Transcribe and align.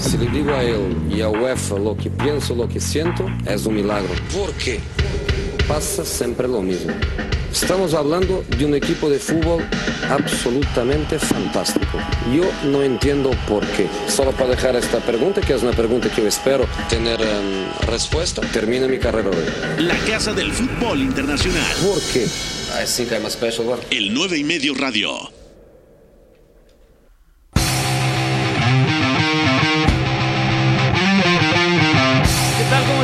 Si 0.00 0.16
le 0.16 0.26
digo 0.30 0.52
a 0.52 0.62
él 0.62 0.96
y 1.10 1.20
a 1.22 1.28
UEFA 1.28 1.78
lo 1.78 1.96
que 1.96 2.08
pienso, 2.08 2.54
lo 2.54 2.68
que 2.68 2.80
siento, 2.80 3.26
es 3.46 3.66
un 3.66 3.74
milagro. 3.74 4.14
¿Por 4.32 4.52
qué? 4.52 4.80
Pasa 5.66 6.04
siempre 6.04 6.46
lo 6.46 6.62
mismo. 6.62 6.92
Estamos 7.52 7.94
hablando 7.94 8.44
de 8.56 8.64
un 8.64 8.74
equipo 8.74 9.10
de 9.10 9.18
fútbol 9.18 9.64
absolutamente 10.08 11.18
fantástico. 11.18 11.98
Yo 12.32 12.44
no 12.70 12.82
entiendo 12.82 13.30
por 13.48 13.66
qué. 13.68 13.88
Solo 14.06 14.32
para 14.32 14.50
dejar 14.50 14.76
esta 14.76 15.00
pregunta, 15.00 15.40
que 15.40 15.54
es 15.54 15.62
una 15.62 15.72
pregunta 15.72 16.08
que 16.10 16.22
yo 16.22 16.28
espero 16.28 16.66
tener 16.88 17.20
em, 17.20 17.68
respuesta, 17.88 18.42
termina 18.52 18.86
mi 18.86 18.98
carrera 18.98 19.30
hoy. 19.30 19.82
La 19.82 19.96
Casa 20.06 20.32
del 20.32 20.52
Fútbol 20.52 21.00
Internacional. 21.00 21.66
¿Por 21.82 22.00
qué? 22.12 22.24
I 22.24 22.86
think 22.86 23.10
I'm 23.10 23.26
a 23.26 23.30
special 23.30 23.68
one. 23.68 23.82
El 23.90 24.14
9 24.14 24.38
y 24.38 24.44
medio 24.44 24.74
radio. 24.74 25.37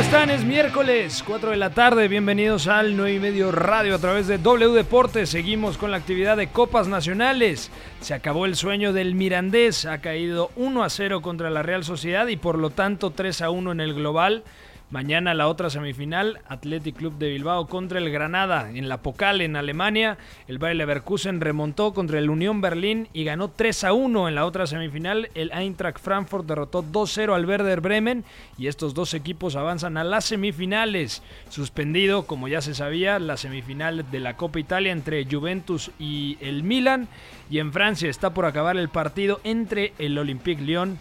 Están? 0.05 0.29
Es 0.29 0.45
miércoles, 0.45 1.23
4 1.25 1.49
de 1.49 1.57
la 1.57 1.71
tarde. 1.71 2.07
Bienvenidos 2.07 2.67
al 2.67 2.95
9 2.95 3.15
y 3.15 3.19
medio 3.19 3.51
radio 3.51 3.95
a 3.95 3.97
través 3.97 4.27
de 4.27 4.37
W 4.37 4.71
Deportes. 4.73 5.29
Seguimos 5.29 5.79
con 5.79 5.89
la 5.89 5.97
actividad 5.97 6.37
de 6.37 6.47
Copas 6.47 6.87
Nacionales. 6.87 7.71
Se 8.01 8.13
acabó 8.13 8.45
el 8.45 8.55
sueño 8.55 8.93
del 8.93 9.15
Mirandés. 9.15 9.85
Ha 9.85 10.01
caído 10.01 10.51
1 10.57 10.83
a 10.83 10.89
0 10.91 11.23
contra 11.23 11.49
la 11.49 11.63
Real 11.63 11.83
Sociedad 11.83 12.27
y 12.27 12.37
por 12.37 12.59
lo 12.59 12.69
tanto 12.69 13.09
3 13.09 13.41
a 13.41 13.49
1 13.49 13.71
en 13.71 13.79
el 13.79 13.95
global. 13.95 14.43
Mañana 14.91 15.33
la 15.33 15.47
otra 15.47 15.71
semifinal, 15.71 16.41
Athletic 16.47 16.95
Club 16.95 17.17
de 17.17 17.29
Bilbao 17.29 17.65
contra 17.65 17.97
el 17.97 18.11
Granada 18.11 18.69
en 18.69 18.87
la 18.87 19.01
Pokal 19.01 19.41
en 19.41 19.55
Alemania. 19.55 20.19
El 20.47 20.59
Bayer 20.59 20.75
Leverkusen 20.75 21.41
remontó 21.41 21.91
contra 21.95 22.19
el 22.19 22.29
Unión 22.29 22.61
Berlín 22.61 23.07
y 23.11 23.23
ganó 23.23 23.49
3 23.49 23.83
a 23.85 23.93
1 23.93 24.29
en 24.29 24.35
la 24.35 24.45
otra 24.45 24.67
semifinal. 24.67 25.29
El 25.33 25.51
Eintracht 25.51 25.99
Frankfurt 25.99 26.45
derrotó 26.45 26.83
2-0 26.83 27.33
al 27.33 27.47
Werder 27.47 27.81
Bremen 27.81 28.23
y 28.59 28.67
estos 28.67 28.93
dos 28.93 29.15
equipos 29.15 29.55
avanzan 29.55 29.97
a 29.97 30.03
las 30.03 30.25
semifinales. 30.25 31.23
Suspendido, 31.49 32.27
como 32.27 32.47
ya 32.47 32.61
se 32.61 32.75
sabía, 32.75 33.17
la 33.17 33.37
semifinal 33.37 34.09
de 34.11 34.19
la 34.19 34.37
Copa 34.37 34.59
Italia 34.59 34.91
entre 34.91 35.25
Juventus 35.25 35.89
y 35.97 36.37
el 36.41 36.61
Milan. 36.61 37.07
Y 37.49 37.57
en 37.57 37.73
Francia 37.73 38.07
está 38.07 38.35
por 38.35 38.45
acabar 38.45 38.77
el 38.77 38.89
partido 38.89 39.41
entre 39.43 39.93
el 39.97 40.15
Olympique 40.19 40.61
Lyon 40.61 40.99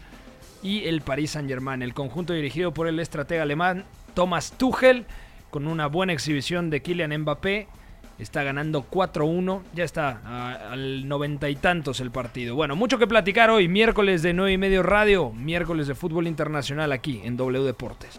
y 0.64 0.86
el 0.86 1.02
Paris 1.02 1.32
Saint-Germain. 1.32 1.82
El 1.82 1.94
conjunto 1.94 2.32
dirigido 2.32 2.74
por 2.74 2.88
el 2.88 2.98
estratega 2.98 3.42
alemán 3.44 3.84
Thomas 4.14 4.52
Tuchel, 4.56 5.04
con 5.50 5.68
una 5.68 5.86
buena 5.86 6.12
exhibición 6.12 6.70
de 6.70 6.82
Kylian 6.82 7.16
Mbappé, 7.20 7.68
está 8.18 8.42
ganando 8.42 8.86
4-1. 8.90 9.60
Ya 9.74 9.84
está 9.84 10.70
al 10.72 11.06
noventa 11.06 11.48
y 11.50 11.56
tantos 11.56 12.00
el 12.00 12.10
partido. 12.10 12.54
Bueno, 12.56 12.74
mucho 12.74 12.98
que 12.98 13.06
platicar 13.06 13.50
hoy, 13.50 13.68
miércoles 13.68 14.22
de 14.22 14.32
9 14.32 14.52
y 14.52 14.58
medio 14.58 14.82
radio, 14.82 15.30
miércoles 15.30 15.86
de 15.86 15.94
fútbol 15.94 16.26
internacional 16.26 16.90
aquí 16.92 17.20
en 17.24 17.36
W 17.36 17.62
Deportes. 17.64 18.18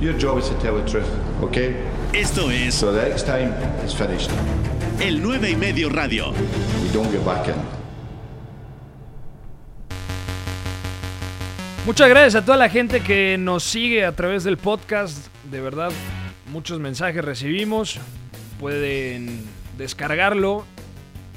Your 0.00 0.14
job 0.20 0.38
is 0.38 0.48
to 0.48 0.54
tell 0.56 0.74
the 0.76 0.90
truth, 0.90 1.06
okay? 1.42 1.76
Esto 2.12 2.50
es 2.50 2.74
So 2.74 2.92
the 2.92 3.08
next 3.08 3.26
time 3.26 3.52
it's 3.84 3.94
finished. 3.94 4.30
el 5.00 5.22
9 5.22 5.50
y 5.50 5.56
medio 5.56 5.88
radio. 5.88 6.32
You 6.32 6.92
don't 6.92 7.10
get 7.12 7.24
back 7.24 7.46
in. 7.48 7.54
Muchas 11.88 12.10
gracias 12.10 12.34
a 12.34 12.44
toda 12.44 12.58
la 12.58 12.68
gente 12.68 13.00
que 13.00 13.38
nos 13.38 13.64
sigue 13.64 14.04
a 14.04 14.12
través 14.12 14.44
del 14.44 14.58
podcast. 14.58 15.28
De 15.50 15.62
verdad, 15.62 15.90
muchos 16.52 16.78
mensajes 16.78 17.24
recibimos. 17.24 17.98
Pueden 18.60 19.46
descargarlo 19.78 20.66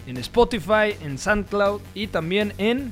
en 0.08 0.18
Spotify, 0.18 0.94
en 1.02 1.18
SoundCloud 1.18 1.80
y 1.94 2.08
también 2.08 2.54
en, 2.58 2.92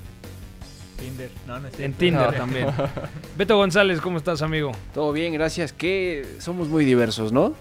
Tinder. 0.98 1.30
No, 1.48 1.60
no 1.60 1.68
es 1.68 1.78
en. 1.82 1.92
Tinder 1.92 2.34
también. 2.34 2.68
Beto 3.38 3.58
González, 3.58 4.00
¿cómo 4.00 4.20
estás, 4.20 4.42
amigo? 4.42 4.72
Todo 4.94 5.12
bien, 5.12 5.34
gracias. 5.34 5.74
Que 5.74 6.26
somos 6.40 6.70
muy 6.70 6.86
diversos, 6.86 7.34
¿no? 7.34 7.54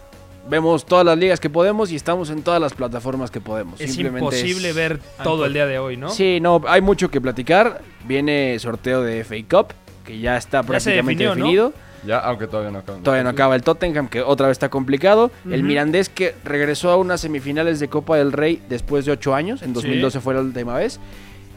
Vemos 0.48 0.86
todas 0.86 1.04
las 1.04 1.18
ligas 1.18 1.40
que 1.40 1.50
podemos 1.50 1.90
y 1.90 1.96
estamos 1.96 2.30
en 2.30 2.44
todas 2.44 2.60
las 2.60 2.72
plataformas 2.72 3.32
que 3.32 3.40
podemos. 3.40 3.80
Es 3.80 3.94
Simplemente 3.94 4.20
imposible 4.20 4.68
es- 4.68 4.76
ver 4.76 5.00
todo 5.24 5.44
el 5.44 5.54
día 5.54 5.66
de 5.66 5.80
hoy, 5.80 5.96
¿no? 5.96 6.10
Sí, 6.10 6.38
no, 6.40 6.62
hay 6.68 6.82
mucho 6.82 7.10
que 7.10 7.20
platicar. 7.20 7.82
Viene 8.06 8.56
sorteo 8.60 9.02
de 9.02 9.24
FA 9.24 9.34
Cup, 9.50 9.74
que 10.08 10.18
ya 10.18 10.38
está 10.38 10.62
Ya 10.62 10.66
prácticamente 10.66 11.24
definido. 11.24 11.74
Ya, 12.06 12.18
aunque 12.20 12.46
todavía 12.46 12.70
no 12.70 12.78
acaba. 12.78 12.98
Todavía 13.00 13.24
no 13.24 13.28
acaba 13.28 13.54
el 13.54 13.62
Tottenham, 13.62 14.08
que 14.08 14.22
otra 14.22 14.46
vez 14.46 14.54
está 14.54 14.70
complicado. 14.70 15.30
El. 15.50 15.64
Mirandés, 15.64 16.08
que 16.08 16.34
regresó 16.44 16.90
a 16.90 16.96
unas 16.96 17.20
semifinales 17.20 17.78
de 17.78 17.88
Copa 17.88 18.16
del 18.16 18.32
Rey 18.32 18.62
después 18.70 19.04
de 19.04 19.12
ocho 19.12 19.34
años. 19.34 19.60
En 19.60 19.74
2012 19.74 20.20
fue 20.20 20.32
la 20.32 20.40
última 20.40 20.74
vez. 20.74 20.98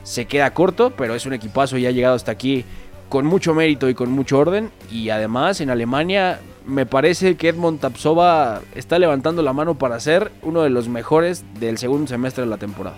Se 0.04 0.26
queda 0.26 0.54
corto, 0.54 0.92
pero 0.98 1.16
es 1.16 1.26
un 1.26 1.34
equipazo 1.34 1.78
y 1.78 1.86
ha 1.86 1.92
llegado 1.92 2.16
hasta 2.16 2.32
aquí 2.32 2.66
con 3.08 3.26
mucho 3.26 3.54
mérito 3.54 3.88
y 3.88 3.94
con 3.94 4.12
mucho 4.12 4.40
orden. 4.40 4.70
Y 4.92 5.10
además, 5.12 5.62
en 5.62 5.70
Alemania, 5.70 6.42
me 6.66 6.86
parece 6.86 7.36
que 7.38 7.50
Edmond 7.50 7.80
Tapsova 7.80 8.62
está 8.76 9.00
levantando 9.00 9.42
la 9.44 9.54
mano 9.54 9.76
para 9.76 9.98
ser 10.02 10.32
uno 10.42 10.64
de 10.64 10.72
los 10.72 10.90
mejores 10.90 11.46
del 11.60 11.78
segundo 11.78 12.08
semestre 12.08 12.44
de 12.44 12.50
la 12.50 12.58
temporada. 12.58 12.98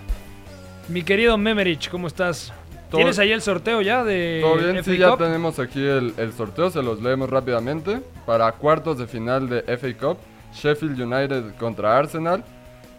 Mi 0.88 1.02
querido 1.02 1.38
Memerich, 1.38 1.88
¿cómo 1.90 2.08
estás? 2.08 2.52
¿Tienes 2.90 3.18
ahí 3.18 3.32
el 3.32 3.42
sorteo 3.42 3.82
ya 3.82 4.04
de 4.04 4.40
Todo 4.42 4.56
bien, 4.56 4.76
FA 4.76 4.84
sí, 4.84 4.98
ya 4.98 5.10
Cup? 5.10 5.18
tenemos 5.18 5.58
aquí 5.58 5.84
el, 5.84 6.14
el 6.16 6.32
sorteo, 6.32 6.70
se 6.70 6.82
los 6.82 7.02
leemos 7.02 7.28
rápidamente. 7.28 8.00
Para 8.26 8.50
cuartos 8.52 8.98
de 8.98 9.06
final 9.06 9.48
de 9.48 9.62
FA 9.76 9.94
Cup, 9.98 10.18
Sheffield 10.54 11.00
United 11.00 11.56
contra 11.58 11.98
Arsenal, 11.98 12.44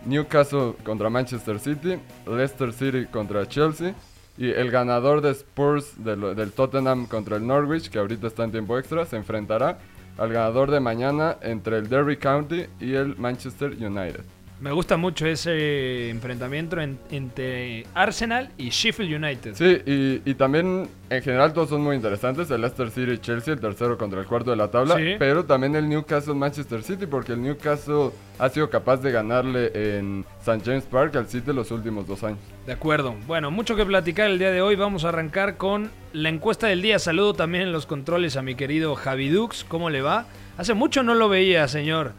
Newcastle 0.06 0.74
contra 0.84 1.10
Manchester 1.10 1.60
City, 1.60 1.98
Leicester 2.28 2.74
City 2.74 3.06
contra 3.06 3.48
Chelsea 3.48 3.94
y 4.38 4.50
el 4.50 4.70
ganador 4.70 5.22
de 5.22 5.32
Spurs 5.32 6.04
del, 6.04 6.36
del 6.36 6.52
Tottenham 6.52 7.08
contra 7.08 7.38
el 7.38 7.48
Norwich, 7.48 7.90
que 7.90 8.00
ahorita 8.00 8.28
está 8.28 8.44
en 8.44 8.52
tiempo 8.52 8.78
extra, 8.78 9.06
se 9.06 9.16
enfrentará 9.16 9.78
al 10.18 10.32
ganador 10.32 10.72
de 10.72 10.80
mañana 10.82 11.38
entre 11.42 11.78
el 11.78 11.88
Derby 11.90 12.18
County 12.18 12.66
y 12.80 12.94
el 12.96 13.16
Manchester 13.18 13.72
United. 13.72 14.24
Me 14.62 14.72
gusta 14.72 14.96
mucho 14.96 15.28
ese 15.28 16.10
enfrentamiento 16.10 16.80
en- 16.80 16.98
entre 17.12 17.86
Arsenal 17.94 18.50
y 18.58 18.70
Sheffield 18.70 19.14
United. 19.24 19.54
Sí, 19.54 19.82
y, 19.86 20.30
y 20.30 20.34
también 20.36 20.88
en 21.10 21.22
general 21.22 21.52
todos 21.52 21.70
son 21.70 21.82
muy 21.82 21.96
interesantes. 21.98 22.50
El 22.50 22.62
Leicester 22.62 22.90
City 22.90 23.12
y 23.12 23.18
Chelsea, 23.18 23.54
el 23.54 23.60
tercero 23.60 23.98
contra 23.98 24.20
el 24.22 24.26
cuarto 24.26 24.52
de 24.52 24.56
la 24.56 24.72
tabla. 24.72 24.96
Sí. 24.96 25.16
Pero 25.20 25.44
también 25.44 25.76
el 25.76 25.90
Newcastle 25.90 26.36
Manchester 26.36 26.84
City, 26.84 27.06
porque 27.06 27.34
el 27.34 27.42
Newcastle 27.42 28.12
ha 28.40 28.48
sido 28.50 28.70
capaz 28.70 28.98
de 28.98 29.12
ganarle 29.12 29.72
en 29.98 30.26
St. 30.40 30.62
James 30.66 30.86
Park 30.86 31.18
al 31.18 31.28
City 31.28 31.52
los 31.52 31.70
últimos 31.72 32.08
dos 32.08 32.24
años. 32.24 32.40
De 32.66 32.72
acuerdo. 32.72 33.14
Bueno, 33.28 33.52
mucho 33.52 33.76
que 33.76 33.86
platicar 33.86 34.30
el 34.30 34.40
día 34.40 34.52
de 34.52 34.62
hoy. 34.62 34.78
Vamos 34.78 35.04
a 35.04 35.10
arrancar 35.10 35.58
con 35.58 35.92
la 36.14 36.30
encuesta 36.30 36.68
del 36.68 36.82
día. 36.82 36.98
Saludo 36.98 37.34
también 37.34 37.66
en 37.66 37.72
los 37.74 37.86
controles 37.86 38.38
a 38.38 38.42
mi 38.42 38.56
querido 38.56 38.96
Javi 38.96 39.28
Dux. 39.28 39.66
¿Cómo 39.66 39.90
le 39.90 40.02
va? 40.02 40.28
Hace 40.58 40.74
mucho 40.74 41.04
no 41.04 41.14
lo 41.14 41.28
veía, 41.28 41.68
señor. 41.68 42.14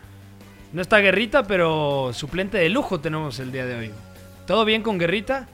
No 0.73 0.83
está 0.83 0.99
Guerrita, 0.99 1.45
pero 1.47 2.11
suplente 2.13 2.59
de 2.59 2.69
lujo 2.69 3.01
tenemos 3.01 3.39
el 3.41 3.53
día 3.53 3.67
de 3.67 3.77
hoy. 3.77 3.91
¿Todo 4.47 4.65
bien 4.65 4.83
con 4.83 4.99
Guerrita? 4.99 5.49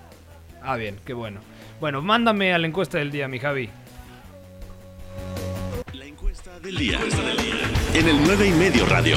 Ah, 0.63 0.77
bien, 0.77 0.97
qué 1.05 1.13
bueno. 1.13 1.41
Bueno, 1.81 2.03
mándame 2.03 2.53
a 2.55 2.59
la 2.59 2.67
encuesta 2.67 2.99
del 2.99 3.11
día, 3.11 3.29
mi 3.29 3.39
Javi. 3.39 3.69
La 5.93 6.05
encuesta 6.07 6.59
del 6.61 6.77
día. 6.77 6.99
En 7.95 8.09
el 8.09 8.17
9 8.25 8.47
y 8.49 8.53
medio 8.53 8.87
radio. 8.87 9.17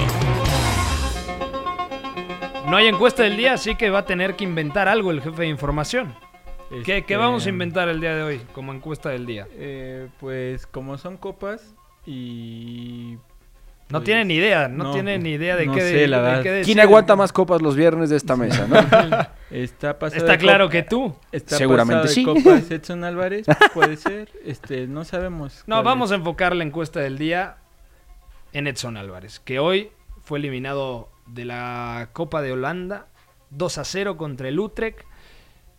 No 2.68 2.78
hay 2.78 2.88
encuesta 2.88 3.24
del 3.24 3.38
día, 3.38 3.54
así 3.54 3.76
que 3.76 3.90
va 3.90 4.00
a 4.00 4.06
tener 4.06 4.36
que 4.36 4.44
inventar 4.44 4.88
algo 4.88 5.12
el 5.12 5.22
jefe 5.22 5.44
de 5.44 5.48
información. 5.48 6.16
¿Qué, 6.70 6.84
qué 6.84 6.98
Este, 6.98 7.16
vamos 7.18 7.46
a 7.46 7.50
inventar 7.50 7.88
el 7.90 8.02
día 8.02 8.16
de 8.16 8.24
hoy 8.24 8.42
como 8.54 8.74
encuesta 8.74 9.10
del 9.10 9.26
día? 9.26 9.48
eh, 9.54 10.10
pues 10.20 10.66
como 10.68 10.98
son 10.98 11.18
copas 11.18 11.76
y... 12.06 13.18
No 13.90 14.00
pues, 14.00 14.06
tiene 14.06 14.26
ni 14.26 14.34
idea, 14.36 14.68
no, 14.68 14.86
no, 14.86 14.92
tiene 14.94 15.20
ni 15.20 15.32
idea 15.34 15.56
de 15.56 15.68
no 15.68 15.74
qué, 15.76 15.82
sé, 15.82 15.94
de- 15.96 16.08
la 16.08 16.18
de 16.18 16.24
verdad. 16.24 16.44
qué 16.44 16.52
decir. 16.52 16.74
¿Quién 16.74 16.80
aguanta 16.86 17.16
más 17.16 17.32
copas 17.32 17.62
los 17.62 17.76
viernes 17.76 18.10
de 18.10 18.18
esta 18.18 18.36
mesa, 18.36 18.66
no? 18.68 18.78
Está 19.52 20.00
pasado 20.00 20.26
Está 20.26 20.38
claro 20.40 20.66
copa- 20.66 20.72
que 20.72 20.84
tú. 20.84 21.16
Está 21.32 21.58
Seguramente 21.58 22.08
sí. 22.08 22.24
copas 22.24 22.70
Edson 22.72 23.04
Álvarez, 23.04 23.46
puede 23.76 23.96
ser. 23.98 24.30
Este, 24.46 24.88
no 24.88 25.06
sabemos. 25.06 25.64
No, 25.68 25.84
vamos 25.84 26.10
es. 26.10 26.14
a 26.14 26.16
enfocar 26.16 26.56
la 26.56 26.64
encuesta 26.64 27.00
del 27.00 27.20
día 27.20 27.58
en 28.54 28.66
Edson 28.68 28.98
Álvarez, 28.98 29.40
que 29.40 29.60
hoy 29.60 29.92
fue 30.24 30.40
eliminado 30.40 31.10
de 31.28 31.46
la 31.46 32.10
Copa 32.14 32.42
de 32.42 32.54
Holanda 32.54 33.06
2 33.52 33.78
a 33.78 33.84
0 33.86 34.18
contra 34.18 34.48
el 34.50 34.60
Utrecht, 34.60 35.00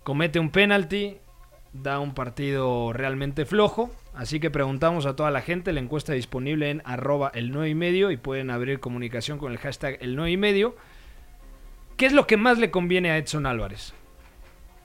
comete 0.05 0.39
un 0.39 0.51
penalti, 0.51 1.19
da 1.73 1.99
un 1.99 2.15
partido 2.15 2.93
realmente 2.93 3.45
flojo, 3.47 3.91
así 4.17 4.41
que 4.41 4.51
preguntamos 4.51 5.07
a 5.07 5.15
toda 5.15 5.31
la 5.31 5.43
gente, 5.43 5.73
la 5.73 5.81
encuesta 5.81 6.13
disponible 6.13 6.71
en 6.71 6.83
arroba 6.85 7.31
el 7.35 7.53
9 7.53 7.69
y 7.69 7.75
medio 7.75 8.11
y 8.11 8.17
pueden 8.17 8.51
abrir 8.51 8.81
comunicación 8.81 9.39
con 9.39 9.53
el 9.53 9.59
hashtag 9.59 9.99
el 10.01 10.17
9 10.17 10.31
y 10.33 10.37
medio. 10.37 10.77
¿Qué 11.97 12.07
es 12.07 12.13
lo 12.13 12.27
que 12.27 12.37
más 12.37 12.59
le 12.59 12.71
conviene 12.71 13.11
a 13.11 13.19
Edson 13.19 13.47
Álvarez? 13.47 13.95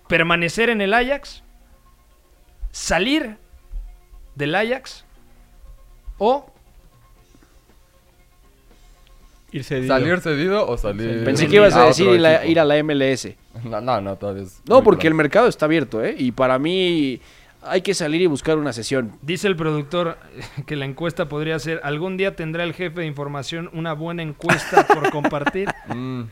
¿Permanecer 0.08 0.70
en 0.70 0.82
el 0.82 0.94
Ajax? 0.94 1.44
¿Salir 2.72 3.38
del 4.36 4.56
Ajax? 4.56 5.06
¿O 6.18 6.52
Ir 9.54 9.66
cedido. 9.66 9.88
¿Salir 9.88 10.20
cedido 10.22 10.68
o 10.68 10.78
salir.? 10.78 11.26
Pensé 11.26 11.48
que 11.48 11.58
ibas 11.58 11.76
a 11.76 11.86
decir 11.86 12.08
ir, 12.08 12.60
a 12.60 12.66
la 12.66 12.84
MLS. 12.84 13.36
No, 13.66 13.82
no, 13.82 14.00
no, 14.00 14.16
todavía 14.16 14.44
es 14.44 14.62
No, 14.66 14.82
porque 14.82 15.08
el 15.08 15.14
mercado 15.14 15.48
está 15.48 15.66
abierto, 15.66 16.02
¿eh? 16.02 16.16
Y 16.18 16.32
para 16.32 16.58
mí 16.58 17.20
hay 17.64 17.82
que 17.82 17.94
salir 17.94 18.22
y 18.22 18.26
buscar 18.28 18.58
una 18.58 18.74
sesión. 18.74 19.14
Dice 19.22 19.48
el 19.48 19.56
productor 19.56 20.18
que 20.66 20.76
la 20.76 20.86
encuesta 20.86 21.28
podría 21.30 21.58
ser, 21.60 21.80
algún 21.84 22.18
día 22.18 22.36
tendrá 22.36 22.64
el 22.64 22.74
jefe 22.74 23.02
de 23.02 23.06
información 23.08 23.70
una 23.74 23.94
buena 23.94 24.24
encuesta 24.24 24.86
por 24.88 25.10
compartir. 25.12 25.70
Mm, 25.94 26.24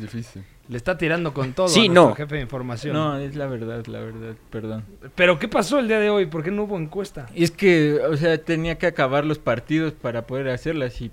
difícil. 0.00 0.44
Le 0.68 0.76
está 0.76 0.98
tirando 0.98 1.32
con 1.32 1.52
todo 1.52 1.68
Sí, 1.68 1.86
a 1.86 1.92
no. 1.92 2.14
jefe 2.14 2.34
de 2.36 2.42
información. 2.42 2.92
No, 2.92 3.16
es 3.16 3.34
la 3.34 3.46
verdad, 3.46 3.86
la 3.86 4.00
verdad, 4.00 4.34
perdón. 4.50 4.84
Pero 5.14 5.38
¿qué 5.38 5.48
pasó 5.48 5.78
el 5.78 5.88
día 5.88 6.00
de 6.00 6.10
hoy? 6.10 6.26
¿Por 6.26 6.42
qué 6.42 6.50
no 6.50 6.64
hubo 6.64 6.76
encuesta? 6.76 7.26
Es 7.34 7.50
que, 7.50 7.94
o 7.94 8.16
sea, 8.16 8.36
tenía 8.36 8.76
que 8.76 8.86
acabar 8.86 9.24
los 9.24 9.38
partidos 9.38 9.92
para 9.94 10.26
poder 10.26 10.48
hacerlas 10.48 11.00
y 11.00 11.10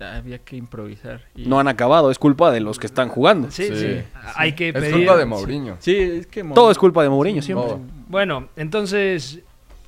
había 0.00 0.38
que 0.38 0.56
improvisar. 0.56 1.22
Y- 1.34 1.46
No 1.46 1.58
han 1.58 1.68
acabado, 1.68 2.10
es 2.10 2.18
culpa 2.18 2.50
de 2.50 2.60
los 2.60 2.78
que 2.78 2.86
están 2.86 3.08
jugando. 3.08 3.50
Sí, 3.50 3.64
sí. 3.68 3.76
Sí. 3.76 4.02
Hay 4.34 4.52
que 4.52 4.68
Es 4.68 4.74
pedir... 4.74 4.92
culpa 4.94 5.16
de 5.16 5.24
Mourinho. 5.26 5.76
Sí, 5.80 5.96
es 5.96 6.26
que... 6.26 6.42
Todo 6.44 6.70
es 6.70 6.78
culpa 6.78 7.02
de 7.02 7.08
Mourinho 7.08 7.42
siempre. 7.42 7.66
Todo. 7.68 7.80
Bueno, 8.08 8.48
entonces, 8.56 9.40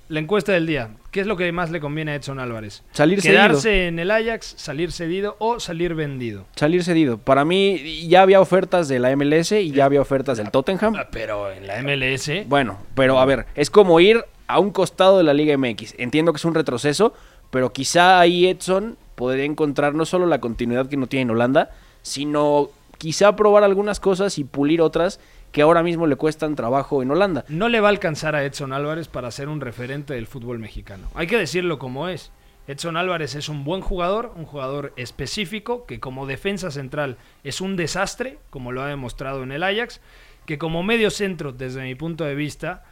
la 0.08 0.20
encuesta 0.20 0.52
del 0.52 0.66
día. 0.66 0.90
¿Qué 1.10 1.20
es 1.20 1.26
lo 1.26 1.36
que 1.38 1.50
más 1.52 1.70
le 1.70 1.80
conviene 1.80 2.12
a 2.12 2.14
Edson 2.16 2.38
Álvarez? 2.38 2.82
Salir 2.92 3.22
cedido. 3.22 3.40
¿Quedarse 3.40 3.86
en 3.88 3.98
el 3.98 4.10
Ajax, 4.10 4.54
salir 4.58 4.92
cedido 4.92 5.36
o 5.38 5.58
salir 5.58 5.94
vendido? 5.94 6.44
Salir 6.54 6.84
cedido. 6.84 7.16
Para 7.18 7.44
mí 7.46 8.06
ya 8.08 8.22
había 8.22 8.40
ofertas 8.40 8.88
de 8.88 8.98
la 8.98 9.14
MLS 9.16 9.52
y 9.52 9.70
ya 9.70 9.86
había 9.86 10.00
ofertas 10.02 10.36
del 10.38 10.50
Tottenham. 10.50 10.94
Ah, 10.96 11.08
Pero 11.10 11.50
en 11.50 11.66
la 11.66 11.82
MLS... 11.82 12.30
Bueno, 12.46 12.78
pero 12.94 13.18
a 13.18 13.24
ver, 13.24 13.46
es 13.54 13.70
como 13.70 14.00
ir 14.00 14.22
a 14.46 14.58
un 14.58 14.70
costado 14.70 15.16
de 15.18 15.24
la 15.24 15.32
Liga 15.34 15.56
MX. 15.56 15.94
Entiendo 15.98 16.32
que 16.32 16.36
es 16.38 16.44
un 16.44 16.54
retroceso, 16.54 17.14
pero 17.50 17.72
quizá 17.72 18.20
ahí 18.20 18.46
Edson 18.46 18.96
podría 19.14 19.44
encontrar 19.44 19.94
no 19.94 20.04
solo 20.04 20.26
la 20.26 20.40
continuidad 20.40 20.88
que 20.88 20.96
no 20.96 21.06
tiene 21.06 21.22
en 21.22 21.30
Holanda, 21.30 21.70
sino 22.02 22.70
quizá 22.98 23.34
probar 23.36 23.64
algunas 23.64 24.00
cosas 24.00 24.38
y 24.38 24.44
pulir 24.44 24.80
otras 24.80 25.20
que 25.52 25.62
ahora 25.62 25.82
mismo 25.82 26.06
le 26.06 26.16
cuestan 26.16 26.56
trabajo 26.56 27.02
en 27.02 27.10
Holanda. 27.10 27.44
No 27.48 27.68
le 27.68 27.80
va 27.80 27.88
a 27.88 27.90
alcanzar 27.90 28.34
a 28.34 28.44
Edson 28.44 28.72
Álvarez 28.72 29.08
para 29.08 29.30
ser 29.30 29.48
un 29.48 29.60
referente 29.60 30.14
del 30.14 30.26
fútbol 30.26 30.58
mexicano. 30.58 31.08
Hay 31.14 31.26
que 31.26 31.38
decirlo 31.38 31.78
como 31.78 32.08
es. 32.08 32.30
Edson 32.66 32.98
Álvarez 32.98 33.34
es 33.34 33.48
un 33.48 33.64
buen 33.64 33.80
jugador, 33.80 34.32
un 34.36 34.44
jugador 34.44 34.92
específico, 34.96 35.86
que 35.86 36.00
como 36.00 36.26
defensa 36.26 36.70
central 36.70 37.16
es 37.42 37.62
un 37.62 37.76
desastre, 37.76 38.38
como 38.50 38.72
lo 38.72 38.82
ha 38.82 38.88
demostrado 38.88 39.42
en 39.42 39.52
el 39.52 39.62
Ajax, 39.62 40.02
que 40.44 40.58
como 40.58 40.82
medio 40.82 41.10
centro, 41.10 41.52
desde 41.52 41.82
mi 41.82 41.94
punto 41.94 42.24
de 42.24 42.34
vista, 42.34 42.84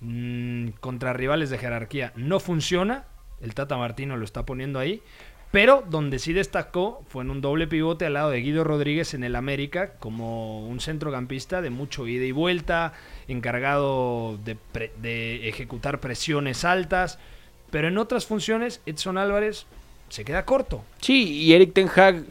mm, 0.00 0.68
contra 0.80 1.14
rivales 1.14 1.48
de 1.48 1.56
jerarquía 1.56 2.12
no 2.16 2.38
funciona. 2.38 3.04
El 3.44 3.54
Tata 3.54 3.76
Martino 3.76 4.16
lo 4.16 4.24
está 4.24 4.44
poniendo 4.44 4.78
ahí. 4.78 5.02
Pero 5.54 5.84
donde 5.88 6.18
sí 6.18 6.32
destacó 6.32 7.04
fue 7.08 7.22
en 7.22 7.30
un 7.30 7.40
doble 7.40 7.68
pivote 7.68 8.06
al 8.06 8.14
lado 8.14 8.30
de 8.30 8.40
Guido 8.40 8.64
Rodríguez 8.64 9.14
en 9.14 9.22
el 9.22 9.36
América 9.36 9.92
como 10.00 10.66
un 10.66 10.80
centrocampista 10.80 11.62
de 11.62 11.70
mucho 11.70 12.08
ida 12.08 12.24
y 12.24 12.32
vuelta, 12.32 12.92
encargado 13.28 14.36
de, 14.38 15.48
ejecutar 15.48 16.00
presiones 16.00 16.64
altas. 16.64 17.20
Pero 17.70 17.86
en 17.86 17.98
otras 17.98 18.26
funciones, 18.26 18.80
Edson 18.84 19.16
Álvarez 19.16 19.66
se 20.08 20.24
queda 20.24 20.44
corto. 20.44 20.82
Sí, 21.00 21.42
y 21.42 21.52
Eric 21.52 21.72
Ten 21.72 21.88
Hag 21.94 22.24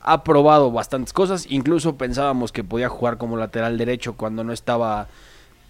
ha 0.00 0.24
probado 0.24 0.70
bastantes 0.70 1.12
cosas. 1.12 1.46
Incluso 1.50 1.96
pensábamos 1.96 2.52
que 2.52 2.64
podía 2.64 2.88
jugar 2.88 3.18
como 3.18 3.36
lateral 3.36 3.76
derecho 3.76 4.14
cuando 4.16 4.44
no 4.44 4.52
estaba. 4.54 5.08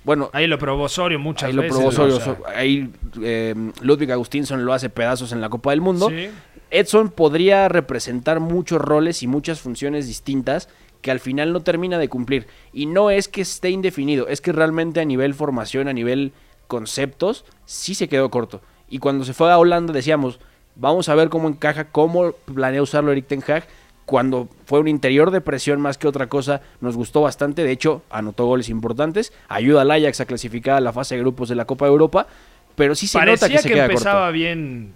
Bueno, 0.04 0.30
Ahí 0.32 0.46
lo 0.46 0.58
probó 0.58 0.84
Osorio 0.84 1.18
muchas 1.18 1.48
ahí 1.48 1.52
lo 1.52 1.62
veces. 1.62 1.76
probó 1.76 1.86
o 1.86 1.90
Osorio, 1.90 2.16
sea, 2.16 2.24
so- 2.36 2.42
ahí 2.56 2.90
eh, 3.22 3.54
Ludwig 3.82 4.10
Augustinsson 4.12 4.64
lo 4.64 4.72
hace 4.72 4.90
pedazos 4.90 5.32
en 5.32 5.40
la 5.40 5.48
Copa 5.48 5.70
del 5.70 5.80
Mundo. 5.80 6.08
sí. 6.08 6.28
Edson 6.74 7.10
podría 7.10 7.68
representar 7.68 8.40
muchos 8.40 8.80
roles 8.80 9.22
y 9.22 9.26
muchas 9.26 9.60
funciones 9.60 10.06
distintas 10.06 10.70
que 11.02 11.10
al 11.10 11.20
final 11.20 11.52
no 11.52 11.60
termina 11.60 11.98
de 11.98 12.08
cumplir. 12.08 12.46
Y 12.72 12.86
no 12.86 13.10
es 13.10 13.28
que 13.28 13.42
esté 13.42 13.68
indefinido, 13.68 14.26
es 14.26 14.40
que 14.40 14.52
realmente 14.52 14.98
a 15.00 15.04
nivel 15.04 15.34
formación, 15.34 15.86
a 15.88 15.92
nivel 15.92 16.32
conceptos, 16.68 17.44
sí 17.66 17.94
se 17.94 18.08
quedó 18.08 18.30
corto. 18.30 18.62
Y 18.88 18.98
cuando 19.00 19.24
se 19.26 19.34
fue 19.34 19.52
a 19.52 19.58
Holanda 19.58 19.92
decíamos, 19.92 20.40
vamos 20.74 21.10
a 21.10 21.14
ver 21.14 21.28
cómo 21.28 21.46
encaja, 21.48 21.84
cómo 21.90 22.32
planea 22.32 22.80
usarlo 22.82 23.12
Eric 23.12 23.26
Ten 23.26 23.44
Hag. 23.46 23.64
Cuando 24.06 24.48
fue 24.66 24.80
un 24.80 24.88
interior 24.88 25.30
de 25.30 25.40
presión 25.40 25.80
más 25.80 25.96
que 25.96 26.08
otra 26.08 26.28
cosa, 26.28 26.60
nos 26.80 26.96
gustó 26.96 27.22
bastante. 27.22 27.62
De 27.64 27.70
hecho, 27.70 28.02
anotó 28.10 28.46
goles 28.46 28.68
importantes. 28.68 29.32
Ayuda 29.48 29.82
al 29.82 29.90
Ajax 29.90 30.20
a 30.20 30.26
clasificar 30.26 30.76
a 30.76 30.80
la 30.80 30.92
fase 30.92 31.14
de 31.14 31.20
grupos 31.20 31.48
de 31.48 31.54
la 31.54 31.64
Copa 31.64 31.84
de 31.86 31.92
Europa. 31.92 32.26
Pero 32.74 32.94
sí 32.94 33.06
se 33.06 33.18
Parecía 33.18 33.48
nota 33.48 33.56
que 33.56 33.62
se 33.62 33.68
que 33.68 33.74
queda 33.74 33.84
empezaba 33.84 34.20
corto. 34.26 34.32
bien 34.32 34.92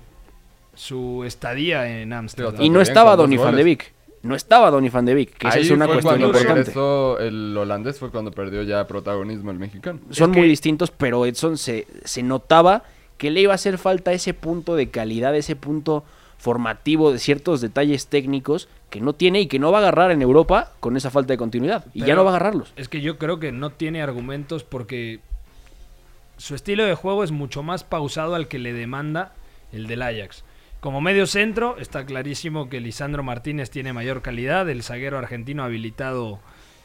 su 0.75 1.25
estadía 1.25 2.01
en 2.01 2.13
Ámsterdam. 2.13 2.57
Sí, 2.57 2.65
Y 2.65 2.71
no 2.71 2.81
estaba 2.81 3.17
Donny 3.17 3.37
van 3.37 3.57
de. 3.57 3.65
Beek. 3.65 3.93
No 4.23 4.35
estaba 4.35 4.71
Donny 4.71 4.89
van 4.89 5.05
de 5.05 5.15
Beek, 5.15 5.37
que 5.37 5.47
esa 5.49 5.59
es 5.61 5.71
una 5.71 5.85
fue 5.87 5.95
cuestión 5.97 6.15
cuando 6.19 6.27
importante. 6.39 6.61
regresó 6.65 7.19
el 7.21 7.57
holandés, 7.57 7.99
fue 7.99 8.11
cuando 8.11 8.33
perdió 8.33 8.63
ya 8.65 8.87
protagonismo 8.87 9.51
el 9.53 9.59
mexicano. 9.59 10.01
Son 10.11 10.31
Es 10.31 10.35
que- 10.35 10.41
muy 10.41 10.49
distintos, 10.49 10.91
pero 10.91 11.25
Edson 11.27 11.57
se, 11.59 11.87
se 12.05 12.23
notaba 12.25 12.83
que 13.19 13.31
le 13.31 13.41
iba 13.43 13.53
a 13.53 13.55
hacer 13.55 13.79
falta 13.79 14.13
ese 14.13 14.35
punto 14.35 14.75
de 14.75 14.91
calidad, 14.91 15.35
ese 15.37 15.55
punto 15.55 16.03
formativo 16.39 17.13
de 17.13 17.19
ciertos 17.19 17.61
detalles 17.61 18.09
técnicos 18.09 18.69
que 18.91 19.01
no 19.01 19.15
tiene 19.15 19.41
y 19.41 19.47
que 19.47 19.59
no 19.59 19.73
va 19.73 19.79
a 19.79 19.81
agarrar 19.83 20.11
en 20.11 20.23
Europa 20.23 20.73
con 20.81 20.97
esa 20.97 21.11
falta 21.11 21.33
de 21.33 21.39
continuidad. 21.39 21.85
Y 21.93 22.05
ya 22.05 22.15
no 22.15 22.25
va 22.25 22.31
a 22.31 22.37
agarrarlos. 22.37 22.73
Es 22.77 22.89
que 22.89 23.01
yo 23.01 23.19
creo 23.19 23.41
que 23.41 23.53
no 23.53 23.71
tiene 23.71 24.03
argumentos 24.03 24.65
porque 24.65 25.21
su 26.37 26.55
estilo 26.55 26.85
de 26.85 26.95
juego 26.95 27.25
es 27.25 27.33
mucho 27.33 27.63
más 27.63 27.85
pausado 27.85 28.35
al 28.35 28.49
que 28.49 28.59
le 28.59 28.73
demanda 28.73 29.33
el 29.73 29.87
del 29.87 30.03
Ajax. 30.03 30.45
Como 30.81 31.01
medio 31.01 31.27
centro, 31.27 31.79
está 31.79 32.07
clarísimo 32.07 32.69
que 32.69 32.81
Lisandro 32.81 33.23
Martínez 33.23 33.71
tiene 33.71 33.93
mayor 33.93 34.23
calidad, 34.23 34.69
el 34.69 34.83
zaguero 34.83 35.19
argentino 35.19 35.65
habilitado 35.65 36.39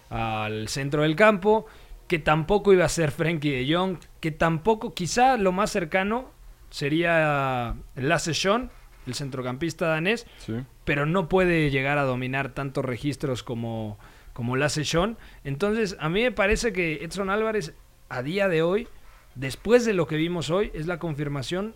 al 0.10 0.70
centro 0.70 1.04
del 1.04 1.16
campo, 1.16 1.66
que 2.08 2.18
tampoco 2.18 2.74
iba 2.74 2.86
a 2.86 2.90
ser 2.90 3.12
Frenkie 3.12 3.52
de 3.52 3.74
Jong, 3.74 3.98
que 4.20 4.32
tampoco, 4.32 4.94
quizá 4.94 5.38
lo 5.38 5.52
más 5.52 5.72
cercano 5.72 6.32
sería 6.70 7.76
Lasse 7.96 8.34
Schön, 8.34 8.72
el 9.08 9.14
centrocampista 9.16 9.88
danés, 9.88 10.28
Sí. 10.40 10.54
pero 10.86 11.06
no 11.06 11.28
puede 11.30 11.70
llegar 11.72 11.98
a 11.98 12.04
dominar 12.04 12.50
tantos 12.54 12.86
registros 12.86 13.44
como, 13.44 13.98
como 14.34 14.56
lo 14.56 14.66
hace 14.66 14.86
Sean. 14.86 15.18
Entonces, 15.44 15.96
a 16.00 16.10
mí 16.10 16.22
me 16.24 16.32
parece 16.32 16.72
que 16.74 17.04
Edson 17.04 17.30
Álvarez, 17.30 17.74
a 18.10 18.22
día 18.22 18.48
de 18.48 18.62
hoy, 18.62 18.88
después 19.36 19.86
de 19.86 19.94
lo 19.94 20.08
que 20.08 20.18
vimos 20.18 20.50
hoy, 20.50 20.72
es 20.74 20.88
la 20.88 21.00
confirmación 21.00 21.74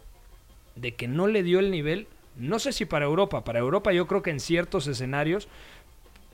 de 0.75 0.93
que 0.93 1.07
no 1.07 1.27
le 1.27 1.41
dio 1.43 1.59
el 1.59 1.71
nivel. 1.71 2.07
No 2.35 2.59
sé 2.59 2.73
si 2.73 2.85
para 2.85 3.05
Europa, 3.05 3.43
para 3.43 3.59
Europa 3.59 3.93
yo 3.93 4.07
creo 4.07 4.21
que 4.21 4.29
en 4.31 4.39
ciertos 4.41 4.87
escenarios 4.87 5.47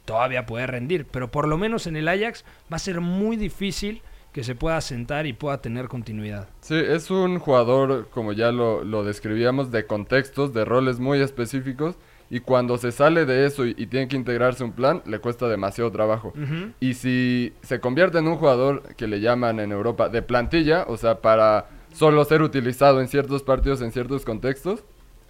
todavía 0.05 0.45
puede 0.47 0.65
rendir, 0.67 1.05
pero 1.05 1.29
por 1.31 1.47
lo 1.47 1.57
menos 1.57 1.85
en 1.87 1.95
el 1.95 2.07
Ajax 2.07 2.43
va 2.71 2.77
a 2.77 2.79
ser 2.79 3.01
muy 3.01 3.37
difícil 3.37 4.01
que 4.31 4.43
se 4.43 4.55
pueda 4.55 4.79
sentar 4.81 5.25
y 5.25 5.33
pueda 5.33 5.61
tener 5.61 5.87
continuidad. 5.87 6.47
Sí, 6.61 6.75
es 6.75 7.11
un 7.11 7.39
jugador, 7.39 8.07
como 8.09 8.33
ya 8.33 8.51
lo, 8.51 8.83
lo 8.83 9.03
describíamos, 9.03 9.71
de 9.71 9.85
contextos, 9.85 10.53
de 10.53 10.63
roles 10.65 10.99
muy 10.99 11.19
específicos. 11.19 11.95
Y 12.29 12.39
cuando 12.39 12.77
se 12.77 12.93
sale 12.93 13.25
de 13.25 13.45
eso 13.45 13.65
y, 13.65 13.75
y 13.77 13.87
tiene 13.87 14.07
que 14.07 14.15
integrarse 14.15 14.63
un 14.63 14.71
plan, 14.71 15.01
le 15.05 15.19
cuesta 15.19 15.49
demasiado 15.49 15.91
trabajo. 15.91 16.31
Y 16.79 16.93
si 16.93 17.51
se 17.61 17.81
convierte 17.81 18.19
en 18.19 18.27
un 18.27 18.37
jugador 18.37 18.83
que 18.95 19.05
le 19.05 19.19
llaman 19.19 19.59
en 19.59 19.73
Europa 19.73 20.07
de 20.07 20.21
plantilla, 20.21 20.85
o 20.87 20.95
sea, 20.95 21.19
para 21.19 21.67
solo 21.93 22.23
ser 22.23 22.41
utilizado 22.41 23.01
en 23.01 23.09
ciertos 23.09 23.43
partidos, 23.43 23.81
en 23.81 23.91
ciertos 23.91 24.23
contextos, 24.23 24.85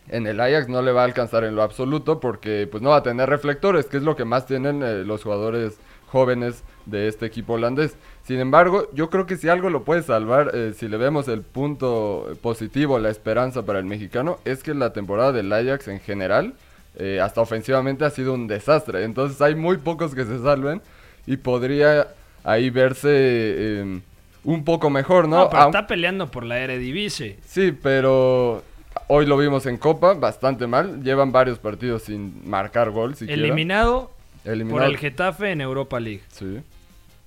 en 0.09 0.27
el 0.27 0.39
Ajax 0.39 0.69
no 0.69 0.83
le 0.83 0.91
va 0.91 1.01
a 1.01 1.05
alcanzar 1.05 1.43
en 1.43 1.55
lo 1.55 1.63
absoluto 1.63 2.19
porque 2.19 2.67
pues 2.69 2.83
no 2.83 2.89
va 2.89 2.97
a 2.97 3.03
tener 3.03 3.29
reflectores, 3.29 3.85
que 3.85 3.97
es 3.97 4.03
lo 4.03 4.15
que 4.15 4.25
más 4.25 4.45
tienen 4.45 4.83
eh, 4.83 5.03
los 5.03 5.23
jugadores 5.23 5.79
jóvenes 6.11 6.63
de 6.85 7.07
este 7.07 7.25
equipo 7.25 7.53
holandés. 7.53 7.95
Sin 8.23 8.39
embargo, 8.39 8.89
yo 8.93 9.09
creo 9.09 9.25
que 9.25 9.37
si 9.37 9.47
algo 9.47 9.69
lo 9.69 9.83
puede 9.83 10.03
salvar, 10.03 10.51
eh, 10.53 10.73
si 10.75 10.87
le 10.87 10.97
vemos 10.97 11.27
el 11.27 11.41
punto 11.41 12.27
positivo, 12.41 12.99
la 12.99 13.09
esperanza 13.09 13.65
para 13.65 13.79
el 13.79 13.85
mexicano, 13.85 14.39
es 14.43 14.61
que 14.61 14.73
la 14.73 14.93
temporada 14.93 15.31
del 15.31 15.51
Ajax 15.51 15.87
en 15.87 15.99
general, 16.01 16.53
eh, 16.97 17.19
hasta 17.21 17.41
ofensivamente, 17.41 18.03
ha 18.03 18.09
sido 18.09 18.33
un 18.33 18.47
desastre. 18.47 19.05
Entonces 19.05 19.41
hay 19.41 19.55
muy 19.55 19.77
pocos 19.77 20.13
que 20.13 20.25
se 20.25 20.39
salven 20.39 20.81
y 21.25 21.37
podría 21.37 22.07
ahí 22.43 22.69
verse 22.69 23.09
eh, 23.09 24.01
un 24.43 24.65
poco 24.65 24.89
mejor, 24.89 25.29
¿no? 25.29 25.43
No, 25.43 25.49
pero 25.49 25.65
está 25.65 25.87
peleando 25.87 26.29
por 26.29 26.43
la 26.43 26.59
Eredivisie. 26.59 27.37
Sí, 27.45 27.71
pero 27.71 28.63
hoy 29.07 29.25
lo 29.25 29.37
vimos 29.37 29.65
en 29.65 29.77
Copa, 29.77 30.13
bastante 30.13 30.67
mal. 30.67 31.03
Llevan 31.03 31.31
varios 31.31 31.57
partidos 31.57 32.03
sin 32.03 32.49
marcar 32.49 32.89
gol 32.89 33.15
siquiera. 33.15 33.41
Eliminado 33.41 34.11
Eliminado. 34.45 34.79
por 34.81 34.89
el 34.89 34.97
Getafe 34.97 35.51
en 35.51 35.61
Europa 35.61 35.99
League. 35.99 36.21
Sí. 36.31 36.59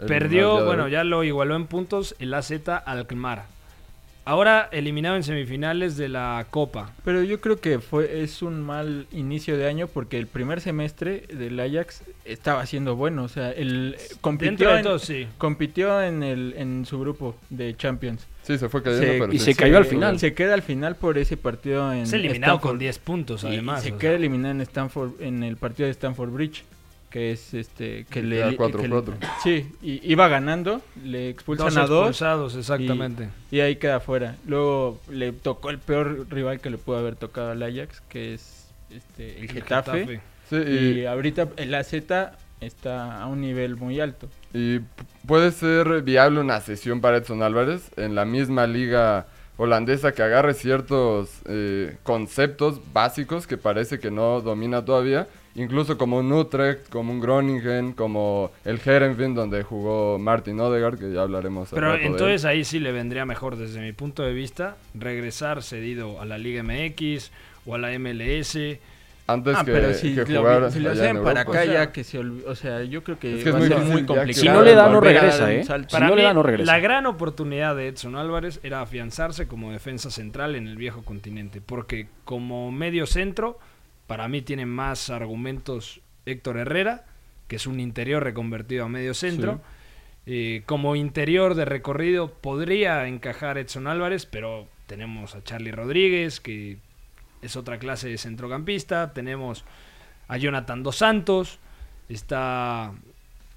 Perdió, 0.07 0.65
bueno, 0.67 0.89
ya 0.89 1.05
lo 1.05 1.23
igualó 1.25 1.55
en 1.57 1.67
puntos 1.67 2.15
el 2.19 2.35
AZ 2.35 2.53
Alkmaar. 2.85 3.47
Ahora 4.27 4.71
eliminado 4.73 5.17
en 5.17 5.23
semifinales 5.23 5.99
de 5.99 6.09
la 6.09 6.47
Copa. 6.49 6.93
Pero 7.05 7.23
yo 7.23 7.43
creo 7.43 7.61
que 7.61 7.79
fue 7.79 8.23
es 8.23 8.41
un 8.41 8.63
mal 8.63 9.07
inicio 9.13 9.59
de 9.59 9.69
año 9.69 9.87
porque 9.87 10.17
el 10.19 10.27
primer 10.27 10.63
semestre 10.63 11.25
del 11.29 11.61
Ajax 11.61 12.03
estaba 12.25 12.65
siendo 12.65 12.97
bueno, 12.97 13.25
o 13.25 13.29
sea, 13.29 13.51
el 13.53 13.97
compitió 14.23 14.49
Dentro 14.51 14.71
de 14.73 14.77
en, 14.79 14.83
todo, 14.83 14.99
sí. 14.99 15.27
compitió 15.37 16.03
en 16.03 16.23
el 16.23 16.55
en 16.57 16.87
su 16.87 16.99
grupo 16.99 17.37
de 17.51 17.77
Champions. 17.77 18.27
Sí, 18.45 18.57
se 18.57 18.71
fue 18.71 18.83
cayendo, 18.83 19.07
Se- 19.07 19.19
pero 19.19 19.33
y 19.35 19.39
sí. 19.39 19.45
se 19.45 19.55
cayó 19.57 19.77
al 19.77 19.85
final. 19.85 20.19
Se 20.19 20.33
queda 20.33 20.55
al 20.55 20.63
final 20.63 20.97
por 20.97 21.19
ese 21.19 21.37
partido 21.37 21.93
en 21.93 22.01
Es 22.01 22.13
eliminado 22.15 22.61
con 22.63 22.79
10 22.79 22.99
puntos, 23.01 23.45
además. 23.45 23.83
y 23.83 23.91
se 23.91 23.97
queda 23.97 24.13
sea. 24.13 24.17
eliminado 24.17 24.53
en 24.55 24.63
Stanford 24.63 25.21
en 25.21 25.43
el 25.43 25.59
partido 25.59 25.85
de 25.87 25.91
Stanford 25.93 26.31
Bridge. 26.31 26.65
Que 27.15 27.31
es 27.31 27.55
este 27.55 28.07
que 28.11 28.23
Sí, 28.23 28.27
le 28.27 28.37
queda 28.39 28.51
que 28.51 28.57
4-4. 28.59 29.07
le- 29.07 29.27
sí 29.45 29.73
y, 29.81 30.01
iba 30.11 30.27
ganando 30.27 30.81
le 31.05 31.29
expulsan 31.29 31.67
Dos 31.69 31.77
a 31.77 31.87
dos 31.87 31.99
expulsados, 32.09 32.57
exactamente. 32.57 33.29
y 33.53 33.61
ahí 33.61 33.77
queda 33.77 34.01
fuera 34.01 34.35
luego 34.49 34.99
le 35.09 35.31
tocó 35.31 35.71
el 35.71 35.79
peor 35.79 36.27
rival 36.29 36.59
que 36.61 36.71
le 36.71 36.77
pudo 36.79 36.97
haber 36.99 37.15
tocado 37.15 37.53
al 37.53 37.63
Ajax 37.63 38.01
que 38.09 38.35
es 38.35 38.67
este 38.91 39.39
el 39.39 39.45
El 39.45 39.53
Getafe, 39.53 39.93
Getafe. 40.07 40.21
Sí, 40.51 40.57
y, 40.57 41.01
y, 41.03 41.07
ahorita 41.07 41.51
el 41.57 41.73
AZ 41.77 41.93
está 42.61 43.23
a 43.23 43.27
un 43.29 43.41
nivel 43.41 43.77
muy 43.77 44.01
alto 44.01 44.29
y 44.53 44.81
puede 45.25 45.53
ser 45.53 46.03
viable 46.03 46.41
una 46.41 46.61
sesión 46.63 47.01
para 47.01 47.19
Edson 47.19 47.45
Álvarez 47.45 47.91
en 47.97 48.17
la 48.17 48.25
misma 48.25 48.67
liga 48.67 49.27
holandesa 49.57 50.11
que 50.11 50.23
agarre 50.25 50.53
ciertos 50.55 51.31
eh, 51.47 51.97
conceptos 52.03 52.81
básicos 52.93 53.47
que 53.47 53.57
parece 53.57 54.01
que 54.01 54.11
no 54.11 54.41
domina 54.41 54.85
todavía, 54.85 55.29
incluso 55.57 55.97
como 55.99 56.19
un 56.19 56.33
Utrecht, 56.33 56.89
como 56.89 57.13
un 57.13 57.21
Groningen, 57.21 57.93
como 57.93 58.51
el 58.65 58.81
Herenveen 58.85 59.35
donde 59.35 59.63
jugó 59.63 60.19
Martin 60.19 60.59
Odegaard, 60.61 60.99
que 60.99 61.13
ya 61.13 61.23
hablaremos 61.23 61.73
al 61.73 61.77
Pero 61.77 61.89
rato 61.89 61.99
de 61.99 62.05
él. 62.07 62.13
entonces 62.13 62.45
ahí 62.45 62.65
sí 62.65 62.81
le 62.81 62.93
vendría 62.93 63.25
mejor 63.25 63.57
desde 63.57 63.81
mi 63.81 63.93
punto 63.93 64.23
de 64.23 64.33
vista 64.33 64.77
regresar 64.95 65.63
cedido 65.63 66.21
a 66.21 66.25
la 66.25 66.39
Liga 66.39 66.63
MX 66.63 67.31
o 67.67 67.75
a 67.75 67.79
la 67.79 67.97
MLS. 67.99 68.59
antes 69.27 69.55
ah 69.57 69.65
que, 69.65 69.73
pero 69.73 69.95
si 69.95 70.15
que 70.15 70.27
lo, 70.33 70.41
jugar 70.41 70.71
si 70.71 70.81
lo 70.81 70.91
hacen 70.91 71.17
en 71.17 71.23
para 71.23 71.41
acá 71.43 71.51
O 71.51 71.55
sea, 71.55 71.65
ya 71.65 71.93
que 71.93 72.05
se 72.05 72.19
o 72.19 72.55
sea 72.55 72.83
yo 72.85 73.03
creo 73.03 73.19
que, 73.19 73.39
es 73.39 73.43
que 73.43 73.49
es 73.49 73.55
va 73.55 73.59
muy 73.59 73.69
a 73.69 73.71
ser 73.71 73.79
muy 73.79 74.05
complicado 74.05 74.43
Si 74.43 74.49
no 74.49 74.63
le 74.63 74.75
da, 74.75 74.89
no 74.91 75.01
regresa, 75.01 75.51
¿eh? 75.53 75.65
salto. 75.65 75.89
Si 75.89 75.93
Para 75.93 76.09
no 76.09 76.15
le 76.15 76.23
mí, 76.23 76.23
da, 76.25 76.35
no 76.35 76.43
regresa. 76.43 76.71
la 76.73 76.79
gran 76.79 77.07
oportunidad 77.07 77.75
de 77.75 77.89
Edson 77.89 78.17
Álvarez 78.17 78.61
era 78.63 78.83
afianzarse 78.83 79.47
como 79.49 79.73
defensa 79.73 80.11
central 80.11 80.57
en 80.57 80.67
el 80.69 80.77
viejo 80.77 81.03
continente, 81.05 81.63
porque 81.65 82.09
como 82.27 82.71
medio 82.71 83.07
centro, 83.07 83.59
para 84.07 84.29
mí 84.29 84.43
tiene 84.43 84.67
más 84.67 85.11
argumentos 85.11 86.01
Héctor 86.27 86.59
Herrera, 86.59 87.05
que 87.49 87.57
es 87.57 87.67
un 87.67 87.81
interior 87.81 88.23
reconvertido 88.23 88.85
a 88.85 88.89
medio 88.89 89.15
centro. 89.15 89.61
Eh, 90.27 90.63
como 90.65 90.97
interior 90.97 91.55
de 91.55 91.67
recorrido 91.67 92.33
podría 92.33 93.07
encajar 93.07 93.59
Edson 93.59 93.87
Álvarez, 93.87 94.25
pero 94.25 94.67
tenemos 94.87 95.35
a 95.35 95.43
Charlie 95.43 95.73
Rodríguez, 95.73 96.41
que 96.41 96.79
es 97.43 97.57
otra 97.57 97.79
clase 97.79 98.09
de 98.09 98.19
centrocampista. 98.19 99.13
Tenemos 99.13 99.65
a 100.29 100.37
Jonathan 100.39 100.83
Dos 100.83 100.97
Santos. 100.97 101.59
Está 102.09 102.93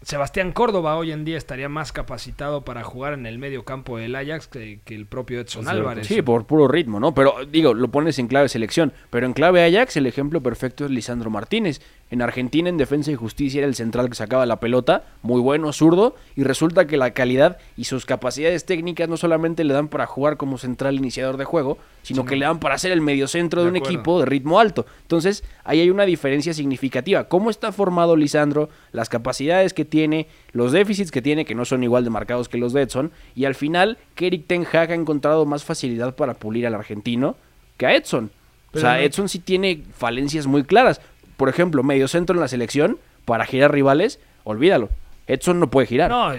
Sebastián 0.08 0.54
Córdoba 0.54 0.96
hoy 0.96 1.12
en 1.12 1.26
día 1.26 1.38
estaría 1.38 1.68
más 1.68 1.92
capacitado 1.92 2.64
para 2.64 2.82
jugar 2.86 3.12
en 3.12 3.26
el 3.26 3.40
medio 3.40 3.66
campo 3.66 3.98
del 3.98 4.16
Ajax 4.16 4.48
que, 4.48 4.80
que 4.86 4.96
el 4.96 5.06
propio 5.06 5.42
Edson. 5.42 5.68
Álvarez. 5.68 6.08
Sí, 6.08 6.22
por 6.22 6.46
puro 6.46 6.70
ritmo, 6.70 6.98
¿no? 6.98 7.14
Pero 7.14 7.34
digo, 7.52 7.74
lo 7.74 7.90
pones 7.90 8.18
en 8.18 8.30
clave 8.30 8.48
selección. 8.48 8.94
Pero 9.10 9.26
en 9.26 9.34
clave 9.34 9.66
Ajax, 9.66 9.98
el 9.98 10.06
ejemplo 10.06 10.40
perfecto 10.40 10.86
es 10.86 10.92
Lisandro 10.92 11.30
Martínez. 11.30 11.82
En 12.10 12.22
Argentina, 12.22 12.70
en 12.70 12.78
Defensa 12.78 13.12
y 13.12 13.16
Justicia, 13.16 13.60
era 13.60 13.68
el 13.68 13.76
central 13.76 14.08
que 14.08 14.16
sacaba 14.16 14.46
la 14.46 14.62
pelota, 14.62 15.04
muy 15.24 15.42
bueno, 15.42 15.74
zurdo, 15.74 16.16
y 16.36 16.44
resulta 16.44 16.88
que 16.88 16.96
la 16.96 17.12
calidad 17.12 17.58
y 17.76 17.84
sus 17.84 18.06
capacidades 18.06 18.66
técnicas 18.66 19.10
no 19.10 19.18
solamente 19.18 19.66
le 19.66 19.74
dan 19.74 19.90
para 19.90 20.06
jugar 20.06 20.38
como 20.38 20.58
central 20.58 20.96
iniciador 20.96 21.36
de 21.36 21.44
juego, 21.44 21.78
sino 22.04 22.24
que 22.24 22.38
le 22.38 22.46
dan 22.46 22.60
para 22.60 22.78
ser 22.78 22.94
el 22.94 23.02
mediocentro 23.02 23.62
de, 23.62 23.66
De 23.66 23.72
un 23.72 23.78
acuerdo. 23.78 23.94
equipo 23.94 24.20
de 24.20 24.26
ritmo 24.26 24.60
alto. 24.60 24.86
Entonces, 25.02 25.44
ahí 25.66 25.82
hay 25.82 25.90
una 25.90 26.06
diferencia 26.06 26.54
significativa. 26.54 27.26
¿Cómo 27.26 27.50
está 27.50 27.74
formado 27.74 28.16
Lisandro? 28.16 28.70
Las 28.94 29.10
capacidades 29.10 29.74
que 29.74 29.84
tiene, 29.84 30.28
los 30.54 30.72
déficits 30.72 31.12
que 31.12 31.22
tiene, 31.22 31.44
que 31.44 31.56
no 31.56 31.66
son 31.66 31.84
igual 31.84 32.06
de 32.06 32.10
marcados 32.10 32.48
que 32.48 32.58
los 32.58 32.72
de 32.72 32.84
Edson, 32.84 33.12
y 33.36 33.44
al 33.44 33.56
final, 33.56 33.98
que 34.16 34.28
Eric 34.28 34.48
Ten 34.48 34.66
Hag 34.72 34.92
ha 34.92 34.96
encontrado 34.96 35.46
más 35.46 35.66
facilidad 35.66 36.16
para 36.16 36.36
pulir 36.36 36.66
al 36.66 36.76
argentino 36.76 37.36
que 37.76 37.86
a 37.86 37.96
Edson. 37.96 38.32
Pero 38.72 38.88
o 38.88 38.90
sea, 38.90 39.02
Edson 39.02 39.30
sí 39.30 39.40
tiene 39.40 39.84
falencias 39.94 40.46
muy 40.46 40.64
claras. 40.64 41.02
Por 41.38 41.50
ejemplo, 41.50 41.84
medio 41.84 42.08
centro 42.08 42.36
en 42.36 42.42
la 42.42 42.48
selección, 42.48 42.98
para 43.26 43.46
girar 43.46 43.72
rivales, 43.72 44.20
olvídalo. 44.44 44.90
Edson 45.28 45.60
no 45.60 45.70
puede 45.70 45.88
girar. 45.88 46.10
No, 46.10 46.32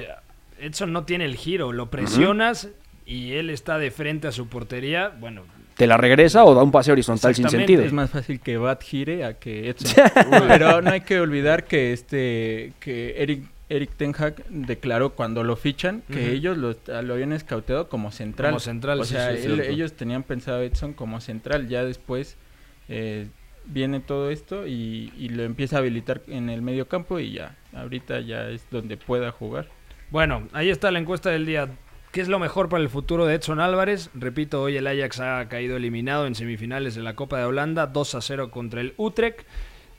Edson 0.61 0.93
no 0.93 1.05
tiene 1.05 1.25
el 1.25 1.37
giro. 1.37 1.73
Lo 1.73 1.91
presionas 1.91 2.69
y 3.07 3.33
él 3.35 3.51
está 3.51 3.79
de 3.79 3.91
frente 3.91 4.27
a 4.29 4.33
su 4.33 4.49
portería. 4.49 5.09
Bueno, 5.21 5.43
Te 5.77 5.87
la 5.87 5.97
regresa 5.97 6.45
o 6.45 6.55
da 6.55 6.63
un 6.63 6.73
pase 6.73 6.91
horizontal 6.93 7.35
sin 7.35 7.49
sentido. 7.49 7.83
Es 7.85 7.93
más 7.93 8.11
fácil 8.11 8.41
que 8.41 8.57
Bat 8.59 8.83
gire 8.83 9.25
a 9.25 9.35
que 9.35 9.71
Edson. 9.71 10.05
Pero 10.49 10.83
no 10.83 10.91
hay 10.91 11.03
que 11.03 11.21
olvidar 11.21 11.65
que 11.65 11.93
este 11.93 12.73
que 12.81 13.15
Eric 13.23 13.45
Eric 13.71 13.91
Ten 13.99 14.15
Hag 14.19 14.45
declaró 14.49 15.11
cuando 15.11 15.45
lo 15.45 15.55
fichan 15.55 16.03
que 16.11 16.33
ellos 16.33 16.57
lo, 16.57 16.75
lo 17.03 17.13
habían 17.15 17.33
escauteado 17.35 17.89
como 17.91 18.11
central. 18.11 18.53
Como 18.53 18.61
central, 18.61 19.01
o 19.01 19.05
sí, 19.05 19.13
sea, 19.15 19.37
sí, 19.37 19.45
él- 19.45 19.61
ellos 19.61 19.93
tenían 19.93 20.23
pensado 20.23 20.61
a 20.61 20.65
Edson 20.65 20.95
como 20.95 21.21
central. 21.21 21.69
Ya 21.69 21.85
después 21.85 22.37
eh, 22.89 23.27
viene 23.69 24.01
todo 24.01 24.31
esto 24.31 24.67
y, 24.67 25.29
lo 25.29 25.45
empieza 25.45 25.77
a 25.77 25.79
habilitar 25.81 26.23
en 26.27 26.51
el 26.51 26.63
medio 26.63 26.89
campo 26.89 27.21
y 27.21 27.33
ya, 27.33 27.57
ahorita 27.75 28.21
ya 28.21 28.49
es 28.49 28.67
donde 28.71 28.97
pueda 28.97 29.31
jugar. 29.31 29.69
Bueno, 30.11 30.49
ahí 30.53 30.71
está 30.71 30.91
la 30.91 30.99
encuesta 30.99 31.31
del 31.31 31.47
día. 31.47 31.69
¿Qué 32.13 32.23
es 32.23 32.29
lo 32.29 32.39
mejor 32.39 32.71
para 32.71 32.83
el 32.83 32.89
futuro 32.89 33.27
de 33.27 33.35
Edson 33.35 33.61
Álvarez? 33.61 34.11
Repito, 34.15 34.63
hoy 34.63 34.79
el 34.79 34.87
Ajax 34.87 35.21
ha 35.21 35.47
caído 35.49 35.77
eliminado 35.77 36.27
en 36.27 36.35
semifinales 36.35 36.95
de 36.95 37.03
la 37.03 37.15
Copa 37.15 37.39
de 37.39 37.45
Holanda, 37.45 37.87
2 37.87 38.15
a 38.15 38.21
0 38.23 38.51
contra 38.51 38.81
el 38.81 38.95
Utrecht. 38.97 39.41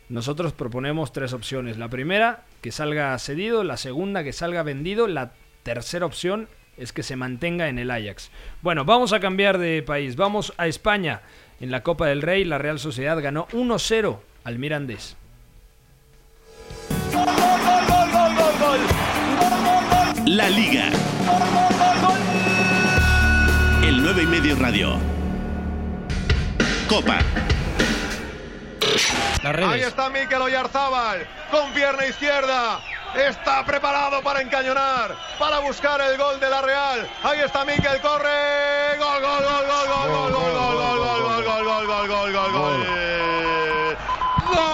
Nosotros 0.10 0.54
proponemos 0.54 1.14
tres 1.14 1.34
opciones. 1.34 1.78
La 1.78 1.88
primera, 1.88 2.46
que 2.62 2.72
salga 2.72 3.18
cedido. 3.20 3.64
La 3.64 3.78
segunda, 3.78 4.24
que 4.24 4.34
salga 4.34 4.64
vendido. 4.64 5.08
La 5.08 5.34
tercera 5.62 6.08
opción 6.08 6.50
es 6.78 6.94
que 6.94 7.04
se 7.04 7.16
mantenga 7.16 7.70
en 7.70 7.78
el 7.78 7.92
Ajax. 7.92 8.32
Bueno, 8.64 8.86
vamos 8.86 9.14
a 9.14 9.20
cambiar 9.20 9.60
de 9.60 9.84
país. 9.84 10.16
Vamos 10.16 10.52
a 10.58 10.66
España. 10.66 11.22
En 11.60 11.72
la 11.72 11.84
Copa 11.84 12.08
del 12.08 12.22
Rey, 12.22 12.46
la 12.46 12.58
Real 12.58 12.80
Sociedad 12.80 13.22
ganó 13.22 13.48
1-0 13.50 14.20
al 14.46 14.60
Mirandés. 14.60 15.18
La 20.26 20.50
Liga. 20.50 20.90
El 23.84 24.04
9 24.04 24.24
y 24.24 24.26
medio 24.28 24.56
radio. 24.56 24.96
Copa. 26.88 27.20
Ahí 29.44 29.82
está 29.82 30.10
Mikel 30.10 30.42
Oyarzábal 30.42 31.28
con 31.52 31.72
pierna 31.74 32.06
izquierda. 32.06 32.80
Está 33.16 33.66
preparado 33.66 34.22
para 34.22 34.42
encañonar, 34.42 35.16
para 35.40 35.60
buscar 35.60 36.00
el 36.02 36.18
gol 36.18 36.40
de 36.40 36.50
la 36.50 36.62
Real. 36.62 37.10
Ahí 37.24 37.40
está 37.40 37.66
Mikel, 37.66 38.00
corre. 38.02 38.98
Gol, 39.00 39.22
gol, 39.22 39.44
gol, 39.44 39.66
gol, 39.66 39.88
gol, 39.88 40.12
gol, 40.12 40.54
gol, 40.54 40.76
gol, 40.76 40.99
gol, 42.08 42.08
gol, 42.08 42.32
gol, 42.32 42.52
gol, 42.52 42.78
gol, 44.54 44.68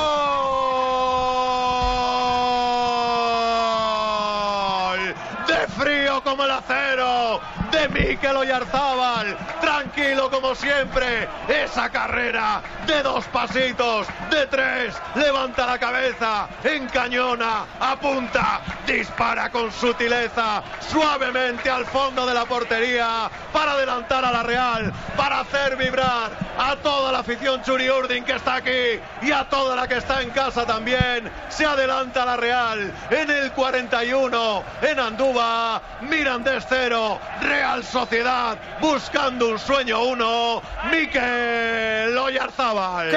de 5.48 5.68
frío 5.80 6.22
como 6.24 6.44
el 6.44 6.52
acero 6.52 7.40
de 7.72 7.90
Mikel 7.90 8.36
Oyarzábal. 8.38 9.55
Tranquilo 9.96 10.30
como 10.30 10.54
siempre. 10.56 11.26
Esa 11.48 11.90
carrera 11.90 12.62
de 12.86 13.02
dos 13.02 13.24
pasitos, 13.26 14.06
de 14.30 14.46
tres. 14.48 14.94
Levanta 15.16 15.66
la 15.66 15.80
cabeza, 15.80 16.50
encañona, 16.66 17.66
apunta, 17.80 18.60
dispara 18.86 19.50
con 19.50 19.72
sutileza, 19.72 20.62
suavemente 20.92 21.70
al 21.70 21.86
fondo 21.86 22.26
de 22.26 22.34
la 22.34 22.44
portería 22.46 23.30
para 23.54 23.72
adelantar 23.72 24.26
a 24.26 24.32
la 24.34 24.44
Real, 24.44 24.92
para 25.16 25.40
hacer 25.40 25.78
vibrar 25.78 26.32
a 26.58 26.76
toda 26.78 27.14
la 27.14 27.20
afición 27.20 27.62
Churi 27.64 27.90
Urdin 27.90 28.26
que 28.26 28.34
está 28.34 28.56
aquí 28.56 29.00
y 29.22 29.32
a 29.32 29.46
toda 29.46 29.78
la 29.78 29.88
que 29.88 29.96
está 29.98 30.22
en 30.22 30.30
casa 30.32 30.66
también. 30.66 31.32
Se 31.48 31.66
adelanta 31.66 32.26
la 32.26 32.36
Real 32.36 32.92
en 33.10 33.30
el 33.30 33.52
41 33.54 34.64
en 34.82 35.00
Andúba, 35.00 35.82
Mirandés 36.02 36.66
0, 36.68 37.20
Real 37.42 37.84
Sociedad 37.84 38.58
buscando 38.82 39.48
un 39.50 39.60
sueño 39.60 39.85
1, 39.94 40.62
Mikel 40.92 42.18
Oyarzábal. 42.18 43.08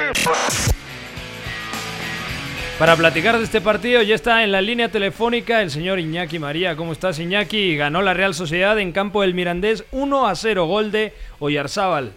Para 2.78 2.94
platicar 2.94 3.36
de 3.38 3.44
este 3.44 3.60
partido 3.60 4.02
ya 4.02 4.14
está 4.14 4.44
en 4.44 4.52
la 4.52 4.60
línea 4.60 4.88
telefónica 4.88 5.62
el 5.62 5.70
señor 5.70 5.98
Iñaki 5.98 6.38
María. 6.38 6.76
¿Cómo 6.76 6.92
estás 6.92 7.18
Iñaki? 7.18 7.76
Ganó 7.76 8.02
la 8.02 8.14
Real 8.14 8.34
Sociedad 8.34 8.78
en 8.78 8.92
campo 8.92 9.22
del 9.22 9.34
Mirandés 9.34 9.84
1 9.92 10.26
a 10.28 10.34
0, 10.34 10.66
gol 10.66 10.92
de 10.92 11.12
Oyarzábal. 11.40 12.12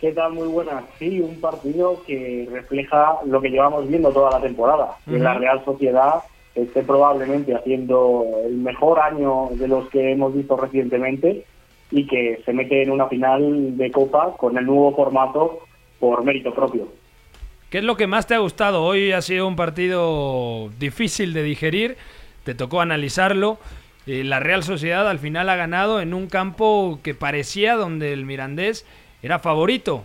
¿Qué 0.00 0.12
tal? 0.12 0.32
Muy 0.32 0.48
buenas. 0.48 0.84
Sí, 0.98 1.20
un 1.20 1.40
partido 1.40 2.02
que 2.06 2.48
refleja 2.50 3.16
lo 3.26 3.40
que 3.40 3.50
llevamos 3.50 3.86
viendo 3.88 4.10
toda 4.10 4.30
la 4.32 4.40
temporada. 4.40 4.96
Que 5.06 5.14
Ujú. 5.14 5.22
la 5.22 5.34
Real 5.34 5.64
Sociedad 5.64 6.14
esté 6.54 6.82
probablemente 6.82 7.54
haciendo 7.54 8.24
el 8.46 8.56
mejor 8.56 8.98
año 9.00 9.48
de 9.52 9.68
los 9.68 9.88
que 9.90 10.12
hemos 10.12 10.34
visto 10.34 10.56
recientemente 10.56 11.44
y 11.90 12.06
que 12.06 12.40
se 12.44 12.52
mete 12.52 12.82
en 12.82 12.90
una 12.90 13.08
final 13.08 13.76
de 13.76 13.90
Copa 13.90 14.36
con 14.36 14.56
el 14.56 14.66
nuevo 14.66 14.94
formato 14.94 15.60
por 15.98 16.24
mérito 16.24 16.54
propio. 16.54 16.88
¿Qué 17.70 17.78
es 17.78 17.84
lo 17.84 17.96
que 17.96 18.06
más 18.06 18.26
te 18.26 18.34
ha 18.34 18.38
gustado? 18.38 18.82
Hoy 18.82 19.12
ha 19.12 19.22
sido 19.22 19.46
un 19.46 19.54
partido 19.54 20.70
difícil 20.78 21.32
de 21.32 21.42
digerir, 21.42 21.96
te 22.44 22.54
tocó 22.54 22.80
analizarlo. 22.80 23.58
Eh, 24.06 24.24
la 24.24 24.40
Real 24.40 24.62
Sociedad 24.62 25.08
al 25.08 25.18
final 25.18 25.48
ha 25.48 25.56
ganado 25.56 26.00
en 26.00 26.14
un 26.14 26.26
campo 26.26 26.98
que 27.02 27.14
parecía 27.14 27.76
donde 27.76 28.12
el 28.12 28.24
Mirandés 28.24 28.86
era 29.22 29.38
favorito. 29.38 30.02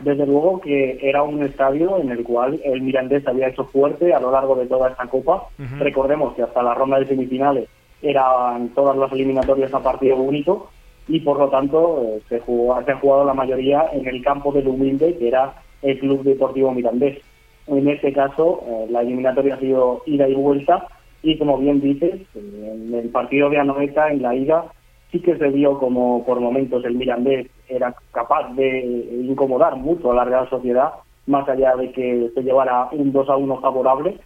Desde 0.00 0.26
luego 0.26 0.60
que 0.60 0.98
era 1.00 1.22
un 1.22 1.42
estadio 1.42 1.98
en 1.98 2.10
el 2.10 2.24
cual 2.24 2.60
el 2.64 2.82
Mirandés 2.82 3.26
había 3.26 3.48
hecho 3.48 3.64
fuerte 3.64 4.12
a 4.12 4.20
lo 4.20 4.32
largo 4.32 4.56
de 4.56 4.66
toda 4.66 4.90
esta 4.90 5.06
Copa. 5.06 5.44
Ujú. 5.58 5.76
Recordemos 5.78 6.34
que 6.34 6.42
hasta 6.42 6.62
la 6.62 6.74
ronda 6.74 6.98
de 6.98 7.06
semifinales 7.06 7.68
eran 8.04 8.68
todas 8.70 8.96
las 8.96 9.10
eliminatorias 9.12 9.72
a 9.72 9.82
partido 9.82 10.16
único 10.16 10.70
y 11.08 11.20
por 11.20 11.38
lo 11.38 11.48
tanto 11.48 12.02
eh, 12.02 12.22
se, 12.28 12.40
jugó, 12.40 12.82
se 12.84 12.92
ha 12.92 12.98
jugado 12.98 13.24
la 13.24 13.34
mayoría 13.34 13.86
en 13.92 14.06
el 14.06 14.22
campo 14.22 14.52
del 14.52 14.68
humilde 14.68 15.16
que 15.18 15.28
era 15.28 15.54
el 15.82 15.98
Club 15.98 16.22
Deportivo 16.22 16.72
Mirandés. 16.72 17.18
En 17.66 17.88
este 17.88 18.12
caso, 18.12 18.62
eh, 18.66 18.86
la 18.90 19.00
eliminatoria 19.00 19.54
ha 19.54 19.60
sido 19.60 20.02
ida 20.06 20.28
y 20.28 20.34
vuelta 20.34 20.86
y 21.22 21.38
como 21.38 21.58
bien 21.58 21.80
dices, 21.80 22.20
eh, 22.34 22.72
en 22.74 22.94
el 22.94 23.08
partido 23.08 23.48
de 23.50 23.58
Anoeta, 23.58 24.10
en 24.10 24.22
la 24.22 24.34
ida, 24.34 24.66
sí 25.10 25.20
que 25.20 25.36
se 25.36 25.48
vio 25.48 25.78
como 25.78 26.24
por 26.24 26.40
momentos 26.40 26.84
el 26.84 26.96
Mirandés 26.96 27.48
era 27.68 27.94
capaz 28.12 28.52
de 28.54 28.80
incomodar 29.26 29.76
mucho 29.76 30.12
a 30.12 30.14
la 30.14 30.24
Real 30.24 30.48
Sociedad, 30.50 30.90
más 31.26 31.48
allá 31.48 31.76
de 31.76 31.90
que 31.92 32.30
se 32.34 32.42
llevara 32.42 32.88
un 32.92 33.12
2 33.12 33.28
a 33.30 33.36
1 33.36 33.60
favorable, 33.60 34.18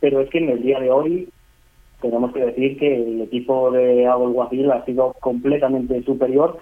pero 0.00 0.20
es 0.20 0.30
que 0.30 0.38
en 0.38 0.50
el 0.50 0.62
día 0.62 0.80
de 0.80 0.90
hoy 0.90 1.28
tenemos 2.00 2.32
que 2.32 2.44
decir 2.44 2.78
que 2.78 3.02
el 3.02 3.22
equipo 3.22 3.70
de 3.70 4.06
Alguacil 4.06 4.70
ha 4.70 4.84
sido 4.84 5.14
completamente 5.20 6.02
superior, 6.02 6.58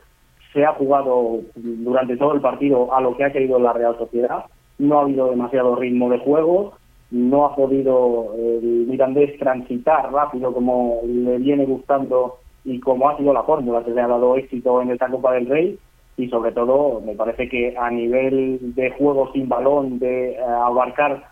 se 0.52 0.64
ha 0.64 0.72
jugado 0.74 1.40
durante 1.56 2.16
todo 2.16 2.34
el 2.34 2.40
partido 2.40 2.94
a 2.94 3.00
lo 3.00 3.16
que 3.16 3.24
ha 3.24 3.32
querido 3.32 3.58
la 3.58 3.72
Real 3.72 3.96
Sociedad, 3.98 4.44
no 4.78 4.98
ha 4.98 5.02
habido 5.02 5.30
demasiado 5.30 5.76
ritmo 5.76 6.10
de 6.10 6.18
juego, 6.18 6.74
no 7.10 7.46
ha 7.46 7.54
podido 7.54 8.34
el 8.36 8.86
Mirandés 8.88 9.38
transitar 9.38 10.12
rápido 10.12 10.52
como 10.52 11.00
le 11.04 11.38
viene 11.38 11.64
gustando 11.64 12.38
y 12.64 12.80
como 12.80 13.08
ha 13.08 13.16
sido 13.16 13.32
la 13.32 13.42
fórmula 13.42 13.84
que 13.84 13.92
le 13.92 14.00
ha 14.00 14.08
dado 14.08 14.36
éxito 14.36 14.80
en 14.82 14.90
esta 14.90 15.08
Copa 15.08 15.32
del 15.34 15.46
Rey. 15.46 15.78
Y 16.16 16.28
sobre 16.28 16.52
todo 16.52 17.00
me 17.00 17.14
parece 17.14 17.48
que 17.48 17.76
a 17.76 17.90
nivel 17.90 18.74
de 18.74 18.90
juego 18.92 19.32
sin 19.32 19.48
balón, 19.48 19.98
de 19.98 20.32
eh, 20.32 20.38
abarcar 20.40 21.24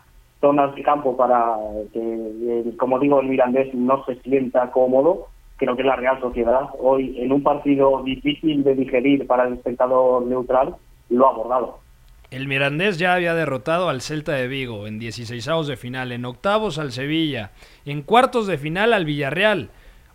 zonas 0.43 0.75
de 0.75 0.83
campo 0.83 1.17
para 1.17 1.57
que, 1.93 2.01
eh, 2.01 2.77
como 2.77 2.99
digo, 2.99 3.21
el 3.21 3.29
Mirandés 3.29 3.73
no 3.73 4.05
se 4.05 4.17
sienta 4.17 4.71
cómodo, 4.73 5.29
creo 5.57 5.77
que 5.77 5.85
la 5.85 5.97
Real 5.97 6.21
Sociedad 6.21 6.69
hoy 6.81 7.17
en 7.19 7.33
un 7.33 7.43
partido 7.43 8.03
difícil 8.03 8.65
de 8.65 8.75
digerir 8.75 9.27
para 9.27 9.47
el 9.47 9.55
espectador 9.55 10.27
neutral 10.27 10.75
lo 11.09 11.27
ha 11.27 11.31
abordado. 11.31 11.79
El 12.33 12.49
Mirandés 12.49 12.99
ya 12.99 13.15
había 13.15 13.35
derrotado 13.35 13.89
al 13.89 14.01
Celta 14.01 14.33
de 14.33 14.49
Vigo 14.49 14.87
en 14.87 14.99
16avos 14.99 15.67
de 15.67 15.77
final, 15.77 16.13
en 16.13 16.25
octavos 16.25 16.79
al 16.79 16.91
Sevilla, 16.91 17.53
en 17.85 18.03
cuartos 18.03 18.47
de 18.47 18.59
final 18.59 18.93
al 18.93 19.05
Villarreal. 19.05 19.71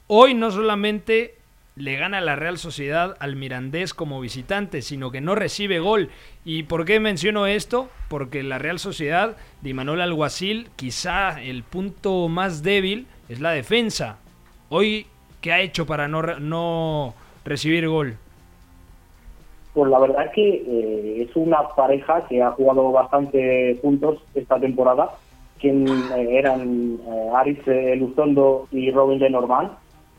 Hoy 0.08 0.34
no 0.34 0.52
solamente 0.52 1.37
le 1.78 1.96
gana 1.96 2.22
la 2.22 2.36
Real 2.36 2.58
Sociedad 2.58 3.16
al 3.20 3.36
Mirandés 3.36 3.94
como 3.94 4.20
visitante, 4.20 4.82
sino 4.82 5.12
que 5.12 5.22
no 5.22 5.36
recibe 5.36 5.80
gol. 5.80 6.10
¿Y 6.44 6.64
por 6.64 6.86
qué 6.86 7.00
menciono 7.00 7.46
esto? 7.46 7.90
Porque 8.10 8.42
la 8.42 8.58
Real 8.58 8.80
Sociedad 8.80 9.38
de 9.62 9.70
Imanol 9.70 10.02
Alguacil, 10.02 10.70
quizá 10.76 11.42
el 11.42 11.64
punto 11.64 12.28
más 12.30 12.64
débil 12.64 13.08
es 13.30 13.40
la 13.40 13.52
defensa. 13.52 14.18
Hoy, 14.70 15.06
¿qué 15.42 15.52
ha 15.52 15.62
hecho 15.62 15.86
para 15.86 16.08
no, 16.08 16.22
no 16.40 17.14
recibir 17.46 17.88
gol? 17.88 18.18
Pues 19.74 19.92
la 19.92 20.00
verdad 20.00 20.32
que 20.34 20.50
eh, 20.50 21.28
es 21.30 21.36
una 21.36 21.70
pareja 21.76 22.26
que 22.28 22.42
ha 22.42 22.52
jugado 22.52 22.92
bastante 22.92 23.78
juntos 23.82 24.18
esta 24.34 24.60
temporada, 24.60 25.12
que 25.60 25.70
eh, 25.70 26.40
eran 26.40 26.98
eh, 27.08 27.30
Aris 27.36 27.60
eh, 27.68 27.96
Luzondo 27.96 28.68
y 28.72 28.90
Robin 28.92 29.20
Lenormand. 29.20 29.70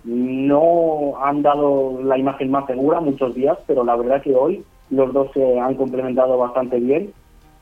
No 0.09 1.23
han 1.23 1.43
dado 1.43 2.01
la 2.03 2.17
imagen 2.17 2.51
más 2.51 2.65
segura 2.67 2.99
muchos 2.99 3.35
días, 3.35 3.59
pero 3.67 3.85
la 3.85 3.95
verdad 3.95 4.23
que 4.23 4.35
hoy 4.35 4.65
los 4.89 5.13
dos 5.13 5.31
se 5.35 5.61
han 5.61 5.75
complementado 5.75 6.39
bastante 6.39 6.81
bien. 6.81 7.13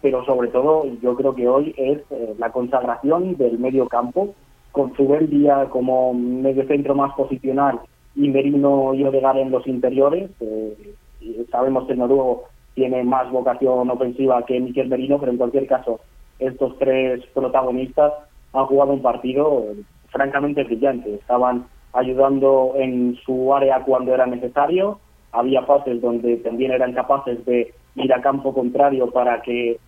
Pero 0.01 0.25
sobre 0.25 0.49
todo, 0.49 0.85
yo 1.03 1.17
creo 1.17 1.35
que 1.35 1.49
hoy 1.49 1.75
es 1.77 1.99
eh, 2.11 2.37
la 2.39 2.53
consagración 2.53 3.37
del 3.37 3.59
medio 3.59 3.89
campo, 3.89 4.33
con 4.71 4.95
Zubel 4.95 5.29
como 5.71 6.15
medio 6.15 6.65
centro 6.69 6.95
más 6.95 7.13
posicional 7.15 7.81
y 8.15 8.29
Merino 8.29 8.95
y 8.95 9.03
Odegar 9.03 9.37
en 9.39 9.51
los 9.51 9.67
interiores. 9.67 10.31
eh, 10.39 10.95
sabemos 11.51 11.87
que 11.87 11.95
el 11.95 11.99
noruego 11.99 12.45
tiene 12.75 13.03
más 13.03 13.29
vocación 13.33 13.91
ofensiva 13.91 14.47
que 14.47 14.61
Miquel 14.61 14.89
Merino, 14.89 15.19
pero 15.19 15.33
en 15.33 15.39
cualquier 15.39 15.67
caso, 15.67 15.99
estos 16.39 16.79
tres 16.79 17.27
protagonistas 17.35 18.13
han 18.53 18.67
jugado 18.67 18.93
un 18.93 19.03
partido 19.03 19.65
eh, 19.65 19.83
francamente 20.11 20.63
brillante. 20.63 21.15
Estaban 21.15 21.67
ayudando 21.97 22.75
en 22.77 23.17
su 23.25 23.55
área 23.55 23.83
cuando 23.83 24.15
era 24.15 24.27
necesario. 24.27 25.01
Había 25.33 25.63
fases 25.63 26.01
donde 26.01 26.37
también 26.39 26.73
eran 26.73 26.93
capaces 26.93 27.45
de 27.45 27.73
ir 27.97 28.13
a 28.13 28.21
campo 28.21 28.55
contrario 28.55 29.11
para 29.11 29.43
que 29.43 29.79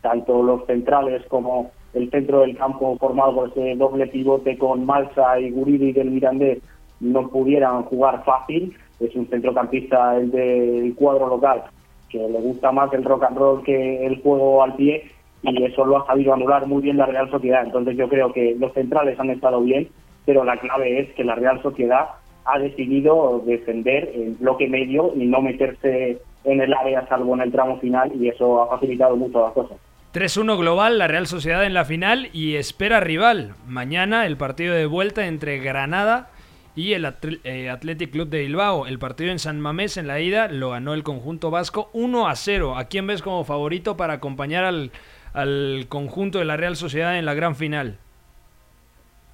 tanto 0.00 0.42
los 0.42 0.66
centrales 0.66 1.24
como 1.28 1.70
el 1.94 2.10
centro 2.10 2.40
del 2.40 2.56
campo 2.56 2.96
formado 2.98 3.34
por 3.34 3.48
ese 3.50 3.76
doble 3.76 4.06
pivote 4.08 4.58
con 4.58 4.84
Malsa 4.84 5.38
y 5.38 5.50
Guridi 5.50 5.92
del 5.92 6.10
Mirandés 6.10 6.58
no 7.00 7.28
pudieran 7.28 7.84
jugar 7.84 8.24
fácil. 8.24 8.74
Es 9.00 9.14
un 9.14 9.26
centrocampista 9.28 10.16
el 10.16 10.30
del 10.30 10.94
cuadro 10.94 11.28
local 11.28 11.62
que 12.08 12.18
le 12.18 12.40
gusta 12.40 12.70
más 12.72 12.92
el 12.92 13.04
rock 13.04 13.24
and 13.24 13.38
roll 13.38 13.62
que 13.62 14.06
el 14.06 14.20
juego 14.22 14.62
al 14.62 14.74
pie 14.76 15.10
y 15.42 15.64
eso 15.64 15.84
lo 15.84 15.98
ha 15.98 16.06
sabido 16.06 16.34
anular 16.34 16.66
muy 16.66 16.82
bien 16.82 16.98
la 16.98 17.06
Real 17.06 17.30
Sociedad. 17.30 17.64
Entonces 17.64 17.96
yo 17.96 18.08
creo 18.08 18.32
que 18.32 18.54
los 18.58 18.72
centrales 18.74 19.18
han 19.18 19.30
estado 19.30 19.60
bien, 19.60 19.88
pero 20.24 20.44
la 20.44 20.56
clave 20.58 21.00
es 21.00 21.14
que 21.14 21.24
la 21.24 21.34
Real 21.34 21.62
Sociedad 21.62 22.06
ha 22.44 22.58
decidido 22.58 23.42
defender 23.46 24.10
el 24.14 24.34
bloque 24.34 24.68
medio 24.68 25.12
y 25.14 25.26
no 25.26 25.40
meterse 25.40 26.18
en 26.44 26.60
el 26.60 26.74
área 26.74 27.06
salvo 27.08 27.34
en 27.34 27.42
el 27.42 27.52
tramo 27.52 27.78
final 27.78 28.12
y 28.18 28.28
eso 28.28 28.62
ha 28.62 28.68
facilitado 28.68 29.16
mucho 29.16 29.42
las 29.42 29.52
cosas. 29.52 29.78
3-1 30.12 30.58
global, 30.58 30.98
la 30.98 31.08
Real 31.08 31.26
Sociedad 31.26 31.64
en 31.64 31.72
la 31.72 31.84
final 31.84 32.28
y 32.32 32.56
espera 32.56 33.00
rival. 33.00 33.54
Mañana 33.66 34.26
el 34.26 34.36
partido 34.36 34.74
de 34.74 34.86
vuelta 34.86 35.26
entre 35.26 35.58
Granada 35.58 36.28
y 36.74 36.92
el 36.92 37.06
eh, 37.44 37.70
Athletic 37.70 38.10
Club 38.10 38.28
de 38.28 38.40
Bilbao. 38.40 38.86
El 38.86 38.98
partido 38.98 39.30
en 39.30 39.38
San 39.38 39.60
Mamés 39.60 39.96
en 39.96 40.06
la 40.06 40.20
ida 40.20 40.48
lo 40.48 40.70
ganó 40.70 40.92
el 40.92 41.02
conjunto 41.02 41.50
vasco 41.50 41.88
1 41.94 42.28
a 42.28 42.36
0. 42.36 42.76
¿A 42.76 42.84
quién 42.84 43.06
ves 43.06 43.22
como 43.22 43.44
favorito 43.44 43.96
para 43.96 44.14
acompañar 44.14 44.64
al, 44.64 44.90
al 45.32 45.86
conjunto 45.88 46.38
de 46.38 46.44
la 46.44 46.58
Real 46.58 46.76
Sociedad 46.76 47.18
en 47.18 47.24
la 47.24 47.34
gran 47.34 47.56
final? 47.56 47.98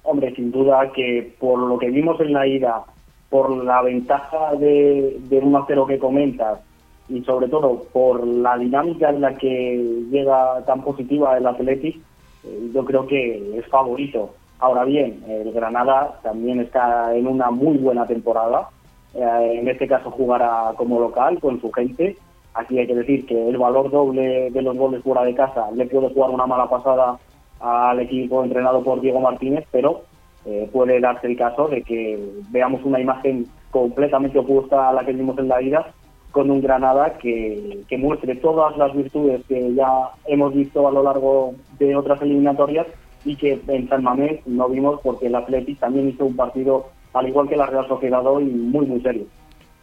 Hombre, 0.09 0.33
sin 0.33 0.51
duda 0.51 0.91
que 0.91 1.35
por 1.39 1.59
lo 1.59 1.77
que 1.77 1.91
vimos 1.91 2.19
en 2.19 2.33
la 2.33 2.47
ida, 2.47 2.83
por 3.29 3.63
la 3.63 3.83
ventaja 3.83 4.55
de, 4.55 5.17
de 5.19 5.37
1 5.37 5.55
a 5.55 5.65
0 5.67 5.85
que 5.85 5.99
comentas 5.99 6.61
y 7.07 7.21
sobre 7.21 7.47
todo 7.47 7.83
por 7.93 8.25
la 8.25 8.57
dinámica 8.57 9.11
en 9.11 9.21
la 9.21 9.35
que 9.35 10.03
llega 10.09 10.65
tan 10.65 10.81
positiva 10.81 11.37
el 11.37 11.45
Athletic, 11.45 11.97
eh, 12.43 12.71
yo 12.73 12.83
creo 12.85 13.05
que 13.05 13.59
es 13.59 13.67
favorito. 13.67 14.33
Ahora 14.57 14.83
bien, 14.83 15.23
el 15.27 15.51
Granada 15.51 16.19
también 16.23 16.59
está 16.59 17.15
en 17.15 17.27
una 17.27 17.51
muy 17.51 17.77
buena 17.77 18.07
temporada. 18.07 18.67
Eh, 19.13 19.59
en 19.59 19.67
este 19.67 19.87
caso 19.87 20.09
jugará 20.09 20.73
como 20.75 20.99
local 20.99 21.39
con 21.39 21.61
su 21.61 21.71
gente. 21.71 22.17
Aquí 22.55 22.79
hay 22.79 22.87
que 22.87 22.95
decir 22.95 23.27
que 23.27 23.47
el 23.47 23.59
valor 23.59 23.91
doble 23.91 24.49
de 24.49 24.61
los 24.63 24.75
goles 24.75 25.03
fuera 25.03 25.23
de 25.23 25.35
casa 25.35 25.69
le 25.75 25.85
puede 25.85 26.11
jugar 26.11 26.31
una 26.31 26.47
mala 26.47 26.67
pasada 26.67 27.19
al 27.59 27.99
equipo 27.99 28.43
entrenado 28.43 28.83
por 28.83 29.01
Diego 29.01 29.19
Martínez, 29.19 29.65
pero 29.71 30.03
eh, 30.45 30.69
puede 30.71 30.99
darse 30.99 31.27
el 31.27 31.37
caso 31.37 31.67
de 31.67 31.81
que 31.81 32.17
veamos 32.49 32.83
una 32.83 32.99
imagen 32.99 33.47
completamente 33.71 34.39
opuesta 34.39 34.89
a 34.89 34.93
la 34.93 35.05
que 35.05 35.13
vimos 35.13 35.37
en 35.37 35.47
la 35.47 35.61
ida, 35.61 35.93
con 36.31 36.51
un 36.51 36.61
Granada 36.61 37.17
que, 37.17 37.81
que 37.87 37.97
muestre 37.97 38.35
todas 38.35 38.77
las 38.77 38.95
virtudes 38.95 39.41
que 39.47 39.73
ya 39.73 39.89
hemos 40.25 40.53
visto 40.53 40.87
a 40.87 40.91
lo 40.91 41.03
largo 41.03 41.55
de 41.79 41.95
otras 41.95 42.21
eliminatorias 42.21 42.87
y 43.25 43.35
que 43.35 43.59
en 43.67 43.89
San 43.89 44.03
Mamés 44.03 44.45
no 44.45 44.69
vimos 44.69 44.99
porque 45.03 45.27
el 45.27 45.35
Athletic 45.35 45.79
también 45.79 46.09
hizo 46.09 46.25
un 46.25 46.35
partido, 46.35 46.89
al 47.13 47.27
igual 47.27 47.49
que 47.49 47.57
la 47.57 47.65
Real 47.65 47.87
Sociedad 47.87 48.25
hoy, 48.25 48.45
muy, 48.45 48.85
muy 48.85 49.01
serio. 49.01 49.25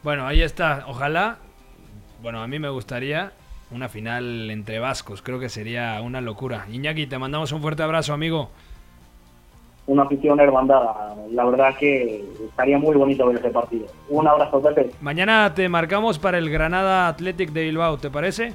Bueno, 0.02 0.26
ahí 0.26 0.42
está. 0.42 0.84
Ojalá, 0.88 1.38
bueno, 2.22 2.40
a 2.40 2.46
mí 2.46 2.58
me 2.58 2.70
gustaría 2.70 3.32
una 3.70 3.88
final 3.88 4.50
entre 4.50 4.78
vascos. 4.78 5.22
Creo 5.22 5.38
que 5.38 5.48
sería 5.48 6.00
una 6.02 6.20
locura. 6.20 6.66
Iñaki, 6.70 7.06
te 7.06 7.18
mandamos 7.18 7.52
un 7.52 7.60
fuerte 7.60 7.82
abrazo, 7.82 8.12
amigo. 8.12 8.50
Una 9.86 10.02
afición 10.02 10.40
hermandada. 10.40 11.14
La 11.30 11.44
verdad 11.44 11.76
que 11.78 12.24
estaría 12.48 12.78
muy 12.78 12.96
bonito 12.96 13.26
ver 13.26 13.38
ese 13.38 13.50
partido. 13.50 13.86
Un 14.08 14.26
abrazo, 14.26 14.60
Pepe. 14.60 14.90
Mañana 15.00 15.52
te 15.54 15.68
marcamos 15.68 16.18
para 16.18 16.38
el 16.38 16.50
Granada 16.50 17.08
Athletic 17.08 17.50
de 17.50 17.64
Bilbao, 17.64 17.96
¿te 17.98 18.10
parece? 18.10 18.52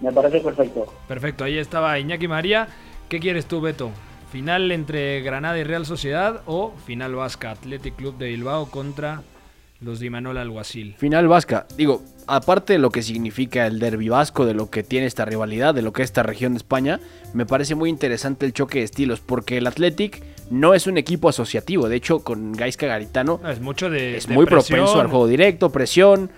Me 0.00 0.12
parece 0.12 0.40
perfecto. 0.40 0.86
Perfecto, 1.06 1.44
ahí 1.44 1.58
estaba 1.58 1.98
Iñaki 1.98 2.28
María. 2.28 2.68
¿Qué 3.08 3.20
quieres 3.20 3.46
tú, 3.46 3.60
Beto? 3.60 3.90
¿Final 4.30 4.70
entre 4.72 5.22
Granada 5.22 5.58
y 5.58 5.64
Real 5.64 5.86
Sociedad 5.86 6.42
o 6.46 6.72
final 6.84 7.14
vasca 7.14 7.52
Athletic 7.52 7.96
Club 7.96 8.18
de 8.18 8.26
Bilbao 8.26 8.70
contra 8.70 9.22
los 9.80 10.00
de 10.00 10.06
Imanol 10.06 10.36
Alguacil? 10.36 10.94
Final 10.96 11.28
vasca. 11.28 11.66
Digo, 11.76 12.02
aparte 12.28 12.74
de 12.74 12.78
lo 12.78 12.90
que 12.90 13.02
significa 13.02 13.66
el 13.66 13.78
derbi 13.78 14.08
vasco, 14.08 14.46
de 14.46 14.54
lo 14.54 14.70
que 14.70 14.82
tiene 14.82 15.06
esta 15.06 15.24
rivalidad, 15.24 15.74
de 15.74 15.82
lo 15.82 15.92
que 15.92 16.02
es 16.02 16.08
esta 16.10 16.22
región 16.22 16.52
de 16.52 16.58
España, 16.58 17.00
me 17.34 17.46
parece 17.46 17.74
muy 17.74 17.90
interesante 17.90 18.46
el 18.46 18.52
choque 18.52 18.78
de 18.78 18.84
estilos, 18.84 19.20
porque 19.20 19.58
el 19.58 19.66
Athletic 19.66 20.22
no 20.50 20.74
es 20.74 20.86
un 20.86 20.98
equipo 20.98 21.28
asociativo. 21.28 21.88
De 21.88 21.96
hecho, 21.96 22.20
con 22.20 22.52
Gaisca 22.52 22.86
Garitano 22.86 23.40
No, 23.42 23.50
es 23.50 23.60
mucho 23.60 23.90
de. 23.90 24.16
es 24.16 24.26
de 24.26 24.34
muy 24.34 24.46
presión. 24.46 24.78
propenso 24.78 25.00
al 25.00 25.08
juego 25.08 25.26
directo, 25.26 25.70
presión. 25.70 26.30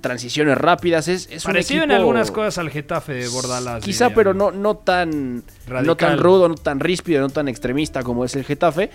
transiciones 0.00 0.56
rápidas. 0.58 1.08
Es, 1.08 1.28
es 1.30 1.44
un 1.44 1.52
Parecido 1.52 1.82
en 1.82 1.90
algunas 1.90 2.30
cosas 2.30 2.58
al 2.58 2.70
Getafe 2.70 3.14
de 3.14 3.28
Bordalás. 3.28 3.82
Quizá, 3.82 4.04
diría. 4.04 4.14
pero 4.14 4.34
no, 4.34 4.52
no 4.52 4.76
tan 4.76 5.42
no 5.68 5.96
tan 5.96 6.18
rudo, 6.18 6.48
no 6.48 6.54
tan 6.54 6.78
ríspido, 6.80 7.20
no 7.20 7.30
tan 7.30 7.48
extremista 7.48 8.02
como 8.02 8.24
es 8.24 8.36
el 8.36 8.44
Getafe. 8.44 8.90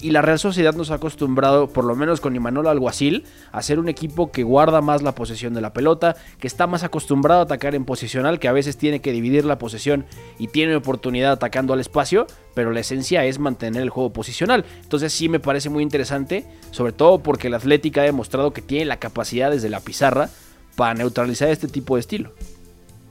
Y 0.00 0.10
la 0.12 0.22
Real 0.22 0.38
Sociedad 0.38 0.74
nos 0.74 0.90
ha 0.90 0.94
acostumbrado, 0.94 1.68
por 1.68 1.84
lo 1.84 1.94
menos 1.94 2.22
con 2.22 2.34
Imanol 2.34 2.68
Alguacil, 2.68 3.24
a 3.52 3.62
ser 3.62 3.78
un 3.78 3.88
equipo 3.90 4.32
que 4.32 4.44
guarda 4.44 4.80
más 4.80 5.02
la 5.02 5.14
posesión 5.14 5.52
de 5.52 5.60
la 5.60 5.74
pelota, 5.74 6.16
que 6.38 6.46
está 6.46 6.66
más 6.66 6.84
acostumbrado 6.84 7.40
a 7.40 7.44
atacar 7.44 7.74
en 7.74 7.84
posicional, 7.84 8.38
que 8.38 8.48
a 8.48 8.52
veces 8.52 8.78
tiene 8.78 9.00
que 9.00 9.12
dividir 9.12 9.44
la 9.44 9.58
posesión 9.58 10.06
y 10.38 10.48
tiene 10.48 10.74
oportunidad 10.74 11.32
atacando 11.32 11.74
al 11.74 11.80
espacio, 11.80 12.26
pero 12.54 12.72
la 12.72 12.80
esencia 12.80 13.26
es 13.26 13.38
mantener 13.38 13.82
el 13.82 13.90
juego 13.90 14.10
posicional. 14.10 14.64
Entonces 14.82 15.12
sí 15.12 15.28
me 15.28 15.38
parece 15.38 15.68
muy 15.68 15.82
interesante, 15.82 16.46
sobre 16.70 16.92
todo 16.92 17.22
porque 17.22 17.48
el 17.48 17.54
Atlético 17.54 18.00
ha 18.00 18.04
demostrado 18.04 18.54
que 18.54 18.62
tiene 18.62 18.86
la 18.86 18.98
capacidad 18.98 19.50
desde 19.50 19.68
la 19.68 19.80
pizarra 19.80 20.30
para 20.76 20.94
neutralizar 20.94 21.50
este 21.50 21.68
tipo 21.68 21.96
de 21.96 22.00
estilo. 22.00 22.32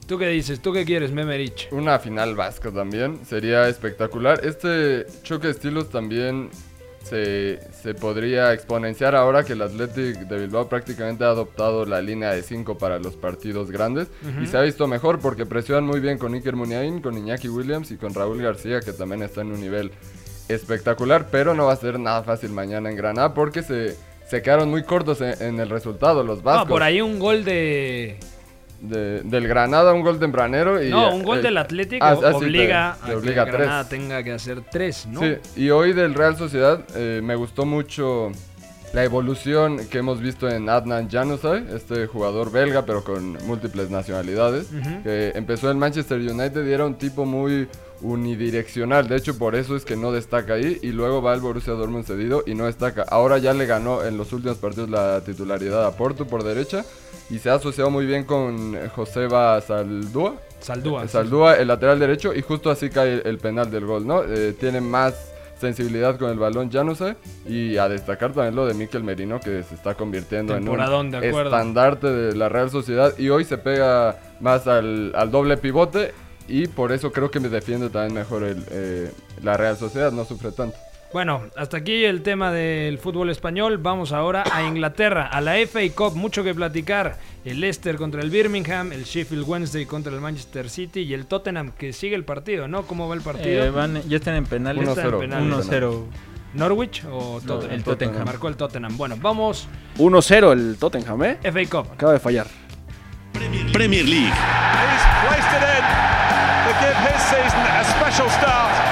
¿Tú 0.08 0.18
qué 0.18 0.28
dices? 0.30 0.60
¿Tú 0.60 0.74
qué 0.74 0.86
quieres, 0.86 1.12
Memerich? 1.12 1.68
Una 1.72 2.00
final 2.00 2.34
vasca 2.34 2.72
también 2.72 3.20
sería 3.28 3.70
espectacular. 3.70 4.44
Este 4.44 5.06
choque 5.22 5.46
de 5.46 5.54
estilos 5.54 5.92
también 5.92 6.50
se, 7.10 7.60
se 7.82 7.94
podría 7.94 8.54
exponenciar 8.54 9.16
ahora 9.16 9.44
que 9.44 9.54
el 9.54 9.62
Athletic 9.62 10.18
de 10.28 10.38
Bilbao 10.40 10.70
prácticamente 10.70 11.24
ha 11.24 11.30
adoptado 11.30 11.86
la 11.86 12.02
línea 12.02 12.32
de 12.34 12.44
5 12.44 12.78
para 12.78 13.00
los 13.00 13.16
partidos 13.16 13.72
grandes 13.72 14.08
y 14.42 14.48
se 14.48 14.58
ha 14.58 14.62
visto 14.62 14.88
mejor 14.88 15.20
porque 15.20 15.46
presionan 15.46 15.86
muy 15.86 16.00
bien 16.00 16.18
con 16.18 16.34
Iker 16.34 16.56
Muniain, 16.56 17.02
con 17.02 17.18
Iñaki 17.18 17.50
Williams 17.50 17.92
y 17.92 17.98
con 17.98 18.14
Raúl 18.14 18.42
García 18.42 18.80
que 18.82 18.94
también 18.94 19.24
está 19.24 19.42
en 19.42 19.52
un 19.52 19.60
nivel 19.62 19.92
espectacular, 20.48 21.28
pero 21.32 21.54
no 21.54 21.66
va 21.66 21.74
a 21.74 21.78
ser 21.78 22.00
nada 22.00 22.24
fácil 22.24 22.52
mañana 22.52 22.90
en 22.90 22.96
Granada 22.96 23.34
porque 23.34 23.62
se, 23.64 23.96
se 24.28 24.42
quedaron 24.42 24.70
muy 24.70 24.84
cortos 24.84 25.22
en, 25.22 25.42
en 25.42 25.60
el 25.60 25.70
resultado 25.70 26.24
los 26.24 26.38
No, 26.40 26.44
vascos. 26.44 26.70
por 26.70 26.84
ahí 26.84 27.02
un 27.02 27.20
gol 27.20 27.44
de. 27.46 28.18
De- 28.82 29.22
del 29.24 29.48
Granada 29.48 29.94
un 29.94 30.02
gol 30.02 30.20
tempranero 30.20 30.82
y 30.82 30.90
No, 30.90 31.14
un 31.14 31.24
gol 31.24 31.40
eh, 31.40 31.42
del 31.42 31.58
Atlético 31.58 32.06
ah, 32.06 32.12
ah, 32.24 32.30
sí, 32.30 32.36
obliga 32.36 32.98
te- 33.06 33.08
te 33.08 33.12
a 33.42 33.46
que 33.46 33.52
tres. 33.52 33.62
Granada 33.62 33.90
tenga 33.90 34.24
que 34.24 34.32
hacer 34.32 34.62
tres, 34.72 35.06
¿no? 35.06 35.20
Sí, 35.22 35.36
y 35.58 35.70
hoy 35.70 35.92
del 35.94 36.14
Real 36.14 36.38
Sociedad 36.38 36.82
eh, 36.96 37.20
me 37.22 37.36
gustó 37.36 37.66
mucho 37.66 38.32
la 38.94 39.04
evolución 39.04 39.88
que 39.88 40.00
hemos 40.00 40.20
visto 40.20 40.50
en 40.50 40.70
Adnan 40.70 41.10
Januzaj, 41.10 41.70
este 41.74 42.08
jugador 42.08 42.52
belga 42.52 42.86
pero 42.86 43.04
con 43.04 43.34
múltiples 43.46 43.90
nacionalidades, 43.90 44.68
que 45.04 45.32
empezó 45.36 45.70
en 45.70 45.78
Manchester 45.78 46.20
United 46.20 46.66
y 46.66 46.72
era 46.72 46.86
un 46.86 46.96
tipo 46.96 47.26
muy 47.26 47.68
unidireccional, 48.02 49.08
de 49.08 49.18
hecho 49.18 49.38
por 49.38 49.56
eso 49.56 49.76
es 49.76 49.86
que 49.86 49.96
no 49.96 50.12
destaca 50.12 50.54
ahí 50.54 50.80
y 50.82 50.88
luego 50.88 51.22
va 51.22 51.34
al 51.34 51.42
Borussia 51.42 51.74
Dortmund 51.74 52.06
cedido 52.06 52.44
y 52.46 52.56
no 52.56 52.66
destaca. 52.66 53.04
Ahora 53.10 53.38
ya 53.38 53.54
le 53.54 53.66
ganó 53.66 54.04
en 54.04 54.18
los 54.18 54.32
últimos 54.34 54.58
partidos 54.58 54.90
la 54.90 55.22
titularidad 55.22 55.86
a 55.86 55.92
Porto 55.92 56.26
por 56.26 56.44
derecha 56.44 56.86
y 57.30 57.40
se 57.40 57.50
ha 57.50 57.56
asociado 57.56 57.90
muy 57.90 58.06
bien 58.06 58.24
con 58.24 58.76
Joseba 58.90 59.60
Saldúa. 59.62 60.36
Saldúa. 60.62 61.04
sí. 61.04 61.10
Saldúa, 61.10 61.56
el 61.56 61.68
lateral 61.68 62.00
derecho, 62.00 62.34
y 62.34 62.42
justo 62.42 62.70
así 62.70 62.90
cae 62.90 63.22
el 63.24 63.38
penal 63.38 63.72
del 63.72 63.86
gol, 63.86 64.06
¿no? 64.06 64.24
Eh, 64.24 64.54
tiene 64.60 64.82
más 64.82 65.32
sensibilidad 65.60 66.18
con 66.18 66.30
el 66.32 66.40
balón 66.40 66.72
Januzaj 66.72 67.16
y 67.48 67.78
a 67.78 67.90
destacar 67.90 68.34
también 68.34 68.56
lo 68.56 68.66
de 68.66 68.74
Mikel 68.74 69.04
Merino 69.04 69.40
que 69.40 69.64
se 69.64 69.76
está 69.76 69.96
convirtiendo 69.96 70.56
en 70.56 70.68
un 70.68 71.12
de 71.12 71.30
estandarte 71.30 72.08
de 72.08 72.36
la 72.36 72.50
Real 72.50 72.70
Sociedad 72.70 73.18
y 73.18 73.30
hoy 73.30 73.44
se 73.44 73.58
pega 73.58 74.18
más 74.40 74.68
al, 74.68 75.14
al 75.16 75.32
doble 75.32 75.58
pivote 75.58 76.14
y 76.48 76.68
por 76.68 76.92
eso 76.92 77.12
creo 77.12 77.30
que 77.30 77.40
me 77.40 77.50
defiende 77.50 77.90
también 77.90 78.16
mejor 78.16 78.44
el, 78.44 78.64
eh, 78.72 79.12
la 79.44 79.56
Real 79.56 79.78
Sociedad, 79.78 80.12
no 80.12 80.26
sufre 80.26 80.52
tanto. 80.52 80.76
Bueno, 81.12 81.42
hasta 81.58 81.78
aquí 81.78 82.06
el 82.06 82.22
tema 82.22 82.52
del 82.52 83.00
fútbol 83.00 83.32
español. 83.32 83.80
Vamos 83.80 84.12
ahora 84.12 84.44
a 84.54 84.62
Inglaterra, 84.64 85.26
a 85.26 85.42
la 85.42 85.56
FA 85.66 85.80
Cup. 85.96 86.16
Mucho 86.16 86.44
que 86.44 86.54
platicar. 86.54 87.18
El 87.44 87.62
Leicester 87.62 87.96
contra 87.96 88.22
el 88.22 88.30
Birmingham, 88.30 88.92
el 88.92 89.06
Sheffield 89.06 89.44
Wednesday 89.48 89.86
contra 89.86 90.14
el 90.14 90.22
Manchester 90.22 90.70
City 90.70 91.02
y 91.02 91.14
el 91.16 91.26
Tottenham 91.26 91.72
que 91.72 91.94
sigue 91.94 92.16
el 92.16 92.26
partido, 92.26 92.68
¿no? 92.68 92.84
¿Cómo 92.84 93.08
va 93.10 93.16
el 93.16 93.22
partido? 93.22 93.64
Eh, 93.64 93.72
van- 93.72 94.04
ya 94.08 94.18
están 94.18 94.36
en 94.36 94.46
penales. 94.46 94.84
Ya 94.86 94.90
está 94.92 95.02
en 95.04 95.08
1-0. 95.14 95.20
penales. 95.20 95.48
1-0. 95.68 96.06
¿Norwich 96.54 97.04
o 97.12 97.42
Tottenham? 97.46 97.74
el 97.76 97.84
Tottenham. 97.84 98.26
Marcó 98.26 98.48
el 98.48 98.56
Tottenham. 98.56 98.96
Bueno, 98.98 99.16
vamos. 99.20 99.68
1-0 99.98 100.52
el 100.52 100.78
Tottenham, 100.80 101.24
¿eh? 101.24 101.38
FA 101.42 101.66
Cup. 101.70 101.92
Acaba 101.94 102.14
de 102.14 102.20
fallar. 102.20 102.46
Premier 103.74 104.06
League. 104.06 104.28
He's 104.28 105.28
placed 105.28 105.54
it 105.58 105.64
in 105.64 105.86
to 106.66 106.72
give 106.82 106.98
his 107.08 107.22
season 107.24 107.62
a 107.62 107.84
special 107.84 108.30
start. 108.30 108.89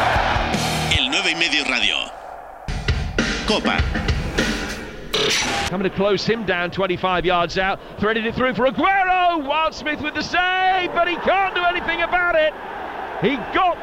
El 1.38 1.44
9 1.44 1.46
y 1.46 1.50
medio 1.50 1.64
radio. 1.66 1.98
Copa. 3.46 3.80
Coming 5.70 5.90
to 5.90 5.96
close 5.96 6.26
him 6.26 6.46
down 6.46 6.72
25 6.72 7.26
yards 7.26 7.58
out. 7.58 7.80
Threaded 8.00 8.26
it 8.26 8.34
through 8.34 8.56
for 8.56 8.66
Aguero. 8.66 9.46
Wild 9.46 9.76
Smith 9.76 10.02
with 10.02 10.16
the 10.16 10.24
save, 10.24 10.92
but 10.94 11.08
he 11.08 11.16
can't 11.18 11.54
do 11.54 11.64
anything 11.64 12.02
about 12.02 12.36
it. 12.36 12.54
He 13.22 13.36
got 13.54 13.78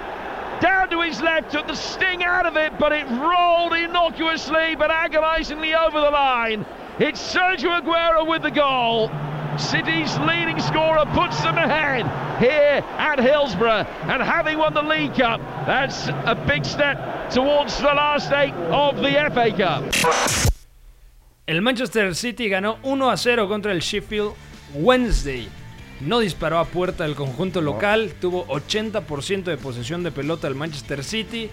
down 0.61 0.91
to 0.91 1.01
his 1.03 1.21
left, 1.21 1.53
took 1.53 1.67
the 1.67 1.77
sting 1.77 2.25
out 2.25 2.47
of 2.47 2.57
it, 2.57 2.77
but 2.79 2.93
it 2.93 3.07
rolled 3.09 3.73
innocuously 3.75 4.75
but 4.75 4.91
agonizingly 4.91 5.75
over 5.75 6.01
the 6.01 6.11
line. 6.11 6.67
It's 6.99 7.21
Sergio 7.21 7.81
Aguero 7.81 8.29
with 8.29 8.43
the 8.43 8.51
goal. 8.51 9.11
City's 9.59 10.17
leading 10.19 10.61
scorer 10.61 11.05
puts 11.15 11.41
them 11.43 11.57
ahead 11.57 12.07
here 12.39 12.85
at 12.99 13.19
Hillsborough. 13.19 13.87
And 14.09 14.23
having 14.23 14.59
won 14.59 14.75
the 14.75 14.83
League 14.83 15.15
Cup, 15.15 15.41
that's 15.67 16.09
a 16.09 16.35
big 16.35 16.65
step 16.65 17.31
towards 17.31 17.79
the 17.79 17.95
last 17.95 18.33
eight 18.33 18.55
of 18.71 18.97
the 18.97 19.13
FA 19.33 19.51
Cup. 19.53 19.85
El 21.47 21.61
Manchester 21.61 22.15
City 22.15 22.49
ganó 22.49 22.79
1 22.83 23.11
a 23.11 23.17
0 23.17 23.49
contra 23.49 23.73
el 23.73 23.81
Sheffield 23.81 24.35
Wednesday. 24.75 25.49
No 26.01 26.21
disparó 26.21 26.59
a 26.59 26.65
puerta 26.65 27.05
del 27.05 27.15
conjunto 27.15 27.61
local, 27.61 28.15
tuvo 28.21 28.47
80% 28.47 29.45
de 29.45 29.57
posesión 29.57 30.03
de 30.03 30.11
pelota 30.11 30.49
el 30.49 30.55
Manchester 30.55 31.05
City. 31.05 31.51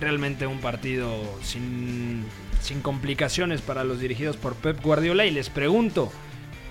Realmente 0.00 0.46
un 0.46 0.60
partido 0.60 1.22
sin, 1.42 2.24
sin 2.60 2.80
complicaciones 2.82 3.62
para 3.62 3.84
los 3.84 4.00
dirigidos 4.00 4.36
por 4.36 4.54
Pep 4.54 4.82
Guardiola. 4.82 5.24
Y 5.24 5.30
les 5.30 5.48
pregunto, 5.48 6.12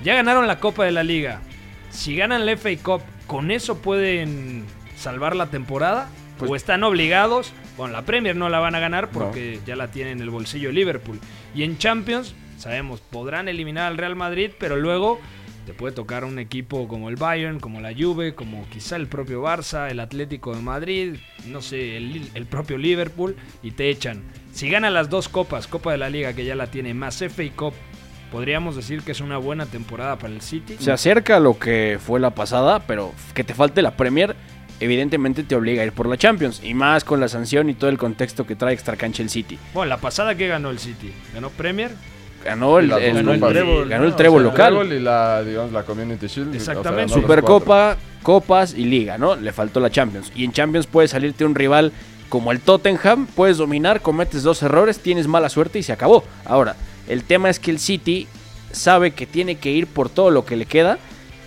ya 0.03 0.15
ganaron 0.15 0.47
la 0.47 0.59
Copa 0.59 0.83
de 0.85 0.91
la 0.91 1.03
Liga. 1.03 1.41
Si 1.89 2.15
ganan 2.15 2.45
la 2.45 2.53
FA 2.57 2.69
Cup, 2.81 3.01
¿con 3.27 3.51
eso 3.51 3.77
pueden 3.81 4.65
salvar 4.97 5.35
la 5.35 5.47
temporada? 5.47 6.09
Pues- 6.37 6.51
¿O 6.51 6.55
están 6.55 6.83
obligados? 6.83 7.53
Bueno, 7.77 7.93
la 7.93 8.03
Premier 8.03 8.35
no 8.35 8.49
la 8.49 8.59
van 8.59 8.75
a 8.75 8.79
ganar 8.79 9.09
porque 9.09 9.59
ya 9.65 9.75
la 9.75 9.89
tiene 9.91 10.11
en 10.11 10.19
el 10.21 10.29
bolsillo 10.29 10.71
Liverpool. 10.71 11.19
Y 11.53 11.63
en 11.63 11.77
Champions, 11.77 12.35
sabemos, 12.57 13.01
podrán 13.01 13.47
eliminar 13.47 13.87
al 13.91 13.97
Real 13.97 14.15
Madrid, 14.15 14.51
pero 14.59 14.75
luego 14.77 15.19
te 15.65 15.73
puede 15.73 15.95
tocar 15.95 16.23
un 16.25 16.37
equipo 16.39 16.87
como 16.87 17.09
el 17.09 17.15
Bayern, 17.15 17.59
como 17.59 17.81
la 17.81 17.91
Juve, 17.97 18.35
como 18.35 18.67
quizá 18.69 18.97
el 18.97 19.07
propio 19.07 19.41
Barça, 19.43 19.89
el 19.89 19.99
Atlético 19.99 20.55
de 20.55 20.61
Madrid, 20.61 21.15
no 21.47 21.61
sé, 21.61 21.97
el, 21.97 22.29
el 22.33 22.45
propio 22.45 22.77
Liverpool, 22.77 23.35
y 23.63 23.71
te 23.71 23.89
echan. 23.89 24.23
Si 24.53 24.69
gana 24.69 24.89
las 24.89 25.09
dos 25.09 25.27
copas, 25.27 25.67
Copa 25.67 25.91
de 25.91 25.97
la 25.97 26.09
Liga 26.09 26.33
que 26.33 26.45
ya 26.45 26.55
la 26.55 26.67
tiene, 26.67 26.93
más 26.93 27.21
FA 27.21 27.43
Cup, 27.55 27.73
podríamos 28.35 28.75
decir 28.75 29.01
que 29.01 29.13
es 29.13 29.21
una 29.21 29.37
buena 29.37 29.65
temporada 29.65 30.17
para 30.17 30.33
el 30.33 30.41
City. 30.41 30.75
Se 30.77 30.91
acerca 30.91 31.37
a 31.37 31.39
lo 31.39 31.57
que 31.57 31.97
fue 32.05 32.19
la 32.19 32.31
pasada, 32.31 32.79
pero 32.85 33.13
que 33.33 33.45
te 33.45 33.53
falte 33.53 33.81
la 33.81 33.91
Premier, 33.95 34.35
evidentemente 34.81 35.43
te 35.43 35.55
obliga 35.55 35.83
a 35.83 35.85
ir 35.85 35.93
por 35.93 36.05
la 36.09 36.17
Champions. 36.17 36.59
Y 36.61 36.73
más 36.73 37.05
con 37.05 37.21
la 37.21 37.29
sanción 37.29 37.69
y 37.69 37.75
todo 37.75 37.89
el 37.89 37.97
contexto 37.97 38.45
que 38.45 38.57
trae 38.57 38.73
extra 38.73 38.97
cancha 38.97 39.23
el 39.23 39.29
City. 39.29 39.57
Bueno, 39.73 39.87
la 39.87 39.97
pasada 39.99 40.35
que 40.35 40.49
ganó 40.49 40.69
el 40.69 40.79
City, 40.79 41.13
ganó 41.33 41.49
Premier, 41.49 41.91
Ganó 42.43 42.77
el, 42.77 42.91
el- 42.91 43.13
Ganó 43.15 43.31
el 43.31 43.39
copas. 43.39 43.53
trébol. 43.53 43.89
ganó 43.89 44.03
el 44.03 44.09
¿no? 44.11 44.15
trébol 44.17 44.41
O 44.41 44.43
sea, 44.43 44.51
local. 44.51 44.73
Trébol 44.73 44.93
y 44.93 44.99
la, 44.99 45.41
digamos, 45.43 45.71
la 45.71 45.83
Community 45.83 46.27
Shield. 46.27 46.49
o 46.49 46.51
sea, 46.51 46.59
Exactamente. 46.73 47.13
Supercopa, 47.13 47.95
Copas 48.21 48.73
y 48.73 48.83
Liga, 48.83 49.17
¿no? 49.17 49.37
Le 49.37 49.53
faltó 49.53 49.79
la 49.79 49.89
Champions. 49.89 50.29
Y 50.35 50.43
en 50.43 50.51
Champions 50.51 50.87
puede 50.87 51.07
salirte 51.07 51.45
un 51.45 51.55
rival 51.55 51.93
como 52.27 52.51
el 52.51 52.59
Tottenham, 52.59 53.27
puedes 53.27 53.55
dominar, 53.57 54.01
cometes 54.01 54.43
dos 54.43 54.61
errores, 54.61 54.99
tienes 54.99 55.25
mala 55.27 55.47
suerte 55.47 55.79
y 55.79 55.83
se 55.83 55.93
acabó. 55.93 56.23
Ahora, 56.43 56.75
el 57.07 57.23
tema 57.23 57.49
es 57.49 57.59
que 57.59 57.71
el 57.71 57.79
City 57.79 58.27
sabe 58.71 59.11
que 59.11 59.25
tiene 59.25 59.55
que 59.55 59.71
ir 59.71 59.87
por 59.87 60.09
todo 60.09 60.31
lo 60.31 60.45
que 60.45 60.55
le 60.55 60.65
queda. 60.65 60.99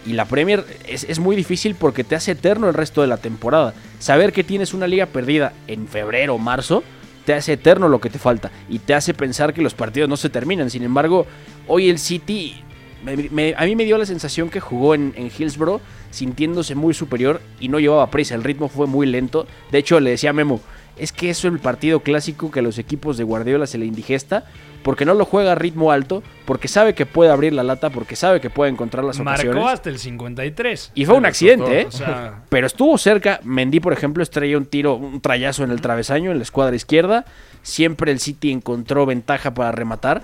Y 0.07 0.13
la 0.13 0.25
Premier 0.25 0.65
es, 0.87 1.19
muy 1.19 1.37
difícil 1.37 1.75
porque 1.75 2.05
te 2.05 2.15
hace 2.15 2.33
eterno 2.33 2.69
el 2.69 2.75
resto 2.75 3.03
de 3.03 3.09
la 3.09 3.19
temporada. 3.19 3.75
Saber 3.99 4.33
que 4.33 4.45
tienes 4.45 4.73
una 4.73 4.87
liga 4.87 5.07
perdida 5.07 5.53
en 5.67 5.87
febrero 5.87 6.35
o 6.35 6.39
marzo 6.39 6.83
te 7.27 7.35
hace 7.35 7.55
eterno 7.55 7.89
lo 7.91 8.01
que 8.01 8.09
te 8.09 8.19
falta 8.19 8.51
y 8.71 8.79
te 8.79 8.95
hace 8.95 9.13
pensar 9.13 9.53
que 9.53 9.61
los 9.61 9.75
partidos 9.75 10.09
no 10.09 10.17
se 10.17 10.31
terminan. 10.31 10.71
Sin 10.71 10.83
embargo, 10.83 11.27
hoy 11.67 11.91
el 11.91 11.99
City, 11.99 12.63
a 13.55 13.65
mí 13.67 13.77
me 13.77 13.85
dio 13.85 13.99
la 13.99 14.07
sensación 14.07 14.49
que 14.49 14.61
jugó 14.61 14.95
en, 14.95 15.13
en 15.15 15.31
Hillsborough 15.37 15.83
sintiéndose 16.11 16.75
muy 16.75 16.95
superior 16.95 17.43
y 17.61 17.69
no 17.69 17.81
llevaba 17.81 18.11
prisa. 18.11 18.35
El 18.35 18.45
ritmo 18.45 18.71
fue 18.71 18.87
muy 18.87 19.07
lento. 19.07 19.47
De 19.71 19.77
hecho, 19.77 20.01
le 20.01 20.11
decía 20.11 20.31
a 20.31 20.33
Memo, 20.33 20.63
es 20.99 21.13
que 21.13 21.31
eso 21.31 21.49
es 21.49 21.55
el 21.55 21.61
partido 21.61 22.01
clásico 22.01 22.51
que 22.51 22.61
a 22.61 22.63
los 22.63 22.79
equipos 22.79 23.17
de 23.17 23.25
Guardiola 23.25 23.67
se 23.67 23.79
le 23.79 23.87
indigesta 23.87 24.45
porque 24.83 25.05
no 25.05 25.15
lo 25.15 25.25
juega 25.25 25.53
a 25.53 25.55
ritmo 25.55 25.93
alto, 25.93 26.23
porque 26.45 26.69
sabe 26.69 26.95
que 26.95 27.05
puede 27.05 27.31
abrir 27.31 27.53
la 27.53 27.63
lata, 27.63 27.91
porque 27.91 28.17
sabe 28.17 28.41
que 28.41 28.49
puede 28.49 28.71
encontrar 28.71 29.05
las 29.05 29.19
ocasiones. 29.21 29.55
marcó 29.57 29.69
hasta 29.69 29.91
el 29.91 29.99
53. 29.99 30.93
Y 30.95 31.05
fue 31.05 31.17
un 31.17 31.27
accidente, 31.27 31.81
¿eh? 31.81 31.87
O 31.87 31.91
sea, 31.91 32.43
Pero 32.49 32.67
estuvo 32.67 32.97
cerca. 32.97 33.41
Mendy, 33.43 33.81
por 33.81 33.93
ejemplo, 33.93 34.23
estrelló 34.23 34.57
un 34.57 34.67
tiro, 34.67 34.95
un 34.95 35.21
trayazo 35.21 35.65
en 35.65 35.73
el 35.73 35.81
travesaño, 35.81 36.31
en 36.31 36.39
la 36.39 36.43
escuadra 36.43 36.75
izquierda. 36.75 37.25
Siempre 37.63 38.13
el 38.13 38.21
City 38.21 38.51
encontró 38.51 39.05
ventaja 39.05 39.53
para 39.53 39.73
rematar. 39.73 40.23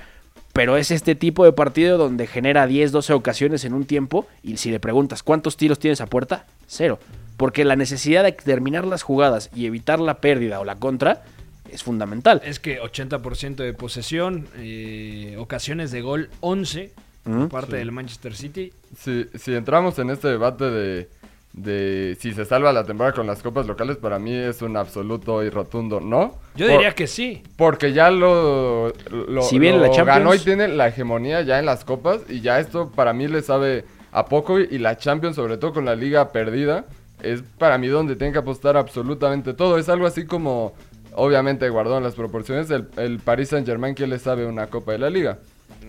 pero 0.52 0.76
es 0.76 0.92
este 0.92 1.16
tipo 1.16 1.44
de 1.44 1.52
partido 1.52 1.98
donde 1.98 2.28
genera 2.28 2.66
10, 2.68 2.92
12 2.92 3.12
ocasiones 3.12 3.64
en 3.64 3.74
un 3.74 3.84
tiempo 3.86 4.26
y 4.40 4.56
si 4.56 4.70
le 4.70 4.78
preguntas 4.78 5.24
cuántos 5.24 5.56
tiros 5.56 5.80
tienes 5.80 6.00
a 6.00 6.06
puerta, 6.06 6.46
cero. 6.68 7.00
Porque 7.36 7.64
la 7.64 7.76
necesidad 7.76 8.22
de 8.24 8.32
terminar 8.32 8.84
las 8.86 9.02
jugadas 9.02 9.50
y 9.54 9.66
evitar 9.66 9.98
la 10.00 10.18
pérdida 10.20 10.60
o 10.60 10.64
la 10.64 10.76
contra 10.76 11.22
es 11.70 11.82
fundamental. 11.82 12.40
Es 12.44 12.60
que 12.60 12.80
80% 12.80 13.56
de 13.56 13.72
posesión, 13.74 14.46
eh, 14.56 15.36
ocasiones 15.38 15.90
de 15.90 16.00
gol 16.02 16.30
11 16.40 16.92
por 17.24 17.32
Mm, 17.32 17.48
parte 17.48 17.70
sí. 17.72 17.76
del 17.78 17.90
Manchester 17.90 18.36
City. 18.36 18.72
Si, 18.96 19.26
si 19.34 19.54
entramos 19.54 19.98
en 19.98 20.10
este 20.10 20.28
debate 20.28 20.64
de, 20.70 21.08
de 21.54 22.16
si 22.20 22.32
se 22.34 22.44
salva 22.44 22.72
la 22.72 22.84
temporada 22.84 23.14
con 23.14 23.26
las 23.26 23.42
copas 23.42 23.66
locales, 23.66 23.96
para 23.96 24.18
mí 24.18 24.32
es 24.34 24.60
un 24.62 24.76
absoluto 24.76 25.42
y 25.42 25.48
rotundo 25.50 26.00
no. 26.00 26.38
Yo 26.54 26.66
Por- 26.66 26.76
diría 26.76 26.94
que 26.94 27.06
sí. 27.06 27.42
Porque 27.56 27.92
ya 27.92 28.10
lo, 28.10 28.92
lo, 29.10 29.42
Si 29.42 29.58
viene 29.58 29.78
la 29.78 29.90
Champions- 29.90 30.06
ganó 30.18 30.34
y 30.34 30.38
tiene 30.38 30.68
la 30.68 30.88
hegemonía 30.88 31.40
ya 31.42 31.58
en 31.58 31.66
las 31.66 31.84
copas 31.84 32.20
y 32.28 32.40
ya 32.42 32.60
esto 32.60 32.90
para 32.94 33.12
mí 33.12 33.26
le 33.26 33.40
sabe 33.42 33.84
a 34.12 34.26
poco 34.26 34.60
y, 34.60 34.68
y 34.70 34.78
la 34.78 34.96
Champions 34.98 35.34
sobre 35.36 35.56
todo 35.56 35.72
con 35.72 35.84
la 35.84 35.96
liga 35.96 36.30
perdida 36.30 36.84
es 37.24 37.42
para 37.58 37.78
mí 37.78 37.88
donde 37.88 38.16
tienen 38.16 38.32
que 38.32 38.38
apostar 38.38 38.76
absolutamente 38.76 39.54
todo. 39.54 39.78
Es 39.78 39.88
algo 39.88 40.06
así 40.06 40.26
como, 40.26 40.74
obviamente 41.14 41.68
guardado 41.68 41.98
en 41.98 42.04
las 42.04 42.14
proporciones, 42.14 42.70
el, 42.70 42.88
el 42.96 43.18
Paris 43.18 43.50
Saint 43.50 43.66
Germain 43.66 43.94
que 43.94 44.06
le 44.06 44.18
sabe 44.18 44.46
una 44.46 44.66
copa 44.66 44.92
de 44.92 44.98
la 44.98 45.10
liga. 45.10 45.38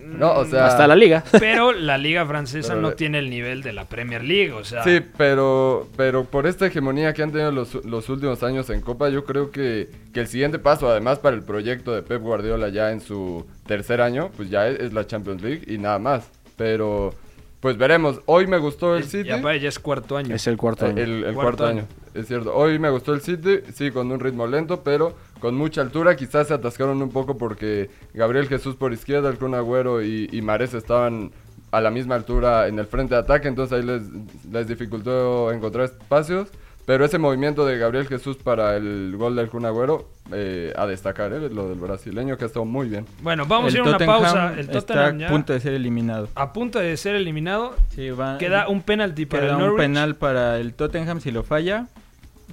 No, 0.06 0.34
o 0.34 0.44
sea... 0.44 0.66
Hasta 0.66 0.86
la 0.86 0.94
liga. 0.94 1.24
Pero 1.40 1.72
la 1.72 1.98
liga 1.98 2.24
francesa 2.26 2.70
Pero 2.70 2.80
no 2.80 2.92
tiene 2.92 3.18
el 3.18 3.28
nivel 3.28 3.62
de 3.62 3.72
la 3.72 3.86
Premier 3.86 4.22
League, 4.22 4.52
o 4.52 4.64
sea... 4.64 4.84
Sí, 4.84 5.00
pero, 5.16 5.88
pero 5.96 6.24
por 6.24 6.46
esta 6.46 6.66
hegemonía 6.66 7.12
que 7.12 7.22
han 7.22 7.32
tenido 7.32 7.50
los, 7.50 7.84
los 7.84 8.08
últimos 8.08 8.42
años 8.42 8.70
en 8.70 8.80
Copa, 8.80 9.08
yo 9.08 9.24
creo 9.24 9.50
que, 9.50 9.90
que 10.12 10.20
el 10.20 10.28
siguiente 10.28 10.58
paso, 10.58 10.88
además 10.88 11.18
para 11.18 11.34
el 11.34 11.42
proyecto 11.42 11.92
de 11.92 12.02
Pep 12.02 12.22
Guardiola 12.22 12.68
ya 12.68 12.92
en 12.92 13.00
su 13.00 13.46
tercer 13.66 14.00
año, 14.00 14.30
pues 14.36 14.48
ya 14.48 14.68
es, 14.68 14.78
es 14.80 14.92
la 14.92 15.06
Champions 15.06 15.42
League 15.42 15.62
y 15.66 15.78
nada 15.78 15.98
más. 15.98 16.30
Pero, 16.56 17.14
pues 17.60 17.76
veremos. 17.76 18.20
Hoy 18.26 18.46
me 18.46 18.58
gustó 18.58 18.96
el 18.96 19.04
City. 19.04 19.28
Ya, 19.28 19.40
para, 19.42 19.56
ya 19.56 19.68
es 19.68 19.78
cuarto 19.78 20.16
año. 20.16 20.34
Es 20.34 20.46
el 20.46 20.56
cuarto 20.56 20.86
año. 20.86 21.02
El, 21.02 21.24
el 21.24 21.34
Cuarto 21.34 21.40
cuarto, 21.42 21.66
año. 21.66 21.78
año. 21.80 21.88
es 22.14 22.26
cierto. 22.28 22.54
Hoy 22.54 22.78
me 22.78 22.90
gustó 22.90 23.14
el 23.14 23.20
City, 23.20 23.60
sí, 23.74 23.90
con 23.90 24.10
un 24.12 24.20
ritmo 24.20 24.46
lento, 24.46 24.82
pero 24.82 25.14
con 25.40 25.54
mucha 25.56 25.80
altura. 25.80 26.16
Quizás 26.16 26.48
se 26.48 26.54
atascaron 26.54 27.00
un 27.02 27.10
poco 27.10 27.36
porque 27.38 27.90
Gabriel 28.14 28.48
Jesús 28.48 28.76
por 28.76 28.92
izquierda, 28.92 29.28
el 29.30 29.38
Kun 29.38 29.54
Agüero 29.54 30.02
y, 30.02 30.28
y 30.30 30.42
Mares 30.42 30.74
estaban 30.74 31.32
a 31.72 31.80
la 31.80 31.90
misma 31.90 32.14
altura 32.14 32.68
en 32.68 32.78
el 32.78 32.86
frente 32.86 33.14
de 33.14 33.20
ataque, 33.20 33.48
entonces 33.48 33.76
ahí 33.78 33.84
les, 33.84 34.02
les 34.50 34.68
dificultó 34.68 35.50
encontrar 35.52 35.86
espacios. 35.86 36.48
Pero 36.86 37.04
ese 37.04 37.18
movimiento 37.18 37.66
de 37.66 37.78
Gabriel 37.78 38.06
Jesús 38.06 38.36
para 38.36 38.76
el 38.76 39.14
gol 39.18 39.34
del 39.34 39.48
Kun 39.48 39.66
Agüero, 39.66 40.08
eh, 40.32 40.72
a 40.76 40.86
destacar, 40.86 41.32
¿eh? 41.32 41.50
lo 41.50 41.68
del 41.68 41.78
brasileño 41.80 42.36
que 42.38 42.44
ha 42.44 42.46
estado 42.46 42.64
muy 42.64 42.88
bien. 42.88 43.04
Bueno, 43.22 43.44
vamos 43.44 43.74
a 43.74 43.76
ir 43.76 43.80
a 43.84 43.88
una 43.88 43.98
pausa. 43.98 44.54
El 44.56 44.68
Tottenham 44.68 45.04
está 45.16 45.18
ya 45.18 45.26
a 45.26 45.30
punto 45.30 45.52
de 45.52 45.60
ser 45.60 45.74
eliminado. 45.74 46.28
a 46.36 46.52
punto 46.52 46.78
de 46.78 46.96
ser 46.96 47.16
eliminado. 47.16 47.74
Sí, 47.94 48.10
va- 48.10 48.38
Queda 48.38 48.68
un 48.68 48.82
penalti 48.82 49.26
para 49.26 49.42
queda 49.42 49.50
el 49.50 49.56
un 49.56 49.62
Norwich. 49.62 49.78
penal 49.80 50.14
para 50.14 50.58
el 50.60 50.74
Tottenham 50.74 51.20
si 51.20 51.32
lo 51.32 51.42
falla. 51.42 51.88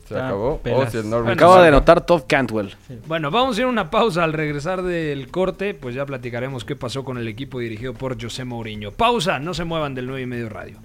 Se 0.07 0.15
acabó. 0.15 0.57
pelas. 0.57 0.87
O 0.87 0.91
si 0.91 0.97
el 0.97 1.09
Norwich 1.11 1.33
Acaba 1.33 1.61
de 1.61 1.67
anotar 1.67 2.03
Todd 2.03 2.23
Cantwell. 2.27 2.73
Bueno, 3.07 3.29
vamos 3.29 3.55
a 3.57 3.61
ir 3.61 3.65
a 3.67 3.69
una 3.69 3.91
pausa. 3.91 4.23
Al 4.23 4.33
regresar 4.33 4.81
del 4.81 5.27
corte, 5.29 5.75
pues 5.75 5.93
ya 5.93 6.05
platicaremos 6.07 6.65
qué 6.65 6.75
pasó 6.75 7.03
con 7.05 7.19
el 7.19 7.27
equipo 7.27 7.59
dirigido 7.59 7.93
por 7.93 8.19
José 8.21 8.43
Mourinho. 8.45 8.91
Pausa, 8.91 9.37
no 9.39 9.53
se 9.53 9.63
muevan 9.63 9.93
del 9.93 10.07
9 10.07 10.23
y 10.23 10.25
medio 10.25 10.49
radio. 10.49 10.77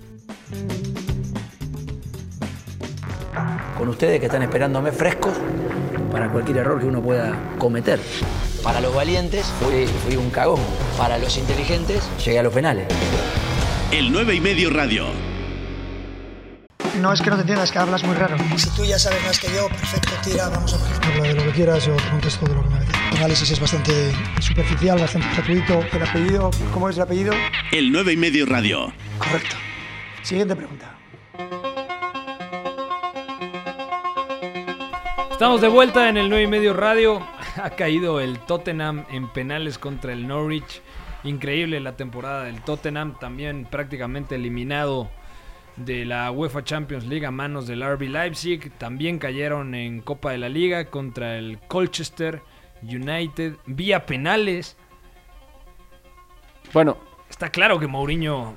Con 3.79 3.89
ustedes 3.89 4.19
que 4.19 4.27
están 4.27 4.43
esperándome 4.43 4.91
frescos 4.91 5.35
para 6.11 6.29
cualquier 6.31 6.59
error 6.59 6.81
que 6.81 6.87
uno 6.87 7.01
pueda 7.01 7.39
cometer. 7.59 8.01
Para 8.63 8.81
los 8.81 8.93
valientes 8.93 9.47
fui, 9.61 9.87
fui 9.87 10.17
un 10.17 10.31
cagón. 10.31 10.61
Para 10.99 11.17
los 11.17 11.39
inteligentes 11.39 12.03
llegué 12.25 12.41
a 12.41 12.43
los 12.43 12.53
penales. 12.53 12.89
El 13.93 14.11
9 14.11 14.35
y 14.35 14.41
medio 14.41 14.71
radio. 14.71 15.07
No 17.01 17.13
es 17.13 17.23
que 17.23 17.31
no 17.31 17.37
te 17.37 17.43
entiendas, 17.43 17.71
que 17.71 17.79
hablas 17.79 18.03
muy 18.03 18.17
raro. 18.17 18.37
Si 18.57 18.69
tú 18.71 18.85
ya 18.85 18.99
sabes 18.99 19.25
más 19.25 19.39
que 19.39 19.47
yo, 19.55 19.69
perfecto, 19.69 20.11
tira, 20.25 20.49
vamos 20.49 20.75
a 20.75 20.79
ver. 20.79 21.07
Habla 21.07 21.29
de 21.29 21.35
lo 21.35 21.45
que 21.45 21.51
quieras, 21.53 21.87
yo 21.87 21.95
te 21.95 22.11
contesto 22.11 22.47
de 22.47 22.55
lo 22.55 22.63
que 22.65 22.71
me 22.71 22.81
dices. 22.81 22.97
El 23.13 23.19
análisis 23.19 23.51
es 23.53 23.61
bastante 23.61 23.93
superficial, 24.41 24.99
bastante 24.99 25.29
gratuito. 25.35 25.85
El 25.93 26.03
apellido, 26.03 26.51
¿cómo 26.75 26.89
es 26.89 26.97
el 26.97 27.03
apellido? 27.03 27.33
El 27.71 27.93
9 27.93 28.13
y 28.13 28.17
medio 28.17 28.47
radio. 28.47 28.93
Correcto. 29.19 29.57
Siguiente 30.23 30.57
pregunta. 30.57 30.98
Estamos 35.39 35.61
de 35.61 35.69
vuelta 35.69 36.09
en 36.09 36.17
el 36.17 36.31
9 36.31 36.43
y 36.43 36.47
medio 36.49 36.73
radio. 36.75 37.25
Ha 37.63 37.71
caído 37.71 38.19
el 38.19 38.41
Tottenham 38.41 39.05
en 39.09 39.29
penales 39.29 39.79
contra 39.79 40.13
el 40.13 40.27
Norwich. 40.27 40.83
Increíble 41.23 41.79
la 41.79 41.95
temporada 41.95 42.43
del 42.43 42.61
Tottenham. 42.63 43.17
También 43.21 43.65
prácticamente 43.65 44.35
eliminado 44.35 45.09
de 45.77 46.05
la 46.05 46.33
UEFA 46.33 46.65
Champions 46.65 47.07
League 47.07 47.25
a 47.25 47.31
manos 47.31 47.69
del 47.69 47.89
RB 47.89 48.09
Leipzig. 48.09 48.73
También 48.79 49.21
cayeron 49.21 49.77
en 49.77 50.01
Copa 50.01 50.33
de 50.33 50.39
la 50.39 50.49
Liga 50.49 50.87
contra 50.87 51.39
el 51.39 51.61
Colchester 51.69 52.43
United 52.83 53.55
vía 53.67 54.07
penales. 54.07 54.77
Bueno, 56.73 56.99
Está 57.29 57.51
claro 57.51 57.79
que 57.79 57.87
Mourinho 57.87 58.57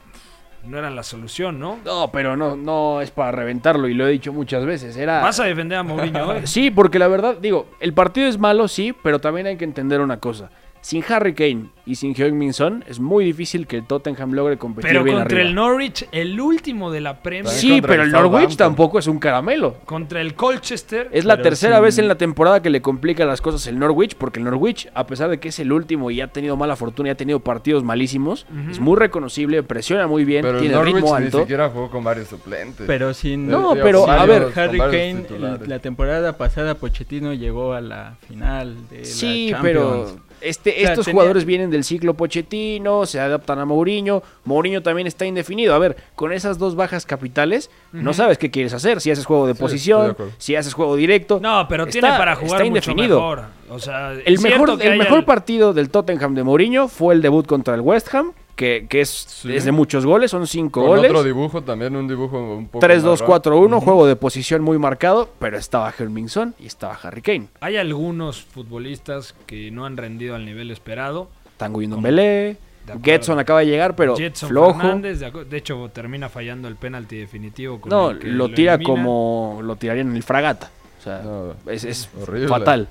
no 0.64 0.78
era 0.78 0.90
la 0.90 1.04
solución, 1.04 1.60
¿no? 1.60 1.80
no, 1.84 2.12
pero 2.12 2.38
no, 2.38 2.56
no 2.56 3.02
es 3.02 3.12
para 3.12 3.32
reventarlo 3.32 3.88
y 3.88 3.94
lo 3.94 4.08
he 4.08 4.12
dicho 4.12 4.32
muchas 4.34 4.66
veces. 4.66 4.96
Era... 4.96 5.22
Vas 5.22 5.40
a 5.40 5.46
defender 5.46 5.78
a 5.78 5.84
Mourinho 5.84 6.28
hoy. 6.28 6.42
Sí, 6.46 6.72
porque 6.72 7.00
la 7.00 7.08
verdad, 7.08 7.38
digo, 7.42 7.68
el 7.80 7.94
partido 7.94 8.28
es 8.28 8.38
malo, 8.38 8.68
sí, 8.68 8.94
pero 9.04 9.20
también 9.20 9.48
hay 9.48 9.58
que 9.58 9.66
entender 9.66 10.02
una 10.02 10.18
cosa. 10.18 10.50
Sin 10.82 11.04
Harry 11.10 11.34
Kane 11.36 11.68
y 11.86 11.94
sin 11.96 12.16
Heung-Min 12.16 12.54
Son 12.54 12.84
es 12.88 13.00
muy 13.00 13.24
difícil 13.24 13.68
que 13.68 13.78
el 13.78 13.86
Tottenham 13.86 14.34
logre 14.34 14.58
competir 14.58 14.90
Pero 14.90 15.04
bien 15.04 15.18
contra 15.18 15.36
arriba. 15.38 15.50
el 15.50 15.56
Norwich, 15.56 16.08
el 16.12 16.42
último 16.42 16.90
de 16.92 17.02
la 17.02 17.22
Premier. 17.22 17.54
Sí, 17.54 17.82
pero 17.82 18.02
el 18.02 18.08
el 18.08 18.12
Norwich 18.12 18.56
tampoco 18.58 18.98
es 18.98 19.06
un 19.06 19.20
caramelo. 19.20 19.76
Contra 19.86 20.22
el 20.22 20.34
Colchester. 20.34 21.08
Es 21.12 21.24
la 21.26 21.40
tercera 21.42 21.76
sin- 21.78 21.84
vez 21.84 21.98
en 22.00 22.08
la 22.08 22.16
temporada 22.16 22.62
que 22.64 22.72
le 22.72 22.82
complica 22.82 23.26
las 23.26 23.42
cosas 23.42 23.68
el 23.68 23.78
Norwich, 23.78 24.16
porque 24.16 24.40
el 24.40 24.46
Norwich, 24.46 24.90
a 24.96 25.06
pesar 25.06 25.30
de 25.30 25.40
que 25.40 25.50
es 25.50 25.60
el 25.60 25.72
último 25.72 26.10
y 26.10 26.20
ha 26.20 26.28
tenido 26.28 26.58
mala 26.58 26.76
fortuna 26.76 27.10
y 27.10 27.12
ha 27.12 27.16
tenido 27.16 27.40
partidos 27.42 27.84
malísimos, 27.84 28.48
es 28.72 28.80
muy 28.80 28.98
reconocible, 28.98 29.62
presiona 29.62 30.08
muy 30.08 30.26
bien, 30.26 30.42
Pero 30.42 30.56
el 30.56 30.62
tiene 30.62 30.76
Norwich 30.76 30.96
ritmo 30.96 31.20
ni 31.20 31.26
alto. 31.26 31.40
siquiera 31.42 31.70
jugó 31.70 31.92
con 31.92 32.04
varios 32.04 32.28
suplentes. 32.28 32.88
Pero 32.88 33.14
sin 33.14 33.48
No, 33.48 33.74
pero, 33.76 34.10
a 34.10 34.26
ver, 34.26 34.48
Harry 34.56 34.80
Kane, 34.80 35.26
la 35.68 35.78
temporada 35.80 36.38
pasada 36.38 36.74
Pochettino 36.76 37.34
llegó 37.34 37.74
a 37.74 37.82
la 37.82 38.16
final 38.28 38.76
de 38.90 39.06
Sí, 39.06 39.52
la 39.52 39.62
pero. 39.62 40.31
Este, 40.42 40.72
O 40.72 40.74
sea, 40.74 40.90
estos 40.90 41.06
tenía- 41.06 41.16
jugadores 41.16 41.46
vienen 41.46 41.70
del 41.70 41.84
ciclo 41.84 42.14
Pochettino, 42.14 43.06
se 43.06 43.20
adaptan 43.20 43.60
a 43.60 43.66
Mourinho. 43.66 44.24
Mourinho 44.46 44.82
también 44.84 45.08
está 45.08 45.26
indefinido. 45.26 45.74
A 45.74 45.80
ver, 45.80 45.96
con 46.16 46.34
esas 46.34 46.58
dos 46.58 46.76
bajas 46.76 47.06
capitales, 47.06 47.70
no 47.92 48.14
sabes 48.14 48.38
qué 48.38 48.50
quieres 48.52 48.74
hacer. 48.74 49.02
Si 49.02 49.12
haces 49.12 49.26
juego 49.26 49.48
de 49.48 49.54
Sí, 49.54 49.56
estoy 49.56 49.68
de 49.68 49.70
posición, 50.14 50.18
si 50.38 50.56
haces 50.56 50.74
juego 50.74 50.96
directo. 50.96 51.40
No, 51.42 51.68
pero 51.70 51.84
Está- 51.84 51.92
tiene 52.00 52.08
para 52.18 52.36
jugar 52.36 52.62
está 52.62 52.70
mucho 52.72 52.92
indefinido. 52.92 53.18
mejor. 53.20 53.44
O 53.70 53.80
sea, 53.80 54.12
El 54.26 54.40
mejor, 54.40 54.78
el 54.82 54.98
mejor 54.98 55.24
partido 55.26 55.74
del 55.74 55.90
Tottenham 55.90 56.36
de 56.36 56.44
Mourinho 56.44 56.88
fue 56.90 57.14
el 57.14 57.22
debut 57.22 57.46
contra 57.46 57.74
el 57.76 57.82
West 57.82 58.14
Ham, 58.14 58.34
que, 58.62 58.86
que 58.88 59.02
es, 59.02 59.10
Sí. 59.10 59.56
es 59.56 59.66
de 59.66 59.72
muchos 59.72 60.06
goles, 60.06 60.30
son 60.30 60.46
cinco 60.46 60.82
Con 60.82 60.90
goles. 60.92 61.10
otro 61.10 61.24
dibujo 61.24 61.64
también, 61.64 61.96
un 61.96 62.08
dibujo 62.08 62.38
un 62.58 62.68
poco 62.68 62.86
3-2-4-1, 62.86 63.80
juego 63.82 64.06
de 64.06 64.16
posición 64.16 64.62
muy 64.62 64.78
marcado, 64.78 65.30
pero 65.40 65.58
estaba 65.58 65.92
Hermingson 65.98 66.54
y 66.60 66.68
estaba 66.68 66.94
Harry 67.02 67.24
Kane. 67.24 67.48
Hay 67.60 67.78
algunos 67.78 68.44
futbolistas 68.44 69.34
que 69.48 69.72
no 69.72 69.86
han 69.86 69.98
rendido 69.98 70.36
al 70.36 70.46
nivel 70.46 70.70
esperado. 70.70 71.30
De 71.58 72.94
acuerdo. 72.94 73.02
Getson 73.04 73.40
acaba 73.40 73.60
de 73.62 73.66
llegar, 73.68 73.96
pero 73.96 74.16
Jetson 74.16 74.50
flojo. 74.50 74.80
Fernández, 74.80 75.20
de, 75.20 75.32
acu- 75.32 75.46
de 75.46 75.58
hecho, 75.58 75.90
termina 75.94 76.30
fallando 76.30 76.68
el 76.68 76.76
penalti 76.76 77.18
definitivo. 77.18 77.80
con 77.82 77.90
No, 77.90 78.12
lo 78.14 78.50
tira 78.52 78.78
como 78.80 79.60
lo 79.64 79.76
tirarían 79.76 80.10
en 80.10 80.16
el 80.16 80.24
fragata. 80.24 80.70
O 81.00 81.04
sea, 81.04 81.22
No, 81.24 81.56
es, 81.72 81.84
es 81.84 82.10
horrible. 82.22 82.48
fatal. 82.48 82.88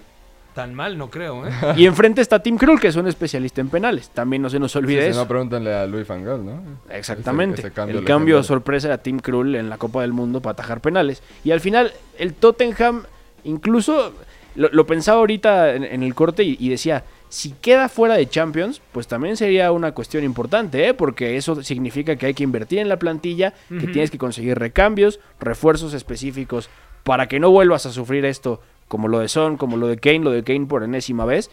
Tan 0.60 0.74
mal, 0.74 0.98
no 0.98 1.08
creo, 1.10 1.46
¿eh? 1.46 1.50
Y 1.76 1.86
enfrente 1.86 2.20
está 2.20 2.42
Tim 2.42 2.56
Krul, 2.58 2.78
que 2.78 2.88
es 2.88 2.96
un 2.96 3.06
especialista 3.08 3.60
en 3.62 3.68
penales. 3.70 4.10
También 4.10 4.42
no 4.42 4.50
se 4.50 4.58
nos 4.58 4.72
Sí, 4.72 4.78
olvide 4.78 5.02
si 5.04 5.08
eso. 5.10 5.20
no, 5.20 5.26
pregúntenle 5.28 5.72
a 5.74 5.86
Luis 5.86 6.06
Van 6.06 6.22
Gaal, 6.24 6.44
¿no? 6.44 6.60
Exactamente. 6.90 7.60
Ese- 7.60 7.68
ese 7.68 7.74
cambio 7.74 7.98
el 7.98 8.04
cambio 8.04 8.42
sorpresa 8.42 8.88
era 8.88 8.98
Tim 8.98 9.18
Krul 9.20 9.54
en 9.54 9.70
la 9.70 9.78
Copa 9.78 10.02
del 10.02 10.12
Mundo 10.12 10.42
para 10.42 10.52
atajar 10.52 10.80
penales. 10.80 11.22
Y 11.44 11.50
al 11.52 11.60
final, 11.60 11.92
el 12.18 12.34
Tottenham, 12.34 13.04
incluso 13.44 14.12
lo, 14.54 14.68
lo 14.70 14.86
pensaba 14.86 15.18
ahorita 15.20 15.74
en, 15.74 15.84
en 15.84 16.02
el 16.02 16.14
corte 16.14 16.42
y, 16.42 16.56
y 16.60 16.68
decía: 16.68 17.04
si 17.28 17.52
queda 17.52 17.88
fuera 17.88 18.14
de 18.16 18.28
Champions, 18.28 18.82
pues 18.92 19.06
también 19.06 19.36
sería 19.36 19.72
una 19.72 19.92
cuestión 19.92 20.24
importante, 20.24 20.88
¿eh? 20.88 20.94
porque 20.94 21.36
eso 21.36 21.62
significa 21.62 22.16
que 22.16 22.26
hay 22.26 22.34
que 22.34 22.42
invertir 22.42 22.80
en 22.80 22.88
la 22.88 22.98
plantilla, 22.98 23.54
que 23.68 23.86
tienes 23.86 24.10
que 24.10 24.18
conseguir 24.18 24.58
recambios, 24.58 25.20
refuerzos 25.38 25.94
específicos 25.94 26.68
para 27.04 27.28
que 27.28 27.40
no 27.40 27.50
vuelvas 27.50 27.86
a 27.86 27.92
sufrir 27.92 28.24
esto, 28.24 28.60
como 28.90 29.06
lo 29.06 29.20
de 29.20 29.28
Son, 29.28 29.56
como 29.56 29.76
lo 29.76 29.86
de 29.86 29.98
Kane, 29.98 30.18
lo 30.18 30.32
de 30.32 30.42
Kane 30.42 30.66
por 30.66 30.82
enésima 30.82 31.24
vez 31.24 31.48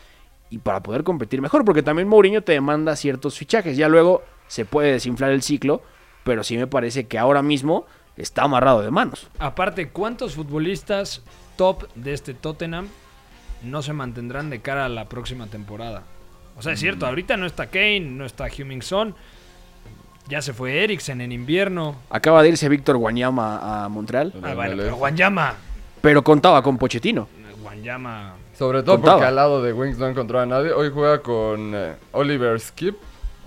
y 0.49 0.57
para 0.57 0.81
poder 0.81 1.03
competir 1.03 1.39
mejor, 1.39 1.63
porque 1.65 1.83
también 1.83 2.07
Mourinho 2.07 2.41
te 2.41 2.53
demanda 2.53 2.95
ciertos 2.95 3.37
fichajes. 3.37 3.77
Ya 3.77 3.87
luego 3.87 4.23
se 4.47 4.65
puede 4.65 4.91
desinflar 4.91 5.29
el 5.29 5.43
ciclo, 5.43 5.83
pero 6.23 6.43
sí 6.43 6.57
me 6.57 6.65
parece 6.65 7.05
que 7.05 7.19
ahora 7.19 7.43
mismo 7.43 7.85
está 8.15 8.41
amarrado 8.41 8.81
de 8.81 8.89
manos. 8.89 9.29
Aparte, 9.37 9.89
¿cuántos 9.89 10.33
futbolistas 10.33 11.21
top 11.57 11.87
de 11.93 12.13
este 12.13 12.33
Tottenham 12.33 12.87
no 13.61 13.83
se 13.83 13.93
mantendrán 13.93 14.49
de 14.49 14.61
cara 14.61 14.85
a 14.85 14.89
la 14.89 15.07
próxima 15.07 15.45
temporada? 15.45 16.01
O 16.57 16.63
sea, 16.63 16.73
es 16.73 16.79
cierto, 16.79 17.05
ahorita 17.05 17.37
no 17.37 17.45
está 17.45 17.67
Kane, 17.67 17.99
no 17.99 18.25
está 18.25 18.47
Hummingson. 18.47 19.13
Ya 20.27 20.41
se 20.41 20.53
fue 20.53 20.83
Eriksen 20.83 21.21
en 21.21 21.31
invierno. 21.31 21.97
Acaba 22.09 22.41
de 22.41 22.49
irse 22.49 22.67
Víctor 22.67 22.97
Guanyama 22.97 23.85
a 23.85 23.89
Montreal. 23.89 24.33
Ah, 24.41 24.55
bueno, 24.55 24.75
pero 24.75 24.95
Guanyama. 24.95 25.53
Pero 26.01 26.23
contaba 26.23 26.61
con 26.61 26.77
Pochettino. 26.77 27.27
Guanyama. 27.61 28.35
Sobre 28.57 28.81
todo 28.81 28.95
Contaba. 28.95 29.17
porque 29.17 29.27
al 29.27 29.35
lado 29.35 29.61
de 29.61 29.73
Wings 29.73 29.97
no 29.97 30.07
encontraba 30.07 30.43
a 30.43 30.45
nadie. 30.47 30.71
Hoy 30.71 30.89
juega 30.93 31.21
con 31.21 31.71
eh, 31.75 31.93
Oliver 32.13 32.59
Skip. 32.59 32.95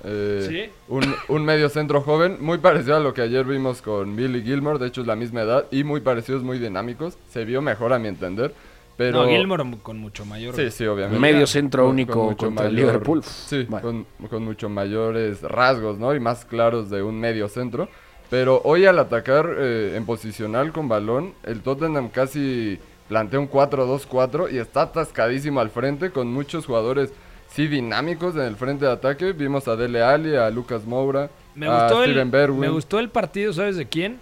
eh, 0.05 0.47
Sí. 0.49 0.71
un, 0.89 1.15
un 1.29 1.45
medio 1.45 1.69
centro 1.69 2.01
joven, 2.01 2.39
muy 2.41 2.59
parecido 2.59 2.97
a 2.97 3.01
lo 3.01 3.13
que 3.13 3.23
ayer 3.23 3.45
vimos 3.45 3.83
con 3.83 4.15
Billy 4.17 4.43
Gilmore, 4.43 4.79
de 4.79 4.87
hecho 4.87 5.01
es 5.03 5.07
la 5.07 5.17
misma 5.17 5.43
edad, 5.43 5.67
y 5.71 5.85
muy 5.85 6.01
parecidos, 6.01 6.43
muy 6.43 6.59
dinámicos. 6.59 7.19
Se 7.31 7.45
vio 7.45 7.61
mejor 7.61 7.93
a 7.93 7.99
mi 7.99 8.09
entender. 8.09 8.55
Pero... 8.97 9.23
No, 9.25 9.29
Gilmore 9.29 9.65
con 9.83 9.99
mucho 9.99 10.25
mayor. 10.27 10.55
Sí, 10.55 10.71
sí, 10.71 10.87
obviamente. 10.87 11.19
Medio 11.21 11.47
centro 11.47 11.83
Con- 11.85 11.91
único 11.93 12.13
con 12.27 12.35
contra 12.35 12.67
mayor- 12.67 12.79
Liverpool. 12.79 13.23
Sí, 13.25 13.67
Bueno. 13.69 14.05
con, 14.21 14.29
con 14.29 14.45
mucho 14.45 14.69
mayores 14.69 15.41
rasgos, 15.43 15.99
¿no? 15.99 16.15
Y 16.15 16.21
más 16.21 16.45
claros 16.45 16.89
de 16.91 17.03
un 17.03 17.19
medio 17.19 17.49
centro. 17.49 17.89
Pero 18.31 18.63
hoy 18.65 18.87
al 18.87 18.99
atacar 18.99 19.51
eh, 19.59 19.95
en 19.97 20.07
posicional 20.07 20.73
con 20.73 20.89
balón, 20.89 21.35
el 21.43 21.61
Tottenham 21.63 22.09
casi 22.11 22.79
plantea 23.09 23.41
un 23.41 23.51
4-2-4 23.51 24.53
y 24.53 24.59
está 24.59 24.83
atascadísimo 24.83 25.59
al 25.59 25.71
frente 25.71 26.11
con 26.11 26.33
muchos 26.33 26.65
jugadores, 26.65 27.13
sí, 27.53 27.67
dinámicos 27.67 28.37
en 28.37 28.43
el 28.43 28.55
frente 28.55 28.85
de 28.85 28.93
ataque. 28.93 29.33
Vimos 29.33 29.67
a 29.67 29.75
Dele 29.75 30.01
Alli, 30.03 30.37
a 30.37 30.49
Lucas 30.51 30.85
Moura, 30.87 31.29
Me 31.57 31.67
a 31.67 31.83
gustó, 31.83 32.05
el, 32.05 32.11
Steven 32.13 32.31
Bergwijn. 32.31 32.61
me 32.61 32.69
gustó 32.69 33.01
el 33.01 33.09
partido, 33.09 33.53
¿sabes 33.53 33.77
de 33.77 33.87
quién? 33.89 34.21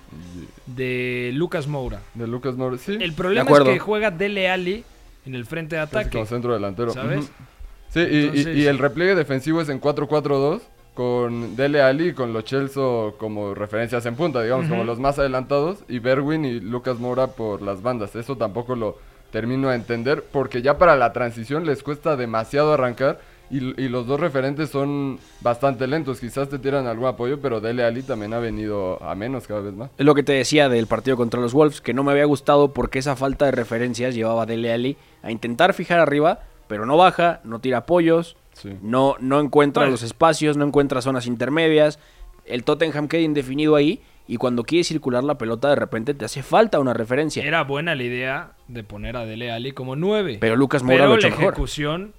De 0.65 1.31
Lucas 1.35 1.67
Moura. 1.67 2.01
De 2.15 2.27
Lucas 2.27 2.55
Moura, 2.57 2.79
sí. 2.79 2.97
El 2.99 3.13
problema 3.13 3.51
es 3.51 3.61
que 3.61 3.79
juega 3.79 4.11
Dele 4.11 4.49
Alli 4.49 4.85
en 5.27 5.35
el 5.35 5.45
frente 5.45 5.77
de 5.77 5.83
Casi 5.83 5.97
ataque. 5.97 6.11
como 6.13 6.25
centro 6.25 6.55
delantero. 6.55 6.93
¿Sabes? 6.95 7.31
Sí, 7.91 8.01
y, 8.01 8.49
y 8.61 8.67
el 8.67 8.79
repliegue 8.79 9.15
defensivo 9.15 9.61
es 9.61 9.69
en 9.69 9.81
4-4-2 9.83 10.63
con 10.99 11.55
Dele 11.55 11.81
Ali 11.81 12.09
y 12.09 12.13
con 12.13 12.33
los 12.33 12.43
Chelsea 12.43 12.83
como 13.19 13.55
referencias 13.55 14.05
en 14.05 14.17
punta, 14.17 14.43
digamos, 14.43 14.69
como 14.69 14.83
los 14.83 14.99
más 14.99 15.17
adelantados, 15.21 15.85
y 15.89 16.01
Berwin 16.01 16.45
y 16.45 16.59
Lucas 16.59 16.99
Moura 16.99 17.29
por 17.29 17.63
las 17.63 17.83
bandas. 17.83 18.17
Eso 18.17 18.37
tampoco 18.37 18.75
lo 18.75 18.99
termino 19.31 19.69
de 19.69 19.77
entender, 19.77 20.25
porque 20.33 20.61
ya 20.61 20.77
para 20.77 20.97
la 20.97 21.13
transición 21.13 21.67
les 21.67 21.85
cuesta 21.85 22.17
demasiado 22.17 22.73
arrancar 22.73 23.21
y, 23.49 23.81
y 23.81 23.89
los 23.89 24.09
dos 24.09 24.19
referentes 24.19 24.71
son 24.71 25.21
bastante 25.41 25.87
lentos. 25.87 26.19
Quizás 26.19 26.49
te 26.49 26.59
tiran 26.59 26.89
algún 26.89 27.07
apoyo, 27.07 27.41
pero 27.41 27.61
Dele 27.61 27.85
Ali 27.85 28.03
también 28.03 28.35
ha 28.35 28.41
venido 28.41 29.01
a 29.01 29.15
menos 29.15 29.47
cada 29.47 29.61
vez 29.61 29.75
más. 29.75 29.91
Es 29.99 30.05
lo 30.05 30.17
que 30.17 30.25
te 30.25 30.33
decía 30.33 30.69
del 30.69 30.89
partido 30.89 31.17
contra 31.17 31.41
los 31.41 31.53
Wolves, 31.53 31.81
que 31.81 31.95
no 31.95 32.03
me 32.03 32.11
había 32.11 32.25
gustado 32.25 32.73
porque 32.73 32.99
esa 32.99 33.15
falta 33.15 33.45
de 33.45 33.53
referencias 33.53 34.17
llevaba 34.17 34.43
a 34.43 34.47
Dele 34.47 34.73
Alli 34.73 34.97
a 35.23 35.31
intentar 35.31 35.75
fijar 35.75 36.01
arriba, 36.01 36.41
pero 36.67 36.87
no 36.87 36.97
baja, 36.97 37.41
no 37.45 37.61
tira 37.61 37.79
apoyos, 37.79 38.37
Sí. 38.61 38.71
no, 38.83 39.17
no 39.21 39.41
encuentra 39.41 39.87
los 39.87 40.03
espacios, 40.03 40.57
no 40.57 40.65
encuentra 40.67 41.01
zonas 41.03 41.27
intermedias. 41.27 41.99
El 42.45 42.65
Tottenham 42.65 43.09
queda 43.09 43.21
indefinido 43.23 43.77
ahí 43.77 44.01
y 44.27 44.37
cuando 44.37 44.65
quiere 44.65 44.85
circular 44.85 45.23
la 45.25 45.39
pelota 45.39 45.69
de 45.69 45.77
repente 45.77 46.13
te 46.15 46.25
hace 46.25 46.43
falta 46.43 46.79
una 46.81 46.93
referencia. 46.95 47.45
Era 47.45 47.63
buena 47.65 47.95
la 47.95 48.03
idea 48.03 48.53
de 48.69 48.85
poner 48.85 49.17
a 49.17 49.25
Dele 49.25 49.51
Alli 49.53 49.73
como 49.73 49.97
9. 49.97 50.39
Pero 50.41 50.57
Lucas 50.57 50.83
Moura 50.83 51.05
Pero 51.05 51.15
lo 51.17 51.21
la 51.21 51.29
mejor. 51.29 51.45
ejecución 51.45 52.13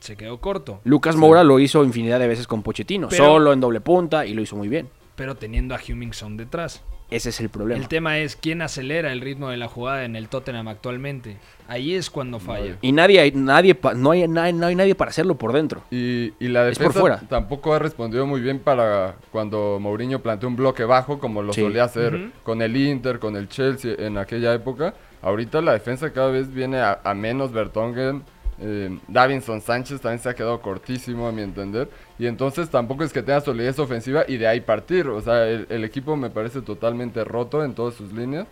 se 0.00 0.16
quedó 0.16 0.40
corto. 0.40 0.80
Lucas 0.84 1.16
Moura 1.16 1.44
lo 1.44 1.58
hizo 1.60 1.84
infinidad 1.84 2.18
de 2.18 2.26
veces 2.28 2.46
con 2.46 2.62
Pochettino, 2.62 3.08
Pero- 3.08 3.24
solo 3.24 3.52
en 3.52 3.60
doble 3.60 3.80
punta 3.80 4.24
y 4.26 4.34
lo 4.34 4.42
hizo 4.42 4.56
muy 4.56 4.68
bien. 4.68 4.88
Pero 5.16 5.34
teniendo 5.36 5.74
a 5.74 5.78
Hummingson 5.86 6.36
detrás. 6.36 6.82
Ese 7.14 7.28
es 7.30 7.40
el 7.40 7.48
problema. 7.50 7.80
El 7.80 7.88
tema 7.88 8.18
es 8.18 8.36
quién 8.36 8.62
acelera 8.62 9.12
el 9.12 9.20
ritmo 9.20 9.50
de 9.50 9.56
la 9.56 9.68
jugada 9.68 10.04
en 10.04 10.16
el 10.16 10.28
Tottenham 10.28 10.68
actualmente. 10.68 11.36
Ahí 11.68 11.94
es 11.94 12.10
cuando 12.10 12.38
falla. 12.40 12.76
Y 12.82 12.92
nadie, 12.92 13.20
hay- 13.20 13.32
nadie, 13.32 13.74
pa- 13.74 13.94
no, 13.94 14.10
hay, 14.10 14.26
na- 14.28 14.50
no 14.52 14.66
hay 14.66 14.74
nadie 14.74 14.94
para 14.94 15.10
hacerlo 15.10 15.36
por 15.36 15.52
dentro. 15.52 15.82
Y, 15.90 16.32
y 16.40 16.48
la 16.48 16.68
Es 16.68 16.78
por 16.78 16.88
defensa 16.88 17.00
fuera. 17.00 17.20
tampoco 17.28 17.72
ha 17.74 17.78
respondido 17.78 18.26
muy 18.26 18.40
bien 18.40 18.58
para 18.58 19.16
cuando 19.30 19.78
Mourinho 19.80 20.18
planteó 20.20 20.48
un 20.48 20.56
bloque 20.56 20.84
bajo, 20.84 21.18
como 21.18 21.42
lo 21.42 21.52
Sí. 21.52 21.60
solía 21.62 21.84
hacer 21.84 22.30
con 22.42 22.60
el 22.62 22.76
Inter, 22.76 23.18
con 23.18 23.36
el 23.36 23.48
Chelsea 23.48 23.94
en 23.98 24.18
aquella 24.18 24.52
época. 24.54 24.94
Ahorita 25.22 25.60
la 25.62 25.72
defensa 25.72 26.12
cada 26.12 26.30
vez 26.30 26.52
viene 26.52 26.78
a, 26.78 27.00
a 27.04 27.14
menos 27.14 27.52
Bertongen. 27.52 28.22
Eh, 28.64 28.96
Davinson 29.08 29.60
Sánchez 29.60 30.00
también 30.00 30.20
se 30.20 30.28
ha 30.28 30.34
quedado 30.34 30.60
cortísimo, 30.60 31.26
a 31.26 31.32
mi 31.32 31.42
entender. 31.42 31.90
Y 32.18 32.26
entonces 32.26 32.70
tampoco 32.70 33.02
es 33.04 33.12
que 33.12 33.22
tenga 33.22 33.40
solidez 33.40 33.78
ofensiva 33.78 34.24
y 34.28 34.36
de 34.36 34.46
ahí 34.46 34.60
partir. 34.60 35.08
O 35.08 35.20
sea, 35.20 35.48
el, 35.48 35.66
el 35.68 35.84
equipo 35.84 36.16
me 36.16 36.30
parece 36.30 36.62
totalmente 36.62 37.24
roto 37.24 37.64
en 37.64 37.74
todas 37.74 37.94
sus 37.94 38.12
líneas. 38.12 38.46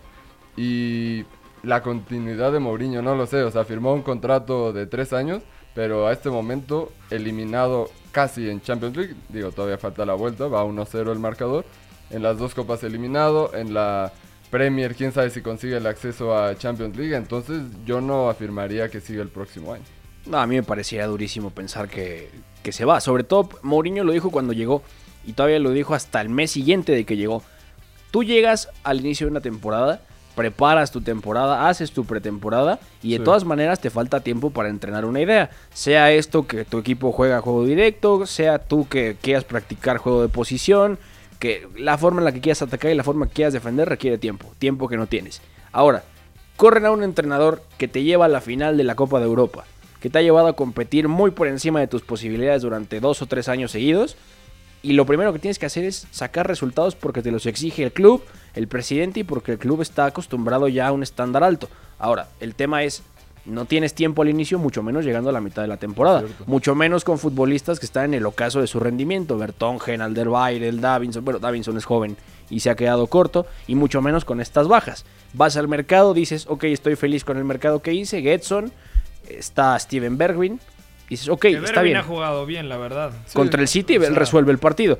Y 0.57 1.25
la 1.63 1.81
continuidad 1.81 2.51
de 2.51 2.59
Mourinho, 2.59 3.01
no 3.01 3.15
lo 3.15 3.25
sé. 3.25 3.43
O 3.43 3.51
sea, 3.51 3.63
firmó 3.63 3.93
un 3.93 4.01
contrato 4.01 4.73
de 4.73 4.85
tres 4.85 5.13
años, 5.13 5.43
pero 5.73 6.07
a 6.07 6.11
este 6.11 6.29
momento 6.29 6.91
eliminado 7.09 7.89
casi 8.11 8.49
en 8.49 8.61
Champions 8.61 8.97
League. 8.97 9.15
Digo, 9.29 9.51
todavía 9.51 9.77
falta 9.77 10.05
la 10.05 10.13
vuelta, 10.13 10.47
va 10.47 10.65
1-0 10.65 11.11
el 11.11 11.19
marcador. 11.19 11.65
En 12.09 12.21
las 12.21 12.37
dos 12.37 12.53
copas 12.53 12.83
eliminado, 12.83 13.53
en 13.53 13.73
la 13.73 14.11
Premier, 14.49 14.95
quién 14.95 15.13
sabe 15.13 15.29
si 15.29 15.41
consigue 15.41 15.77
el 15.77 15.87
acceso 15.87 16.37
a 16.37 16.57
Champions 16.57 16.97
League. 16.97 17.15
Entonces 17.15 17.61
yo 17.85 18.01
no 18.01 18.29
afirmaría 18.29 18.89
que 18.89 18.99
siga 18.99 19.21
el 19.21 19.29
próximo 19.29 19.73
año. 19.73 19.85
No, 20.25 20.39
a 20.39 20.47
mí 20.47 20.55
me 20.55 20.63
parecía 20.63 21.07
durísimo 21.07 21.49
pensar 21.49 21.87
que, 21.89 22.29
que 22.63 22.71
se 22.71 22.85
va. 22.85 23.01
Sobre 23.01 23.23
todo, 23.23 23.49
Mourinho 23.63 24.03
lo 24.03 24.11
dijo 24.11 24.29
cuando 24.31 24.53
llegó 24.53 24.83
y 25.25 25.33
todavía 25.33 25.59
lo 25.59 25.71
dijo 25.71 25.93
hasta 25.95 26.21
el 26.21 26.29
mes 26.29 26.51
siguiente 26.51 26.91
de 26.91 27.05
que 27.05 27.17
llegó. 27.17 27.43
Tú 28.11 28.23
llegas 28.23 28.69
al 28.83 28.99
inicio 28.99 29.25
de 29.27 29.31
una 29.31 29.41
temporada, 29.41 30.01
preparas 30.35 30.91
tu 30.91 31.01
temporada, 31.01 31.67
haces 31.69 31.91
tu 31.91 32.05
pretemporada 32.05 32.79
y 33.01 33.11
de 33.11 33.17
Sí. 33.17 33.23
todas 33.23 33.45
maneras 33.45 33.79
te 33.79 33.89
falta 33.89 34.19
tiempo 34.21 34.51
para 34.51 34.69
entrenar 34.69 35.05
una 35.05 35.21
idea. 35.21 35.49
Sea 35.73 36.11
esto 36.11 36.45
que 36.45 36.65
tu 36.65 36.77
equipo 36.79 37.11
juega 37.11 37.41
juego 37.41 37.65
directo, 37.65 38.25
sea 38.25 38.59
tú 38.59 38.87
que 38.87 39.17
quieras 39.21 39.43
practicar 39.43 39.97
juego 39.97 40.21
de 40.21 40.29
posición, 40.29 40.99
que 41.39 41.67
la 41.77 41.97
forma 41.97 42.21
en 42.21 42.25
la 42.25 42.31
que 42.31 42.41
quieras 42.41 42.61
atacar 42.61 42.91
y 42.91 42.95
la 42.95 43.03
forma 43.03 43.27
que 43.27 43.33
quieras 43.33 43.53
defender 43.53 43.89
requiere 43.89 44.17
tiempo, 44.19 44.53
tiempo 44.59 44.87
que 44.87 44.97
no 44.97 45.07
tienes. 45.07 45.41
Ahora, 45.71 46.03
corren 46.57 46.85
a 46.85 46.91
un 46.91 47.03
entrenador 47.03 47.63
que 47.79 47.87
te 47.87 48.03
lleva 48.03 48.25
a 48.25 48.29
la 48.29 48.41
final 48.41 48.77
de 48.77 48.83
la 48.83 48.95
Copa 48.95 49.19
de 49.19 49.25
Europa, 49.25 49.65
que 50.01 50.09
te 50.09 50.17
ha 50.17 50.21
llevado 50.21 50.47
a 50.47 50.53
competir 50.53 51.07
muy 51.07 51.31
por 51.31 51.47
encima 51.47 51.79
de 51.79 51.87
tus 51.87 52.01
posibilidades 52.01 52.63
durante 52.63 52.99
dos 52.99 53.21
o 53.21 53.27
tres 53.27 53.47
años 53.47 53.71
seguidos. 53.71 54.17
Y 54.83 54.93
lo 54.93 55.05
primero 55.05 55.31
que 55.31 55.37
tienes 55.37 55.59
que 55.59 55.67
hacer 55.67 55.85
es 55.85 56.07
sacar 56.09 56.47
resultados 56.47 56.95
porque 56.95 57.21
te 57.21 57.31
los 57.31 57.45
exige 57.45 57.83
el 57.83 57.91
club, 57.91 58.23
el 58.55 58.67
presidente 58.67 59.19
y 59.19 59.23
porque 59.23 59.53
el 59.53 59.59
club 59.59 59.81
está 59.81 60.05
acostumbrado 60.05 60.67
ya 60.67 60.87
a 60.87 60.91
un 60.91 61.03
estándar 61.03 61.43
alto. 61.43 61.69
Ahora, 61.99 62.29
el 62.39 62.55
tema 62.55 62.83
es, 62.83 63.03
no 63.45 63.65
tienes 63.65 63.93
tiempo 63.93 64.23
al 64.23 64.29
inicio, 64.29 64.57
mucho 64.57 64.81
menos 64.81 65.05
llegando 65.05 65.29
a 65.29 65.33
la 65.33 65.39
mitad 65.39 65.61
de 65.61 65.67
la 65.67 65.77
temporada. 65.77 66.21
Cierto. 66.21 66.45
Mucho 66.47 66.73
menos 66.73 67.03
con 67.03 67.19
futbolistas 67.19 67.79
que 67.79 67.85
están 67.85 68.05
en 68.05 68.13
el 68.15 68.25
ocaso 68.25 68.59
de 68.59 68.65
su 68.65 68.79
rendimiento. 68.79 69.37
Bertongen, 69.37 70.01
Alderweireld, 70.01 70.81
Davinson. 70.81 71.23
Bueno, 71.23 71.37
Davinson 71.39 71.77
es 71.77 71.85
joven 71.85 72.17
y 72.49 72.61
se 72.61 72.71
ha 72.71 72.75
quedado 72.75 73.05
corto. 73.05 73.45
Y 73.67 73.75
mucho 73.75 74.01
menos 74.01 74.25
con 74.25 74.41
estas 74.41 74.67
bajas. 74.67 75.05
Vas 75.33 75.57
al 75.57 75.67
mercado, 75.67 76.15
dices, 76.15 76.47
ok, 76.49 76.63
estoy 76.63 76.95
feliz 76.95 77.23
con 77.23 77.37
el 77.37 77.45
mercado 77.45 77.83
que 77.83 77.93
hice. 77.93 78.23
Getson, 78.23 78.71
está 79.39 79.77
Steven 79.79 80.17
Bergwijn. 80.17 80.59
Dices, 81.09 81.27
ok, 81.29 81.41
Que 81.41 81.49
está 81.57 81.81
bien. 81.81 81.97
ha 81.97 82.03
jugado 82.03 82.45
bien, 82.45 82.69
la 82.69 82.77
verdad. 82.77 83.11
Contra 83.33 83.61
el 83.61 83.67
City, 83.67 83.97
o 83.97 84.01
él 84.01 84.07
sea- 84.07 84.15
resuelve 84.19 84.51
el 84.51 84.57
partido. 84.59 84.97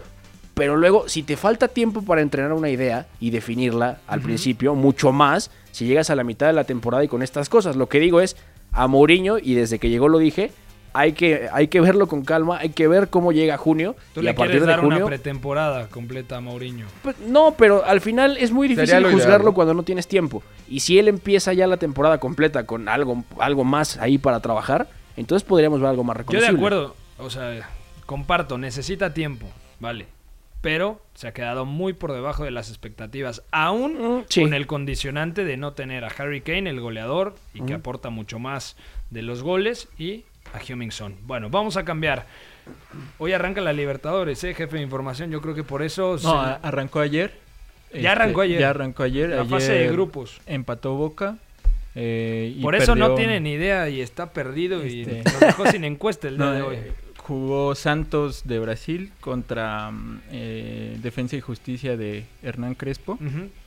Pero 0.54 0.76
luego, 0.76 1.08
si 1.08 1.24
te 1.24 1.38
falta 1.38 1.70
tiempo 1.70 2.02
para 2.02 2.22
entrenar 2.22 2.52
una 2.52 2.70
idea 2.70 3.08
y 3.22 3.30
definirla 3.30 4.00
al 4.08 4.20
principio, 4.20 4.76
mucho 4.76 5.14
más 5.14 5.50
si 5.72 5.86
llegas 5.86 6.10
a 6.10 6.16
la 6.16 6.26
mitad 6.26 6.48
de 6.48 6.54
la 6.54 6.66
temporada 6.66 7.04
y 7.04 7.08
con 7.08 7.22
estas 7.24 7.48
cosas. 7.48 7.78
Lo 7.78 7.88
que 7.88 8.00
digo 8.02 8.20
es, 8.20 8.36
a 8.74 8.88
Mourinho, 8.88 9.38
y 9.38 9.54
desde 9.54 9.80
que 9.80 9.90
llegó 9.90 10.10
lo 10.10 10.18
dije, 10.18 10.52
hay 10.94 11.14
que, 11.14 11.48
hay 11.52 11.68
que 11.68 11.80
verlo 11.82 12.08
con 12.08 12.24
calma, 12.24 12.58
hay 12.60 12.70
que 12.70 12.88
ver 12.88 13.10
cómo 13.10 13.32
llega 13.32 13.58
junio. 13.58 13.96
Tú 14.14 14.20
y 14.20 14.24
le 14.24 14.30
a 14.32 14.36
partir 14.36 14.52
quieres 14.60 14.68
de 14.68 14.72
dar 14.74 14.80
una 14.86 14.96
junio. 14.96 15.06
pretemporada 15.06 15.88
completa 15.88 16.38
a 16.38 16.42
Mourinho. 16.42 16.86
Pues, 17.04 17.18
no, 17.20 17.56
pero 17.58 17.84
al 17.86 18.02
final 18.02 18.38
es 18.38 18.52
muy 18.52 18.68
difícil 18.68 18.90
ideal, 19.00 19.12
juzgarlo 19.14 19.54
cuando 19.54 19.74
no 19.74 19.84
tienes 19.84 20.08
tiempo. 20.08 20.44
Y 20.70 20.82
si 20.82 21.00
él 21.00 21.08
empieza 21.08 21.54
ya 21.54 21.68
la 21.68 21.78
temporada 21.78 22.18
completa 22.20 22.66
con 22.66 22.90
algo, 22.90 23.24
algo 23.40 23.64
más 23.64 23.98
ahí 23.98 24.18
para 24.18 24.40
trabajar, 24.40 24.88
entonces 25.18 25.48
podríamos 25.48 25.80
ver 25.82 25.90
algo 25.90 26.04
más 26.04 26.16
Yo 26.18 26.24
de 26.24 26.24
reconocible. 26.48 26.58
acuerdo, 26.58 26.96
o 27.20 27.30
sea, 27.30 27.70
comparto, 28.06 28.58
necesita 28.58 29.14
tiempo, 29.14 29.48
vale. 29.80 30.08
Pero 30.62 31.02
se 31.16 31.28
ha 31.28 31.34
quedado 31.34 31.66
muy 31.66 31.94
por 31.94 32.14
debajo 32.14 32.44
de 32.44 32.52
las 32.52 32.70
expectativas, 32.70 33.42
aún 33.52 33.94
Mm, 34.20 34.24
sí. 34.30 34.42
con 34.44 34.54
el 34.54 34.68
condicionante 34.68 35.44
de 35.44 35.58
no 35.58 35.74
tener 35.74 36.06
a 36.06 36.10
Harry 36.16 36.42
Kane, 36.42 36.70
el 36.70 36.80
goleador, 36.80 37.36
y 37.54 37.64
que 37.64 37.74
aporta 37.74 38.10
mucho 38.12 38.38
más 38.38 38.76
de 39.10 39.24
los 39.24 39.42
goles, 39.42 39.88
y 39.98 40.24
a 40.54 40.60
Hummingson. 40.74 41.16
Bueno, 41.26 41.50
vamos 41.50 41.78
a 41.78 41.86
cambiar. 41.86 42.26
Hoy 43.18 43.34
arranca 43.34 43.62
la 43.62 43.74
Libertadores, 43.74 44.44
¿eh? 44.44 44.54
jefe 44.54 44.78
de 44.78 44.84
información. 44.84 45.32
Yo 45.32 45.42
creo 45.42 45.56
que 45.56 45.64
por 45.64 45.82
eso... 45.82 46.18
No, 46.24 46.40
arrancó 46.40 47.00
ayer. 47.00 47.34
Este, 47.90 48.02
Ya 48.04 48.12
arrancó 48.14 48.42
ayer. 48.42 48.60
Ya 48.60 48.70
arrancó 48.70 49.04
ayer. 49.04 49.30
La 49.30 49.42
Ayer 49.42 49.50
fase 49.50 49.72
de 49.74 49.88
grupos. 49.92 50.40
Empató 50.46 50.94
Boca. 50.96 51.38
eh, 51.96 52.54
y 52.58 52.62
por 52.62 52.76
eso 52.76 52.96
no 52.96 53.16
tiene 53.16 53.40
ni 53.40 53.54
idea 53.54 53.90
y 53.90 54.00
está 54.02 54.32
perdido 54.32 54.86
y 54.86 55.02
Este- 55.02 55.24
nos 55.24 55.40
dejó 55.40 55.68
sin 55.68 55.84
encuesta 55.84 56.28
el 56.28 56.38
día 56.38 56.46
No, 56.46 56.52
de 56.54 56.62
hoy. 56.62 56.76
eh, 56.78 56.92
Jugó 57.18 57.76
Santos 57.76 58.42
de 58.46 58.60
Brasil 58.60 59.12
contra 59.22 59.92
mm, 59.92 60.22
eh, 60.32 60.98
Defensa 61.02 61.36
y 61.36 61.42
Justicia 61.42 61.96
de 61.96 62.26
Hernán 62.44 62.76
Crespo. 62.76 63.18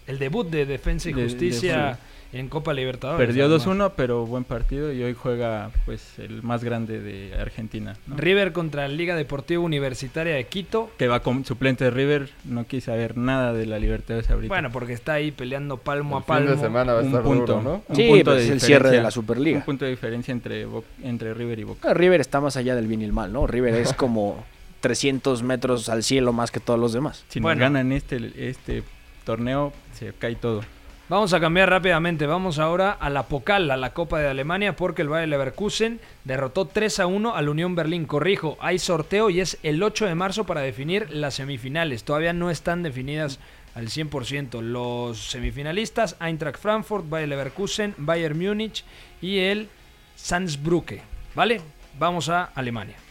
El 0.07 0.18
debut 0.18 0.49
de 0.49 0.66
Defensa 0.66 1.09
y 1.09 1.12
De- 1.12 1.22
de- 1.22 1.28
Justicia 1.28 1.99
en 2.35 2.49
Copa 2.49 2.74
Libertadores. 2.74 3.24
Perdió 3.26 3.45
además. 3.45 3.66
2-1, 3.66 3.93
pero 3.97 4.26
buen 4.26 4.45
partido 4.45 4.93
y 4.93 5.03
hoy 5.03 5.14
juega 5.14 5.70
pues 5.87 6.18
el 6.18 6.43
más 6.43 6.64
grande 6.64 7.01
de 7.01 7.35
Argentina. 7.41 7.97
¿no? 8.07 8.16
River 8.16 8.53
contra 8.53 8.89
Liga 8.89 9.14
Deportiva 9.16 9.62
Universitaria 9.62 10.35
de 10.35 10.45
Quito. 10.47 10.91
Que 10.99 11.07
va 11.09 11.20
con 11.20 11.45
suplente 11.45 11.85
de 11.85 11.91
River, 11.91 12.28
no 12.45 12.66
quise 12.66 12.87
saber 12.87 13.16
nada 13.16 13.53
de 13.53 13.66
la 13.66 13.78
Libertadores 13.78 14.28
ahorita. 14.30 14.49
Bueno, 14.53 14.70
porque 14.72 14.93
está 14.93 15.14
ahí 15.14 15.30
peleando 15.30 15.76
palmo 15.78 16.16
El 16.18 16.22
a 16.24 16.26
palmo. 16.26 16.49
fin 16.49 16.57
de 16.57 16.62
semana 16.62 16.93
va 16.93 16.99
a 16.99 17.03
un 17.03 17.07
estar 17.09 17.22
punto, 17.22 17.47
duro, 17.59 17.62
¿no? 17.62 17.82
Un 17.89 17.97
Sí, 17.97 18.09
punto 18.09 18.24
pues 18.24 18.37
de 18.39 18.45
es 18.45 18.51
el 18.51 18.61
cierre 18.61 18.72
de 18.72 18.97
diferencia. 18.97 19.03
la 19.05 19.11
Superliga. 19.11 19.59
Un 19.59 19.64
punto 19.64 19.85
de 19.85 19.91
diferencia 19.93 20.32
entre, 20.32 20.64
Bo- 20.66 20.85
entre 21.03 21.35
River 21.35 21.59
y 21.61 21.64
Boca. 21.64 21.91
Ah, 21.91 21.95
River 21.95 22.20
está 22.20 22.41
más 22.41 22.57
allá 22.57 22.74
del 22.74 22.87
bien 22.89 23.01
y 23.01 23.05
el 23.05 23.12
mal, 23.12 23.32
¿no? 23.32 23.47
River 23.47 23.74
es 23.74 23.93
como 23.95 24.45
300 24.80 25.43
metros 25.45 25.89
al 25.89 26.03
cielo 26.03 26.32
más 26.32 26.51
que 26.51 26.61
todos 26.61 26.78
los 26.80 26.93
demás. 26.93 27.24
Si 27.28 27.39
Bueno. 27.41 27.61
nos 27.61 27.62
ganan 27.72 27.93
este, 27.93 28.32
este 28.49 28.82
torneo, 29.24 29.72
se 29.99 30.12
cae 30.12 30.35
todo. 30.35 30.62
Vamos 31.07 31.35
a 31.35 31.41
cambiar 31.41 31.69
rápidamente. 31.69 32.27
Vamos 32.27 32.59
ahora 32.59 32.93
a 32.93 33.11
la 33.11 33.25
Pokal, 33.25 33.71
a 33.71 33.77
la 33.77 33.93
Copa 33.93 34.21
de 34.21 34.29
Alemania, 34.29 34.75
porque 34.75 35.03
el 35.03 35.09
Bayer 35.09 35.29
Leverkusen 35.29 36.01
derrotó 36.25 36.65
3 36.65 37.01
a 37.01 37.07
1 37.07 37.37
al 37.37 37.51
Unión 37.51 37.75
Berlín. 37.75 38.07
Corrijo, 38.07 38.57
hay 38.59 38.79
sorteo 38.79 39.29
y 39.29 39.41
es 39.41 39.59
el 39.63 39.83
8 39.83 40.07
de 40.07 40.15
marzo 40.15 40.45
para 40.45 40.63
definir 40.63 41.11
las 41.11 41.35
semifinales. 41.35 42.05
Todavía 42.05 42.33
no 42.33 42.51
están 42.51 42.83
definidas 42.83 43.39
al 43.75 43.89
100%. 43.89 44.63
Los 44.63 45.31
semifinalistas, 45.31 46.17
Eintracht 46.21 46.59
Frankfurt, 46.59 47.07
Bayer 47.07 47.29
Leverkusen, 47.29 47.95
Bayern 47.99 48.39
Múnich 48.39 48.83
y 49.21 49.41
el 49.41 49.69
Salzbrücke. 50.17 51.03
¿Vale? 51.35 51.61
Vamos 51.99 52.31
a 52.31 52.45
Alemania. 52.45 53.04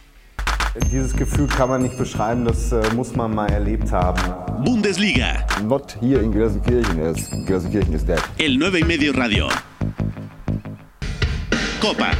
Dieses 0.90 1.14
Gefühl 1.14 1.46
kann 1.46 1.68
man 1.68 1.82
nicht 1.82 1.96
beschreiben, 1.96 2.44
das 2.44 2.72
äh, 2.72 2.82
muss 2.94 3.14
man 3.14 3.32
mal 3.34 3.48
erlebt 3.50 3.92
haben. 3.92 4.20
Bundesliga, 4.64 5.36
Not 5.62 5.96
here 6.00 6.20
in 6.20 6.32
Gelsenkirchen, 6.32 6.98
is, 6.98 7.30
Gelsenkirchen 7.46 7.94
is 7.94 8.04
dead. 8.04 8.20
el 8.38 8.56
9 8.58 8.80
y 8.80 8.84
medio 8.84 9.12
radio. 9.12 9.48
Copa, 11.80 12.10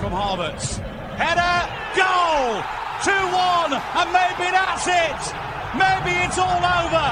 from 0.00 0.12
Harvards. 0.12 0.80
Header, 1.16 1.68
goal! 1.94 2.62
2-1, 3.02 3.80
and 4.00 4.12
maybe 4.12 4.50
that's 4.50 4.86
it! 4.88 5.34
Maybe 5.78 6.16
it's 6.24 6.38
all 6.38 6.58
over! 6.58 7.06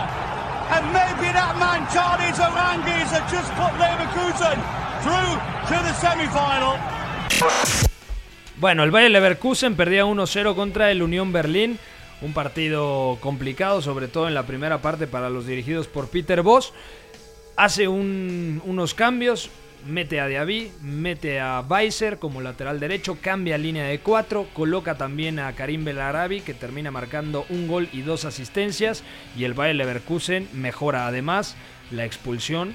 And 0.74 0.86
maybe 0.92 1.30
that 1.32 1.54
man, 1.60 1.86
Charlie 1.92 2.32
Orangis, 2.32 3.12
has 3.12 3.30
just 3.30 3.52
put 3.54 3.72
Leverkusen 3.78 4.58
through 5.04 5.38
to 5.68 5.76
the 5.84 5.92
semi-final. 5.94 7.91
Bueno, 8.62 8.84
el 8.84 8.92
Bayer 8.92 9.10
Leverkusen 9.10 9.74
perdía 9.74 10.04
1-0 10.04 10.54
contra 10.54 10.92
el 10.92 11.02
Unión 11.02 11.32
Berlín. 11.32 11.80
Un 12.20 12.32
partido 12.32 13.18
complicado, 13.20 13.82
sobre 13.82 14.06
todo 14.06 14.28
en 14.28 14.34
la 14.34 14.46
primera 14.46 14.80
parte 14.80 15.08
para 15.08 15.30
los 15.30 15.48
dirigidos 15.48 15.88
por 15.88 16.06
Peter 16.10 16.42
Boss. 16.42 16.72
Hace 17.56 17.88
un- 17.88 18.62
unos 18.64 18.94
cambios, 18.94 19.50
mete 19.84 20.20
a 20.20 20.28
Diaby, 20.28 20.70
mete 20.80 21.40
a 21.40 21.58
Weiser 21.68 22.20
como 22.20 22.40
lateral 22.40 22.78
derecho, 22.78 23.18
cambia 23.20 23.58
línea 23.58 23.84
de 23.86 23.98
4, 23.98 24.46
coloca 24.52 24.96
también 24.96 25.40
a 25.40 25.52
Karim 25.54 25.82
Belarabi 25.84 26.40
que 26.40 26.54
termina 26.54 26.92
marcando 26.92 27.44
un 27.48 27.66
gol 27.66 27.88
y 27.92 28.02
dos 28.02 28.24
asistencias. 28.24 29.02
Y 29.36 29.42
el 29.42 29.54
Bayer 29.54 29.74
Leverkusen 29.74 30.48
mejora 30.52 31.08
además 31.08 31.56
la 31.90 32.04
expulsión 32.04 32.74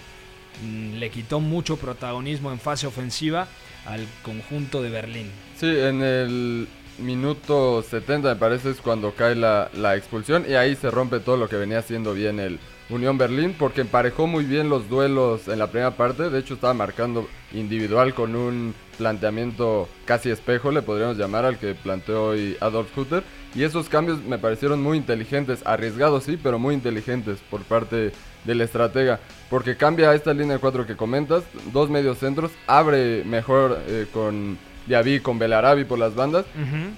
le 0.64 1.10
quitó 1.10 1.40
mucho 1.40 1.78
protagonismo 1.78 2.52
en 2.52 2.60
fase 2.60 2.88
ofensiva 2.88 3.48
al 3.86 4.06
conjunto 4.24 4.82
de 4.82 4.90
Berlín. 4.90 5.32
Sí, 5.58 5.68
en 5.68 6.02
el 6.02 6.68
minuto 7.00 7.84
70 7.84 8.30
me 8.30 8.36
parece 8.36 8.72
es 8.72 8.82
cuando 8.82 9.14
cae 9.14 9.36
la, 9.36 9.70
la 9.76 9.96
expulsión 9.96 10.46
y 10.48 10.56
ahí 10.56 10.76
se 10.76 10.90
rompe 10.90 11.20
todo 11.20 11.38
lo 11.38 11.48
que 11.48 11.56
venía 11.56 11.80
haciendo 11.80 12.14
bien 12.14 12.40
el 12.40 12.60
Unión 12.90 13.18
Berlín 13.18 13.54
porque 13.58 13.82
emparejó 13.82 14.28
muy 14.28 14.46
bien 14.46 14.70
los 14.70 14.90
duelos 14.90 15.48
en 15.48 15.60
la 15.60 15.68
primera 15.68 15.92
parte, 15.92 16.30
de 16.30 16.40
hecho 16.40 16.54
estaba 16.54 16.74
marcando 16.74 17.28
individual 17.54 18.14
con 18.14 18.36
un 18.36 18.74
planteamiento 18.98 19.90
casi 20.06 20.30
espejo, 20.30 20.72
le 20.72 20.82
podríamos 20.82 21.18
llamar 21.18 21.46
al 21.46 21.58
que 21.58 21.76
planteó 21.76 22.28
hoy 22.28 22.56
Adolf 22.62 22.98
Hutter 22.98 23.24
y 23.54 23.64
esos 23.64 23.90
cambios 23.90 24.24
me 24.24 24.38
parecieron 24.38 24.82
muy 24.82 24.98
inteligentes, 24.98 25.66
arriesgados 25.66 26.24
sí, 26.24 26.40
pero 26.42 26.60
muy 26.60 26.76
inteligentes 26.76 27.40
por 27.50 27.62
parte 27.64 28.14
del 28.48 28.62
estratega, 28.62 29.20
porque 29.50 29.78
cambia 29.78 30.14
esta 30.16 30.34
línea 30.34 30.54
de 30.54 30.60
cuatro 30.60 30.88
que 30.88 30.96
comentas, 30.96 31.44
dos 31.72 31.90
medios 31.90 32.18
centros, 32.18 32.50
abre 32.66 33.24
mejor 33.26 33.80
eh, 33.88 34.08
con 34.12 34.58
Diaby, 34.88 35.20
con 35.20 35.38
Belarabi 35.38 35.84
por 35.84 36.00
las 36.00 36.16
bandas 36.16 36.46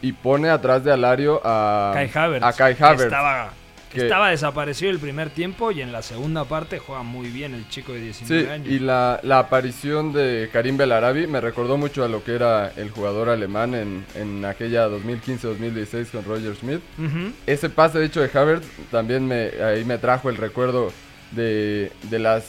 y 0.01 0.13
pone 0.13 0.49
atrás 0.49 0.83
de 0.83 0.91
Alario 0.93 1.41
a 1.43 1.91
Kai 1.93 2.09
Havertz. 2.13 2.45
A 2.45 2.53
Kai 2.53 2.75
Havertz. 2.79 3.03
Estaba, 3.05 3.49
que 3.91 4.01
estaba 4.03 4.29
desaparecido 4.29 4.91
el 4.91 4.99
primer 4.99 5.31
tiempo 5.31 5.71
y 5.71 5.81
en 5.81 5.91
la 5.91 6.03
segunda 6.03 6.45
parte 6.45 6.77
juega 6.77 7.01
muy 7.01 7.29
bien 7.29 7.55
el 7.55 7.67
chico 7.69 7.91
de 7.93 8.01
19 8.01 8.43
Sí, 8.45 8.47
años. 8.51 8.67
y 8.67 8.77
la, 8.77 9.19
la 9.23 9.39
aparición 9.39 10.13
de 10.13 10.47
Karim 10.53 10.77
Belarabi 10.77 11.25
me 11.25 11.41
recordó 11.41 11.77
mucho 11.77 12.03
a 12.03 12.07
lo 12.07 12.23
que 12.23 12.35
era 12.35 12.71
el 12.77 12.91
jugador 12.91 13.29
alemán 13.29 13.73
en, 13.73 14.05
en 14.13 14.45
aquella 14.45 14.87
2015-2016 14.89 16.11
con 16.11 16.23
Roger. 16.25 16.51
Ujú. 16.51 17.31
Ese 17.47 17.69
pase 17.71 18.03
hecho 18.03 18.21
de 18.21 18.29
Havertz 18.37 18.67
también 18.91 19.27
me, 19.27 19.49
ahí 19.63 19.83
me 19.85 19.97
trajo 19.97 20.29
el 20.29 20.37
recuerdo 20.37 20.91
de, 21.31 21.91
de 22.09 22.19
las 22.19 22.45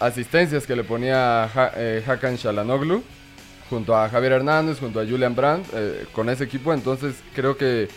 asistencias 0.00 0.66
que 0.66 0.76
le 0.76 0.84
ponía 0.84 1.48
eh, 1.76 2.02
Hakan 2.06 2.36
Shalanoglu 2.36 3.02
junto 3.70 3.96
a 3.96 4.08
Javier 4.08 4.32
Hernández, 4.32 4.78
junto 4.80 5.00
a 5.00 5.06
Julian 5.06 5.34
Brandt, 5.34 5.66
eh, 5.72 6.04
con 6.12 6.28
ese 6.28 6.44
equipo. 6.44 6.74
Entonces 6.74 7.14
creo 7.34 7.56
que 7.56 7.88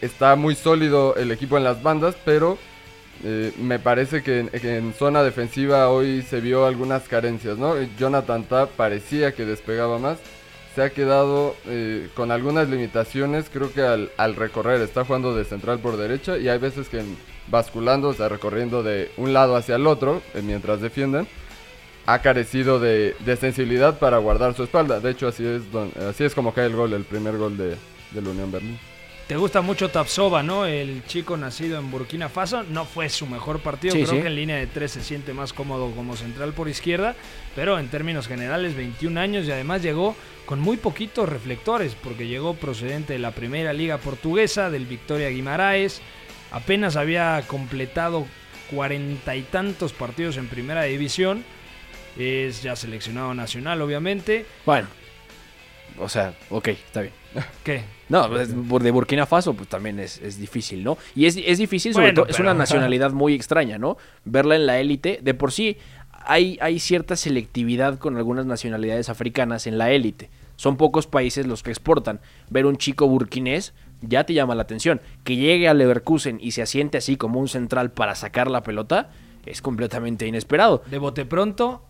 está 0.00 0.34
muy 0.34 0.54
sólido 0.54 1.14
el 1.16 1.30
equipo 1.30 1.56
en 1.56 1.64
las 1.64 1.82
bandas, 1.82 2.16
pero 2.24 2.58
eh, 3.22 3.52
me 3.58 3.78
parece 3.78 4.22
que 4.22 4.40
en, 4.40 4.48
que 4.48 4.76
en 4.76 4.92
zona 4.92 5.22
defensiva 5.22 5.88
hoy 5.90 6.22
se 6.22 6.40
vio 6.40 6.66
algunas 6.66 7.04
carencias, 7.04 7.56
¿no? 7.56 7.74
Jonathan 7.98 8.44
Ta 8.44 8.66
parecía 8.66 9.32
que 9.32 9.44
despegaba 9.44 9.98
más. 9.98 10.18
Se 10.74 10.82
ha 10.82 10.90
quedado 10.90 11.54
eh, 11.66 12.08
con 12.14 12.32
algunas 12.32 12.68
limitaciones, 12.68 13.46
creo 13.52 13.72
que 13.72 13.82
al, 13.82 14.10
al 14.16 14.34
recorrer 14.34 14.80
está 14.80 15.04
jugando 15.04 15.34
de 15.34 15.44
central 15.44 15.78
por 15.78 15.96
derecha 15.96 16.36
y 16.36 16.48
hay 16.48 16.58
veces 16.58 16.88
que 16.88 17.02
basculando, 17.48 18.08
o 18.08 18.14
sea, 18.14 18.28
recorriendo 18.28 18.82
de 18.82 19.10
un 19.16 19.32
lado 19.32 19.54
hacia 19.54 19.76
el 19.76 19.86
otro 19.86 20.20
eh, 20.34 20.42
mientras 20.42 20.80
defienden, 20.80 21.28
ha 22.06 22.18
carecido 22.20 22.80
de, 22.80 23.14
de 23.24 23.36
sensibilidad 23.36 23.98
para 24.00 24.18
guardar 24.18 24.54
su 24.54 24.64
espalda. 24.64 24.98
De 24.98 25.10
hecho, 25.10 25.28
así 25.28 25.46
es, 25.46 25.70
don- 25.70 25.92
así 26.08 26.24
es 26.24 26.34
como 26.34 26.52
cae 26.52 26.66
el 26.66 26.74
gol, 26.74 26.92
el 26.92 27.04
primer 27.04 27.36
gol 27.38 27.56
de, 27.56 27.76
del 28.10 28.26
Unión 28.26 28.50
Berlín. 28.50 28.78
Te 29.26 29.36
gusta 29.36 29.62
mucho 29.62 29.88
Tapsova, 29.88 30.42
¿no? 30.42 30.66
El 30.66 31.02
chico 31.06 31.38
nacido 31.38 31.78
en 31.78 31.90
Burkina 31.90 32.28
Faso. 32.28 32.62
No 32.62 32.84
fue 32.84 33.08
su 33.08 33.26
mejor 33.26 33.60
partido. 33.60 33.94
Sí, 33.94 34.02
Creo 34.02 34.16
sí. 34.16 34.20
que 34.20 34.26
en 34.26 34.34
línea 34.34 34.56
de 34.56 34.66
tres 34.66 34.92
se 34.92 35.02
siente 35.02 35.32
más 35.32 35.54
cómodo 35.54 35.90
como 35.92 36.14
central 36.14 36.52
por 36.52 36.68
izquierda. 36.68 37.16
Pero 37.56 37.78
en 37.78 37.88
términos 37.88 38.28
generales, 38.28 38.76
21 38.76 39.18
años 39.18 39.46
y 39.46 39.50
además 39.50 39.82
llegó 39.82 40.14
con 40.44 40.60
muy 40.60 40.76
poquitos 40.76 41.26
reflectores. 41.26 41.94
Porque 41.94 42.26
llegó 42.26 42.52
procedente 42.52 43.14
de 43.14 43.18
la 43.18 43.30
primera 43.30 43.72
liga 43.72 43.96
portuguesa, 43.96 44.68
del 44.68 44.84
Victoria 44.84 45.30
Guimaraes. 45.30 46.02
Apenas 46.50 46.96
había 46.96 47.42
completado 47.46 48.26
cuarenta 48.70 49.36
y 49.36 49.42
tantos 49.42 49.94
partidos 49.94 50.36
en 50.36 50.48
primera 50.48 50.82
división. 50.82 51.44
Es 52.18 52.62
ya 52.62 52.76
seleccionado 52.76 53.32
nacional, 53.32 53.80
obviamente. 53.80 54.44
Bueno, 54.66 54.86
o 55.98 56.08
sea, 56.08 56.34
ok, 56.50 56.68
está 56.68 57.02
bien. 57.02 57.12
¿Qué? 57.62 57.82
No, 58.08 58.28
pues, 58.28 58.50
de 58.82 58.90
Burkina 58.90 59.26
Faso 59.26 59.54
pues 59.54 59.68
también 59.68 59.98
es, 59.98 60.20
es 60.20 60.38
difícil, 60.38 60.84
¿no? 60.84 60.98
Y 61.14 61.26
es, 61.26 61.36
es 61.36 61.58
difícil, 61.58 61.92
sobre 61.94 62.08
Bueno, 62.08 62.22
todo, 62.22 62.30
es 62.30 62.38
una 62.38 62.54
nacionalidad 62.54 63.12
muy 63.12 63.34
extraña, 63.34 63.78
¿no? 63.78 63.96
Verla 64.24 64.56
en 64.56 64.66
la 64.66 64.78
élite, 64.78 65.20
de 65.22 65.34
por 65.34 65.52
sí 65.52 65.78
hay, 66.26 66.58
hay 66.60 66.78
cierta 66.78 67.16
selectividad 67.16 67.98
con 67.98 68.16
algunas 68.16 68.46
nacionalidades 68.46 69.08
africanas 69.08 69.66
en 69.66 69.78
la 69.78 69.90
élite. 69.90 70.30
Son 70.56 70.76
pocos 70.76 71.06
países 71.06 71.46
los 71.46 71.62
que 71.62 71.70
exportan. 71.70 72.20
Ver 72.50 72.66
un 72.66 72.76
chico 72.76 73.08
burkinés 73.08 73.74
ya 74.00 74.24
te 74.24 74.34
llama 74.34 74.54
la 74.54 74.62
atención. 74.62 75.00
Que 75.24 75.36
llegue 75.36 75.68
a 75.68 75.74
Leverkusen 75.74 76.38
y 76.40 76.52
se 76.52 76.62
asiente 76.62 76.98
así 76.98 77.16
como 77.16 77.40
un 77.40 77.48
central 77.48 77.90
para 77.90 78.14
sacar 78.14 78.50
la 78.50 78.62
pelota 78.62 79.10
es 79.46 79.60
completamente 79.60 80.26
inesperado. 80.26 80.82
De 80.90 80.98
bote 80.98 81.24
pronto, 81.26 81.82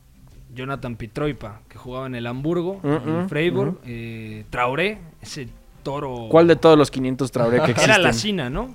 Jonathan 0.54 0.96
Pitroipa, 0.96 1.60
que 1.68 1.78
jugaba 1.78 2.06
en 2.06 2.14
el 2.14 2.26
Hamburgo, 2.26 2.80
en 2.82 3.24
mm, 3.24 3.28
Freiburg. 3.28 3.72
mm. 3.72 3.78
eh, 3.86 4.44
Traoré, 4.50 4.98
ese 5.20 5.48
toro. 5.82 6.28
¿Cuál 6.30 6.46
de 6.48 6.56
todos 6.56 6.78
los 6.78 6.90
500 6.90 7.30
Traoré 7.32 7.60
que 7.62 7.70
existen? 7.72 7.90
Era 7.94 7.98
la 8.02 8.12
Cina, 8.12 8.50
¿no? 8.50 8.74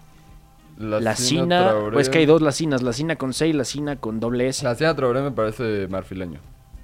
La 0.77 1.15
Cina, 1.15 1.73
pues 1.91 2.07
que 2.09 2.19
hay 2.19 2.25
dos 2.25 2.41
Lacinas, 2.41 2.81
la 2.83 2.93
Cina 2.93 3.17
con 3.17 3.33
C 3.33 3.49
y 3.49 3.53
la 3.53 3.65
Cina 3.65 3.97
con 3.97 4.19
doble 4.21 4.47
S. 4.47 4.63
La 4.63 4.75
Cina 4.75 4.95
Traoré 4.95 5.21
me 5.21 5.31
parece 5.31 5.87
marfileño. 5.89 6.39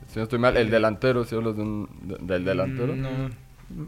Si 0.08 0.18
no 0.20 0.24
estoy 0.24 0.40
mal, 0.40 0.58
el 0.58 0.70
delantero, 0.70 1.24
si 1.24 1.34
hablas 1.36 1.56
de 1.56 1.62
un, 1.62 1.90
de- 2.02 2.18
del 2.20 2.44
delantero. 2.44 2.94
Mm, 2.94 3.02
no. 3.02 3.10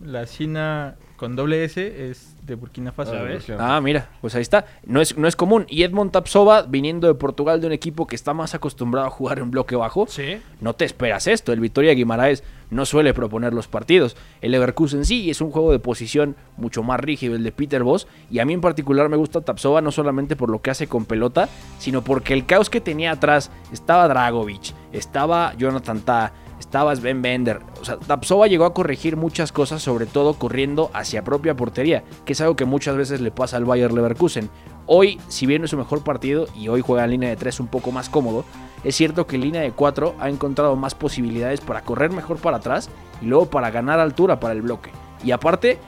La 0.05 0.25
China 0.25 0.95
con 1.17 1.35
doble 1.35 1.63
S 1.63 2.09
es 2.09 2.35
de 2.45 2.55
Burkina 2.55 2.91
Faso. 2.91 3.13
Ah, 3.59 3.75
Ah, 3.77 3.81
mira, 3.81 4.09
pues 4.21 4.33
ahí 4.35 4.41
está. 4.41 4.65
No 4.85 5.01
es, 5.01 5.17
no 5.17 5.27
es 5.27 5.35
común. 5.35 5.65
Y 5.69 5.83
Edmond 5.83 6.11
Tapsova, 6.11 6.63
viniendo 6.63 7.07
de 7.07 7.13
Portugal, 7.15 7.59
de 7.61 7.67
un 7.67 7.73
equipo 7.73 8.07
que 8.07 8.15
está 8.15 8.33
más 8.33 8.55
acostumbrado 8.55 9.07
a 9.07 9.09
jugar 9.11 9.39
en 9.39 9.51
bloque 9.51 9.75
bajo, 9.75 10.07
Sí. 10.07 10.37
no 10.61 10.73
te 10.73 10.85
esperas 10.85 11.27
esto. 11.27 11.53
El 11.53 11.59
Vitoria 11.59 11.93
Guimaraes 11.93 12.43
no 12.69 12.85
suele 12.85 13.13
proponer 13.13 13.53
los 13.53 13.67
partidos. 13.67 14.15
El 14.41 14.51
Leverkusen 14.51 15.05
sí 15.05 15.29
es 15.29 15.41
un 15.41 15.51
juego 15.51 15.71
de 15.71 15.79
posición 15.79 16.35
mucho 16.57 16.81
más 16.83 16.99
rígido, 16.99 17.35
el 17.35 17.43
de 17.43 17.51
Peter 17.51 17.83
Voss. 17.83 18.07
Y 18.31 18.39
a 18.39 18.45
mí 18.45 18.53
en 18.53 18.61
particular 18.61 19.09
me 19.09 19.17
gusta 19.17 19.41
Tapsova 19.41 19.81
no 19.81 19.91
solamente 19.91 20.35
por 20.35 20.49
lo 20.49 20.61
que 20.61 20.71
hace 20.71 20.87
con 20.87 21.05
pelota, 21.05 21.49
sino 21.79 22.03
porque 22.03 22.33
el 22.33 22.45
caos 22.45 22.69
que 22.69 22.81
tenía 22.81 23.11
atrás 23.11 23.51
estaba 23.71 24.07
Dragovic, 24.07 24.73
estaba 24.91 25.53
Jonathan 25.57 26.01
Tah, 26.01 26.33
estaba 26.77 26.95
Sven 26.95 27.23
Bender. 27.23 27.61
O 27.81 27.85
sea, 27.85 27.97
Tapsova 27.97 28.45
llegó 28.45 28.65
a 28.65 28.73
corregir 28.75 29.17
muchas 29.17 29.51
cosas, 29.51 29.81
sobre 29.81 30.05
todo 30.05 30.35
corriendo 30.35 30.91
hacia 30.93 31.23
propia 31.23 31.55
portería, 31.55 32.03
que 32.23 32.33
es 32.33 32.41
algo 32.41 32.55
que 32.55 32.65
muchas 32.65 32.95
veces 32.95 33.19
le 33.19 33.31
pasa 33.31 33.57
al 33.57 33.65
Bayer 33.65 33.91
Leverkusen. 33.91 34.51
Hoy, 34.85 35.19
si 35.27 35.47
bien 35.47 35.61
no 35.61 35.65
es 35.65 35.71
su 35.71 35.77
mejor 35.77 36.03
partido 36.03 36.45
y 36.55 36.67
hoy 36.67 36.81
juega 36.81 37.03
en 37.05 37.09
línea 37.09 37.29
de 37.29 37.35
3 37.35 37.61
un 37.61 37.67
poco 37.67 37.91
más 37.91 38.09
cómodo, 38.09 38.45
es 38.83 38.95
cierto 38.95 39.25
que 39.25 39.37
en 39.37 39.41
línea 39.41 39.61
de 39.63 39.71
4 39.71 40.17
ha 40.19 40.29
encontrado 40.29 40.75
más 40.75 40.93
posibilidades 40.93 41.61
para 41.61 41.81
correr 41.81 42.11
mejor 42.11 42.37
para 42.37 42.57
atrás 42.57 42.91
y 43.23 43.25
luego 43.25 43.47
para 43.47 43.71
ganar 43.71 43.99
altura 43.99 44.39
para 44.39 44.53
el 44.53 44.61
bloque. 44.61 44.91
Y 45.23 45.31
aparte, 45.31 45.79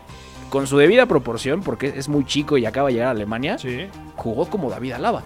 con 0.49 0.65
su 0.65 0.75
debida 0.79 1.05
proporción, 1.05 1.61
porque 1.61 1.93
es 1.95 2.09
muy 2.09 2.25
chico 2.25 2.57
y 2.57 2.65
acaba 2.65 2.87
de 2.87 2.95
llegar 2.95 3.09
a 3.09 3.11
Alemania, 3.11 3.59
Sí. 3.59 3.85
jugó 4.15 4.47
como 4.49 4.71
David 4.71 4.93
Alaba. 4.93 5.21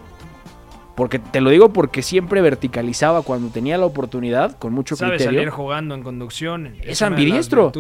Porque 0.96 1.18
te 1.20 1.42
lo 1.42 1.50
digo 1.50 1.74
porque 1.74 2.02
siempre 2.04 2.42
verticalizaba 2.42 3.24
cuando 3.24 3.50
tenía 3.50 3.78
la 3.78 3.86
oportunidad, 3.86 4.58
con 4.60 4.74
mucho 4.74 4.96
Sabe 4.96 5.14
criterio. 5.18 5.40
salir 5.40 5.50
jugando 5.50 5.96
en 5.96 6.04
conducción. 6.04 6.76
Es 6.82 7.02
ambidiestro. 7.02 7.72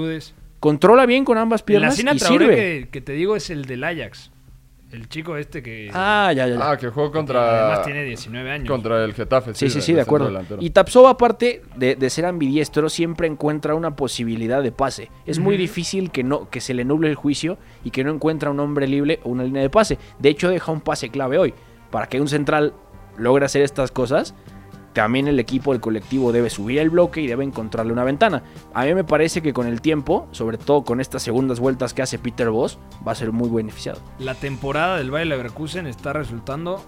Controla 0.60 1.06
bien 1.06 1.26
con 1.26 1.38
ambas 1.38 1.62
La 1.62 1.66
piernas 1.66 1.96
Sina 1.96 2.14
y 2.14 2.20
sirve. 2.20 2.56
que, 2.56 2.90
que 2.92 3.02
te 3.02 3.12
digo 3.14 3.36
es 3.36 3.50
el 3.50 3.66
del 3.66 3.84
Ajax. 3.84 4.32
El 4.92 5.10
chico 5.10 5.38
este 5.38 5.64
que 5.64 5.90
Ah, 5.92 6.32
ya, 6.36 6.48
ya, 6.48 6.56
ya. 6.56 6.72
Ah, 6.72 6.78
que 6.78 6.88
jugó 6.90 7.12
contra. 7.12 7.66
además 7.66 7.86
tiene 7.86 8.04
19 8.04 8.52
años. 8.52 8.68
Contra 8.68 9.04
el 9.04 9.14
Getafe. 9.14 9.56
Sí, 9.56 9.70
sí, 9.70 9.82
sí, 9.82 9.92
de 9.94 10.02
acuerdo. 10.02 10.28
delantero. 10.28 10.62
Y 10.62 10.70
Tapsova, 10.70 11.10
aparte 11.12 11.64
de, 11.76 11.96
de 11.96 12.10
ser 12.12 12.26
ambidiestro, 12.26 12.90
siempre 12.90 13.28
encuentra 13.28 13.74
una 13.74 13.96
posibilidad 13.96 14.62
de 14.62 14.72
pase. 14.72 15.10
Es 15.26 15.40
muy 15.40 15.58
difícil 15.58 16.12
que, 16.12 16.24
no, 16.24 16.48
que 16.50 16.62
se 16.62 16.76
le 16.76 16.86
nuble 16.86 17.10
el 17.10 17.16
juicio 17.16 17.58
y 17.84 17.90
que 17.90 18.04
no 18.04 18.12
encuentra 18.14 18.52
un 18.52 18.60
hombre 18.60 18.88
libre 18.88 19.20
o 19.24 19.30
una 19.30 19.44
línea 19.44 19.64
de 19.64 19.70
pase. 19.72 19.98
De 20.20 20.30
hecho, 20.30 20.50
deja 20.50 20.72
un 20.72 20.82
pase 20.82 21.10
clave 21.10 21.40
hoy. 21.40 21.54
Para 21.90 22.06
que 22.08 22.22
un 22.22 22.28
central 22.28 22.74
logre 23.18 23.46
hacer 23.46 23.62
estas 23.62 23.92
cosas, 23.92 24.34
también 24.94 25.28
el 25.28 25.40
equipo, 25.40 25.74
el 25.74 25.80
colectivo 25.80 26.32
debe 26.32 26.50
subir 26.50 26.80
el 26.80 26.92
bloque 26.92 27.20
y 27.22 27.28
debe 27.28 27.44
encontrarle 27.44 27.92
una 27.92 28.04
ventana. 28.04 28.44
A 28.74 28.86
mí 28.86 28.94
me 28.94 29.04
parece 29.04 29.42
que 29.42 29.52
con 29.52 29.68
el 29.68 29.82
tiempo, 29.82 30.28
sobre 30.32 30.58
todo 30.58 30.84
con 30.84 31.02
estas 31.02 31.24
segundas 31.24 31.60
vueltas 31.60 31.94
que 31.94 32.04
hace 32.04 32.20
Peter 32.20 32.50
Voss, 32.52 32.78
va 33.06 33.12
a 33.12 33.16
ser 33.16 33.32
muy 33.32 33.50
beneficiado. 33.50 34.00
La 34.20 34.36
temporada 34.36 34.98
del 34.98 35.10
Bayer 35.10 35.28
Leverkusen 35.28 35.88
está 35.88 36.14
resultando 36.14 36.84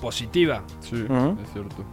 positiva. 0.00 0.64
Sí, 0.80 0.96
es 0.96 1.52
cierto. 1.52 1.84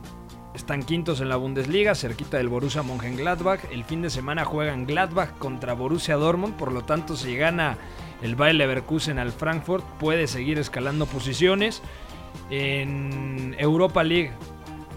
Están 0.55 0.83
quintos 0.83 1.19
en 1.21 1.29
la 1.29 1.35
Bundesliga, 1.35 1.95
cerquita 1.95 2.37
del 2.37 2.47
Borussia 2.47 2.83
Mönchengladbach. 2.83 3.59
El 3.71 3.83
fin 3.83 4.01
de 4.01 4.09
semana 4.09 4.45
juegan 4.45 4.85
Gladbach 4.85 5.37
contra 5.37 5.73
Borussia 5.73 6.15
Dortmund, 6.15 6.55
por 6.55 6.71
lo 6.71 6.83
tanto 6.83 7.15
si 7.15 7.35
gana 7.35 7.77
el 8.21 8.35
Bayer 8.35 8.55
Leverkusen 8.55 9.19
al 9.19 9.31
Frankfurt 9.31 9.83
puede 9.99 10.27
seguir 10.27 10.59
escalando 10.59 11.05
posiciones. 11.05 11.81
En 12.49 13.55
Europa 13.57 14.03
League 14.03 14.31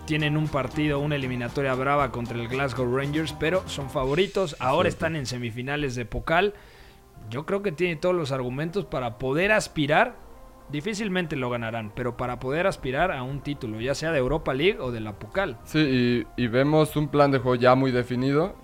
tienen 0.07 0.37
un 0.37 0.49
partido, 0.49 1.01
una 1.01 1.17
eliminatoria 1.17 1.75
brava 1.75 2.13
contra 2.13 2.39
el 2.39 2.49
Glasgow 2.49 2.97
Rangers, 2.97 3.33
pero 3.33 3.69
son 3.69 3.91
favoritos. 3.91 4.57
Ahora 4.61 4.89
están 4.89 5.17
en 5.17 5.27
semifinales 5.27 5.95
de 5.95 6.05
Pokal. 6.05 6.55
Yo 7.29 7.45
creo 7.45 7.63
que 7.63 7.73
tiene 7.73 7.97
todos 7.97 8.15
los 8.15 8.31
argumentos 8.31 8.85
para 8.85 9.19
poder 9.19 9.53
aspirar. 9.53 10.15
Difícilmente 10.71 11.37
lo 11.37 11.51
ganarán, 11.51 11.93
pero 11.95 12.17
para 12.17 12.41
poder 12.41 12.67
aspirar 12.67 13.13
a 13.13 13.23
un 13.23 13.41
título, 13.41 13.81
ya 13.81 13.95
sea 13.95 14.13
de 14.13 14.19
Europa 14.19 14.53
League 14.53 14.79
o 14.81 14.91
de 14.91 15.01
la 15.01 15.19
Pokal. 15.19 15.59
Sí, 15.65 16.25
y, 16.37 16.43
y 16.43 16.47
vemos 16.49 16.97
un 16.97 17.09
plan 17.09 17.31
de 17.31 17.39
juego 17.39 17.55
ya 17.57 17.75
muy 17.75 17.91
definido. 17.93 18.57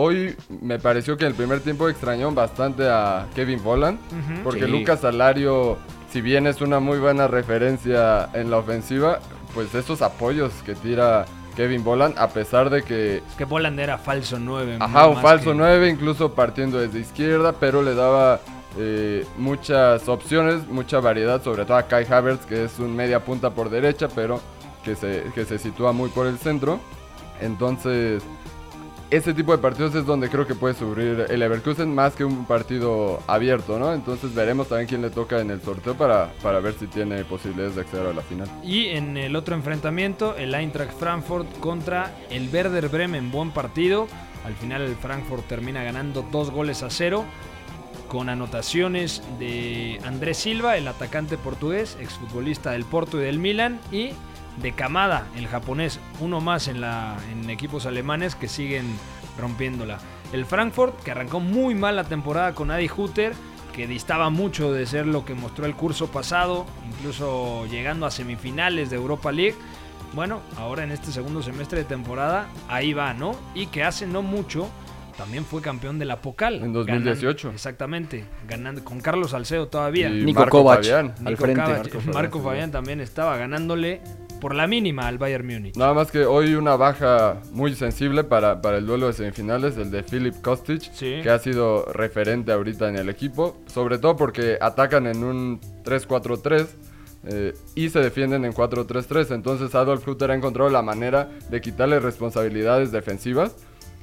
Hoy 0.00 0.36
me 0.62 0.78
pareció 0.78 1.16
que 1.16 1.24
en 1.24 1.30
el 1.32 1.34
primer 1.34 1.58
tiempo 1.58 1.88
extrañó 1.88 2.30
bastante 2.30 2.88
a 2.88 3.26
Kevin 3.34 3.60
Volland, 3.64 3.98
Ujú. 4.12 4.42
porque 4.44 4.66
Sí. 4.66 4.70
Lucas 4.70 5.00
Salario, 5.00 5.76
si 6.12 6.20
bien 6.20 6.46
es 6.46 6.60
una 6.60 6.78
muy 6.78 6.98
buena 6.98 7.26
referencia 7.26 8.28
en 8.32 8.48
la 8.48 8.58
ofensiva, 8.58 9.18
pues 9.54 9.74
esos 9.74 10.00
apoyos 10.00 10.52
que 10.64 10.76
tira 10.76 11.24
Kevin 11.56 11.82
Volland, 11.82 12.16
a 12.16 12.28
pesar 12.28 12.70
de 12.70 12.84
que 12.84 13.16
Es 13.28 13.34
que 13.36 13.44
Poland 13.44 13.80
era 13.80 13.98
falso 13.98 14.38
9. 14.38 14.76
Ajá, 14.78 15.08
un 15.08 15.20
falso 15.20 15.52
9, 15.52 15.88
incluso 15.88 16.32
partiendo 16.32 16.78
desde 16.78 17.00
izquierda, 17.00 17.52
pero 17.58 17.82
le 17.82 17.96
daba 17.96 18.38
eh, 18.78 19.26
muchas 19.36 20.08
opciones, 20.08 20.64
mucha 20.68 21.00
variedad, 21.00 21.42
sobre 21.42 21.64
todo 21.64 21.76
a 21.76 21.88
Kai 21.88 22.06
Havertz, 22.08 22.46
que 22.46 22.62
es 22.66 22.78
un 22.78 22.94
media 22.94 23.24
punta 23.24 23.50
por 23.50 23.68
derecha, 23.68 24.06
pero 24.14 24.40
que 24.84 24.94
se, 24.94 25.24
que 25.34 25.44
se 25.44 25.58
sitúa 25.58 25.90
muy 25.90 26.08
por 26.10 26.28
el 26.28 26.38
centro. 26.38 26.78
Entonces, 27.40 28.22
ese 29.10 29.32
tipo 29.32 29.52
de 29.52 29.58
partidos 29.58 29.94
es 29.94 30.04
donde 30.04 30.28
creo 30.28 30.46
que 30.46 30.54
puede 30.54 30.74
sufrir 30.74 31.26
el 31.28 31.40
Leverkusen 31.40 31.94
más 31.94 32.14
que 32.14 32.24
un 32.24 32.44
partido 32.44 33.22
abierto, 33.26 33.78
¿no? 33.78 33.94
Entonces 33.94 34.34
veremos 34.34 34.68
también 34.68 34.88
quién 34.88 35.02
le 35.02 35.10
toca 35.10 35.40
en 35.40 35.50
el 35.50 35.62
sorteo 35.62 35.94
para, 35.94 36.30
para 36.42 36.60
ver 36.60 36.74
si 36.74 36.86
tiene 36.86 37.24
posibilidades 37.24 37.74
de 37.74 37.80
acceder 37.82 38.06
a 38.06 38.12
la 38.12 38.22
final. 38.22 38.48
Y 38.62 38.88
en 38.88 39.16
el 39.16 39.34
otro 39.36 39.54
enfrentamiento, 39.54 40.36
el 40.36 40.54
Eintracht 40.54 40.92
Frankfurt 40.98 41.58
contra 41.60 42.14
el 42.30 42.48
Werder 42.52 42.88
Bremen. 42.88 43.30
Buen 43.30 43.50
partido. 43.50 44.08
Al 44.44 44.54
final 44.54 44.82
el 44.82 44.94
Frankfurt 44.96 45.46
termina 45.46 45.82
ganando 45.82 46.26
dos 46.30 46.50
goles 46.50 46.82
a 46.82 46.90
cero. 46.90 47.24
Con 48.08 48.30
anotaciones 48.30 49.22
de 49.38 50.00
Andrés 50.04 50.38
Silva, 50.38 50.78
el 50.78 50.88
atacante 50.88 51.36
portugués, 51.36 51.98
exfutbolista 52.00 52.70
del 52.70 52.84
Porto 52.84 53.20
y 53.20 53.24
del 53.24 53.38
Milan. 53.38 53.80
Y 53.92 54.12
de 54.62 54.72
Kamada, 54.72 55.26
el 55.36 55.46
japonés, 55.46 56.00
uno 56.20 56.40
más 56.40 56.68
en, 56.68 56.80
la, 56.80 57.16
en 57.32 57.48
equipos 57.50 57.86
alemanes 57.86 58.34
que 58.34 58.48
siguen 58.48 58.86
rompiéndola. 59.38 59.98
El 60.32 60.44
Frankfurt, 60.44 61.02
que 61.02 61.10
arrancó 61.10 61.40
muy 61.40 61.74
mal 61.74 61.96
la 61.96 62.04
temporada 62.04 62.54
con 62.54 62.70
Adi 62.70 62.90
Hutter, 62.94 63.32
que 63.72 63.86
distaba 63.86 64.30
mucho 64.30 64.72
de 64.72 64.86
ser 64.86 65.06
lo 65.06 65.24
que 65.24 65.34
mostró 65.34 65.64
el 65.66 65.74
curso 65.74 66.08
pasado, 66.08 66.66
incluso 66.88 67.66
llegando 67.66 68.06
a 68.06 68.10
semifinales 68.10 68.90
de 68.90 68.96
Europa 68.96 69.30
League. 69.32 69.54
Bueno, 70.14 70.40
ahora 70.56 70.84
en 70.84 70.90
este 70.90 71.12
segundo 71.12 71.42
semestre 71.42 71.78
de 71.80 71.84
temporada, 71.84 72.48
ahí 72.68 72.92
va, 72.92 73.14
¿no? 73.14 73.36
Y 73.54 73.66
que 73.66 73.84
hace 73.84 74.06
no 74.06 74.22
mucho 74.22 74.68
también 75.16 75.44
fue 75.44 75.60
campeón 75.60 75.98
de 75.98 76.04
la 76.06 76.20
Pocal. 76.20 76.62
En 76.62 76.72
2018. 76.72 77.48
Ganando- 77.48 77.54
exactamente, 77.54 78.24
ganando 78.48 78.84
con 78.84 79.00
Carlos 79.00 79.30
Salcedo 79.32 79.68
todavía. 79.68 80.08
Y 80.08 80.24
Nico 80.24 80.40
Marco 80.40 80.58
Kovac 80.58 80.78
Fabián. 80.78 81.14
al 81.18 81.24
Nico 81.32 81.44
frente. 81.44 81.62
Kovac, 81.62 82.14
Marco. 82.14 82.40
Fabián 82.42 82.70
también 82.70 83.00
estaba 83.00 83.36
ganándole 83.36 84.00
por 84.40 84.54
la 84.54 84.66
mínima 84.66 85.06
al 85.08 85.18
Bayern 85.18 85.46
Múnich. 85.46 85.76
Nada 85.76 85.94
más 85.94 86.10
que 86.10 86.24
hoy 86.26 86.54
una 86.54 86.76
baja 86.76 87.40
muy 87.52 87.74
sensible 87.74 88.24
para, 88.24 88.60
para 88.62 88.78
el 88.78 88.86
duelo 88.86 89.06
de 89.08 89.12
semifinales, 89.12 89.76
el 89.76 89.90
de 89.90 90.02
Philip 90.02 90.34
Kostic, 90.42 90.82
Sí. 90.92 91.20
que 91.22 91.30
ha 91.30 91.38
sido 91.38 91.84
referente 91.92 92.52
ahorita 92.52 92.88
en 92.88 92.96
el 92.96 93.08
equipo, 93.08 93.58
sobre 93.66 93.98
todo 93.98 94.16
porque 94.16 94.58
atacan 94.60 95.06
en 95.06 95.24
un 95.24 95.60
3-4-3 95.84 96.66
eh, 97.26 97.54
y 97.74 97.88
se 97.88 97.98
defienden 98.00 98.44
en 98.44 98.52
4-3-3, 98.52 99.32
entonces 99.34 99.74
Adolf 99.74 100.06
Hutter 100.06 100.30
ha 100.30 100.34
encontrado 100.34 100.70
la 100.70 100.82
manera 100.82 101.28
de 101.50 101.60
quitarle 101.60 101.98
responsabilidades 102.00 102.92
defensivas 102.92 103.56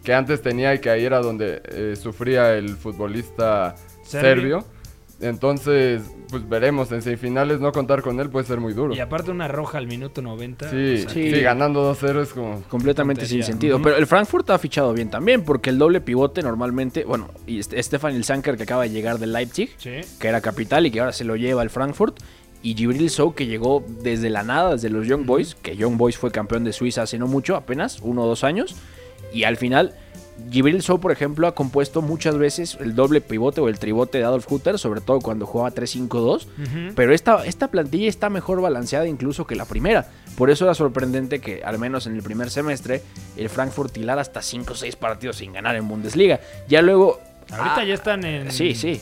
que 0.04 0.14
antes 0.14 0.42
tenía 0.42 0.74
y 0.76 0.80
que 0.80 0.90
ahí 0.90 1.04
era 1.06 1.20
donde 1.20 1.62
eh, 1.66 1.96
sufría 1.96 2.54
el 2.56 2.70
futbolista 2.76 3.76
Serbio. 4.04 4.60
serbio. 4.62 4.75
Entonces, 5.22 6.02
pues 6.30 6.48
veremos, 6.48 6.92
en 6.92 7.02
semifinales 7.02 7.60
no 7.62 7.72
contar 7.72 8.02
con 8.02 8.20
él 8.20 8.30
puede 8.30 8.46
ser 8.46 8.60
muy 8.60 8.74
duro. 8.74 8.94
Y 8.94 9.00
aparte 9.00 9.32
una 9.32 9.48
roja 9.48 9.78
al 9.78 9.88
minuto 9.88 10.22
90. 10.22 10.70
Sí, 10.70 10.76
o 10.76 10.98
sea, 10.98 11.10
sí, 11.10 11.32
Sí. 11.34 11.40
ganando 11.42 11.82
2-0 11.94 12.22
es 12.22 12.34
como... 12.34 12.62
Completamente 12.64 13.26
sin 13.26 13.44
sentido. 13.44 13.82
Pero 13.82 13.96
el 13.96 14.08
Frankfurt 14.08 14.50
ha 14.50 14.60
fichado 14.60 14.94
bien 14.94 15.10
también, 15.10 15.44
porque 15.44 15.70
el 15.70 15.78
doble 15.78 16.02
pivote 16.02 16.42
normalmente, 16.42 17.06
bueno, 17.06 17.30
y 17.48 17.62
Stefan 17.64 18.16
Ilsanker 18.16 18.58
que 18.58 18.64
acaba 18.64 18.84
de 18.84 18.90
llegar 18.90 19.18
del 19.20 19.32
Leipzig, 19.34 19.72
Sí. 19.78 20.02
que 20.20 20.28
era 20.28 20.42
capital 20.42 20.86
y 20.86 20.92
que 20.92 21.00
ahora 21.00 21.14
se 21.14 21.24
lo 21.24 21.36
lleva 21.36 21.62
al 21.62 21.70
Frankfurt, 21.70 22.20
y 22.62 22.76
Gibril 22.76 23.10
Sou 23.10 23.34
que 23.36 23.46
llegó 23.46 23.86
desde 24.02 24.30
la 24.30 24.44
nada, 24.44 24.72
desde 24.74 24.90
los 24.90 25.08
Young 25.08 25.26
Boys, 25.26 25.56
que 25.56 25.78
Young 25.78 25.98
Boys 25.98 26.18
fue 26.18 26.32
campeón 26.32 26.64
de 26.64 26.74
Suiza 26.74 27.04
hace 27.04 27.18
no 27.18 27.28
mucho, 27.28 27.56
apenas 27.56 28.00
uno 28.02 28.24
o 28.24 28.28
dos 28.28 28.44
años, 28.44 28.76
y 29.34 29.44
al 29.44 29.56
final 29.58 29.96
Gibril 30.52 30.82
Sou, 30.82 31.00
por 31.00 31.12
ejemplo, 31.12 31.48
ha 31.48 31.56
compuesto 31.56 32.02
muchas 32.02 32.38
veces 32.38 32.78
el 32.82 32.94
doble 32.94 33.22
pivote 33.22 33.62
o 33.62 33.70
el 33.70 33.80
tribote 33.80 34.18
de 34.18 34.26
Adolf 34.26 34.52
Hutter, 34.52 34.78
sobre 34.78 35.02
todo 35.02 35.20
cuando 35.20 35.46
jugaba 35.46 35.72
3-5-2. 35.74 36.46
Ujú. 36.46 36.94
Pero 36.96 37.14
esta, 37.14 37.46
esta 37.46 37.70
plantilla 37.70 38.10
está 38.10 38.30
mejor 38.30 38.62
balanceada 38.62 39.08
incluso 39.08 39.48
que 39.48 39.56
la 39.56 39.66
primera. 39.66 40.08
Por 40.38 40.50
eso 40.50 40.66
era 40.66 40.74
sorprendente 40.74 41.40
que, 41.40 41.64
al 41.64 41.80
menos 41.80 42.06
en 42.08 42.16
el 42.16 42.22
primer 42.24 42.50
semestre, 42.50 43.02
el 43.38 43.50
Frankfurt 43.50 43.96
hilara 43.98 44.22
hasta 44.22 44.42
5 44.42 44.74
o 44.74 44.76
6 44.76 44.96
partidos 44.98 45.38
sin 45.38 45.54
ganar 45.54 45.76
en 45.78 45.88
Bundesliga. 45.88 46.42
Ya 46.68 46.82
luego. 46.82 47.20
Ahorita 47.52 47.78
ah, 47.78 47.84
ya 47.86 47.94
están 47.94 48.26
en 48.26 48.52
Sí, 48.52 48.76
sí. 48.76 49.02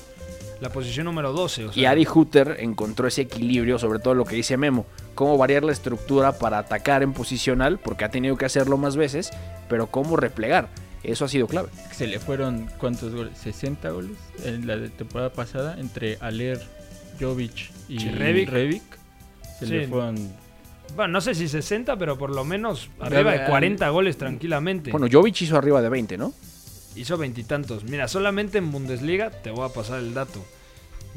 la 0.62 0.70
posición 0.70 1.06
número 1.06 1.34
12. 1.34 1.66
O 1.66 1.74
sea, 1.74 1.82
Y 1.82 1.86
Adi 1.86 2.06
Hutter 2.14 2.58
encontró 2.60 3.08
ese 3.08 3.22
equilibrio, 3.22 3.80
sobre 3.80 4.00
todo 4.00 4.14
lo 4.14 4.26
que 4.26 4.36
dice 4.36 4.56
Memo, 4.58 4.86
cómo 5.16 5.38
variar 5.38 5.64
la 5.64 5.72
estructura 5.72 6.34
para 6.38 6.60
atacar 6.60 7.02
en 7.02 7.14
posicional, 7.14 7.80
porque 7.80 8.06
ha 8.06 8.10
tenido 8.10 8.38
que 8.38 8.46
hacerlo 8.46 8.78
más 8.78 8.96
veces, 8.96 9.32
pero 9.68 9.88
cómo 9.88 10.16
replegar. 10.16 10.68
Eso 11.04 11.26
ha 11.26 11.28
sido 11.28 11.48
clave. 11.48 11.70
Se 11.92 12.08
le 12.08 12.20
fueron, 12.20 12.70
¿cuántos 12.78 13.14
goles? 13.14 13.38
60 13.38 13.90
goles 13.90 14.18
en 14.46 14.66
la 14.66 14.78
temporada 14.90 15.32
pasada 15.34 15.78
entre 15.80 16.18
Aler, 16.22 16.62
Jovic 17.20 17.72
y 17.90 18.00
Sí. 18.00 18.10
Se 19.60 19.66
le 19.66 19.88
fueron 19.88 20.32
Bueno, 20.96 21.14
no 21.14 21.22
sé 21.22 21.36
si 21.36 21.48
60, 21.48 21.98
pero 21.98 22.18
por 22.18 22.30
lo 22.30 22.44
menos 22.46 22.90
arriba 23.00 23.32
de 23.32 23.46
40 23.46 23.90
goles 23.90 24.18
tranquilamente. 24.18 24.92
Bueno, 24.92 25.08
Jovic 25.12 25.42
hizo 25.42 25.58
arriba 25.58 25.82
de 25.82 25.90
20, 25.90 26.18
¿no? 26.18 26.34
Hizo 26.96 27.18
veintitantos. 27.18 27.84
Mira, 27.84 28.08
solamente 28.08 28.60
en 28.60 28.72
Bundesliga 28.72 29.30
te 29.30 29.52
voy 29.52 29.68
a 29.68 29.74
pasar 29.74 30.00
el 30.00 30.14
dato. 30.14 30.44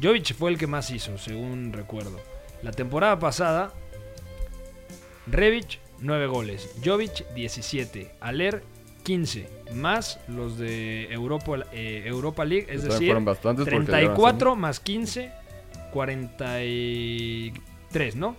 Jovic 0.03 0.35
fue 0.35 0.51
el 0.51 0.59
que 0.59 0.67
más 0.67 0.91
hizo, 0.91 1.17
según 1.19 1.73
recuerdo. 1.73 2.19
La 2.63 2.71
temporada 2.73 3.19
pasada, 3.19 3.73
Revic 5.27 5.79
9 6.01 6.27
goles, 6.27 6.71
Jovic 6.85 7.29
17, 7.35 8.13
Aler 8.21 8.63
15, 9.07 9.49
más 9.75 10.19
los 10.27 10.59
de 10.59 11.05
Europa, 11.13 11.59
eh, 11.73 12.03
Europa 12.07 12.45
League, 12.45 12.67
es 12.69 12.83
decir, 12.83 13.07
fueron 13.07 13.25
bastantes 13.25 13.65
porque 13.65 13.71
llevan 13.77 13.87
34 13.87 14.57
más 14.57 14.81
15, 14.81 15.31
43, 15.93 18.17
¿no? 18.17 18.35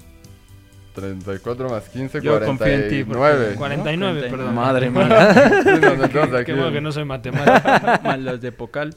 34 0.93 1.69
más 1.69 1.87
15, 1.89 2.21
Yo 2.21 2.43
confío 2.43 2.67
en 2.67 2.89
ti, 2.89 3.03
porque- 3.03 3.17
49. 3.19 3.55
49, 3.55 4.29
perdón. 4.29 4.55
Madre 4.55 4.89
mía. 4.89 5.33
Qué 6.11 6.19
aquí 6.39 6.51
bueno 6.51 6.67
en- 6.67 6.73
que 6.73 6.81
no 6.81 6.91
soy 6.91 7.05
matemático. 7.05 7.67
más 8.03 8.19
los 8.19 8.41
de 8.41 8.51
Pocal. 8.51 8.93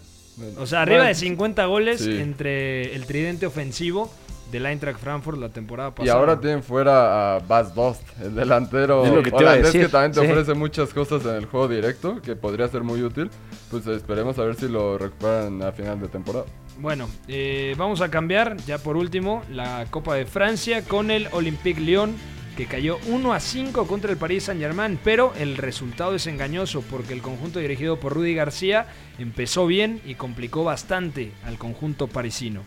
O 0.58 0.66
sea, 0.66 0.82
arriba 0.82 0.98
Bueno, 1.00 1.08
de 1.08 1.14
50 1.14 1.66
goles 1.66 2.00
sí. 2.00 2.16
entre 2.18 2.94
el 2.96 3.04
tridente 3.04 3.44
ofensivo 3.46 4.10
del 4.50 4.66
Eintracht 4.66 4.98
Frankfurt 5.00 5.38
la 5.38 5.48
temporada 5.48 5.90
Y 5.90 5.92
pasada. 5.92 6.18
ahora 6.18 6.40
tienen 6.40 6.62
fuera 6.62 7.36
a 7.36 7.38
Bas 7.40 7.74
Dost, 7.74 8.02
el 8.20 8.34
delantero 8.34 9.04
Es 9.04 9.12
lo 9.12 9.22
que 9.22 9.30
te 9.30 9.36
iba 9.36 9.50
a 9.50 9.52
holandés 9.52 9.72
decir, 9.72 9.82
que 9.86 9.88
también 9.92 10.12
te 10.12 10.20
sí. 10.20 10.26
ofrece 10.26 10.54
muchas 10.54 10.92
cosas 10.92 11.24
en 11.24 11.34
el 11.36 11.46
juego 11.46 11.68
directo, 11.68 12.20
que 12.22 12.36
podría 12.36 12.68
ser 12.68 12.82
muy 12.82 13.02
útil. 13.02 13.30
Pues 13.70 13.86
esperemos 13.86 14.38
a 14.38 14.44
ver 14.44 14.56
si 14.56 14.68
lo 14.68 14.98
recuperan 14.98 15.62
a 15.62 15.72
final 15.72 16.00
de 16.00 16.08
temporada. 16.08 16.44
Bueno, 16.78 17.08
eh, 17.28 17.74
vamos 17.76 18.00
a 18.00 18.10
cambiar 18.10 18.56
ya 18.66 18.78
por 18.78 18.96
último 18.96 19.42
la 19.50 19.86
Copa 19.90 20.14
de 20.14 20.26
Francia 20.26 20.82
con 20.82 21.10
el 21.10 21.28
Olympique 21.32 21.80
Lyon 21.80 22.14
que 22.56 22.66
cayó 22.66 22.98
1 23.06 23.32
a 23.32 23.40
5 23.40 23.86
contra 23.86 24.10
el 24.10 24.18
Paris 24.18 24.44
Saint-Germain, 24.44 24.98
pero 25.02 25.32
el 25.38 25.56
resultado 25.56 26.14
es 26.14 26.26
engañoso 26.26 26.82
porque 26.90 27.14
el 27.14 27.22
conjunto 27.22 27.58
dirigido 27.58 27.98
por 28.00 28.12
Rudy 28.14 28.34
García 28.34 28.86
empezó 29.18 29.66
bien 29.66 30.00
y 30.04 30.14
complicó 30.16 30.64
bastante 30.64 31.32
al 31.46 31.56
conjunto 31.58 32.06
parisino. 32.08 32.62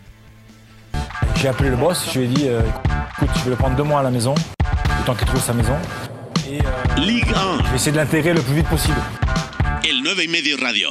J'ai 1.36 1.48
appelé 1.50 1.70
le 1.70 1.76
boss, 1.76 2.10
je 2.14 2.20
lui 2.20 2.26
ai 2.26 2.30
dit 2.30 2.48
euh, 2.48 2.62
écoute, 3.18 3.30
je 3.36 3.44
vais 3.44 3.50
le 3.52 3.56
prendre 3.56 3.76
deux 3.76 3.84
mois 3.84 4.00
à 4.00 4.04
la 4.04 4.12
maison, 4.12 4.34
le 4.64 5.06
temps 5.06 5.16
qu'il 5.16 5.28
trouve 5.28 5.42
sa 5.42 5.54
maison. 5.54 5.76
Et 6.50 6.60
euh, 6.60 7.02
Ligue 7.02 7.30
1, 7.34 7.64
je 7.64 7.70
vais 7.70 7.76
essayer 7.76 7.92
de 7.92 7.98
l'intégrer 7.98 8.34
le 8.34 8.42
plus 8.42 8.56
vite 8.56 8.68
possible. 8.68 8.98
el 9.84 10.02
9 10.02 10.24
y 10.24 10.28
medio 10.28 10.58
radio. 10.58 10.90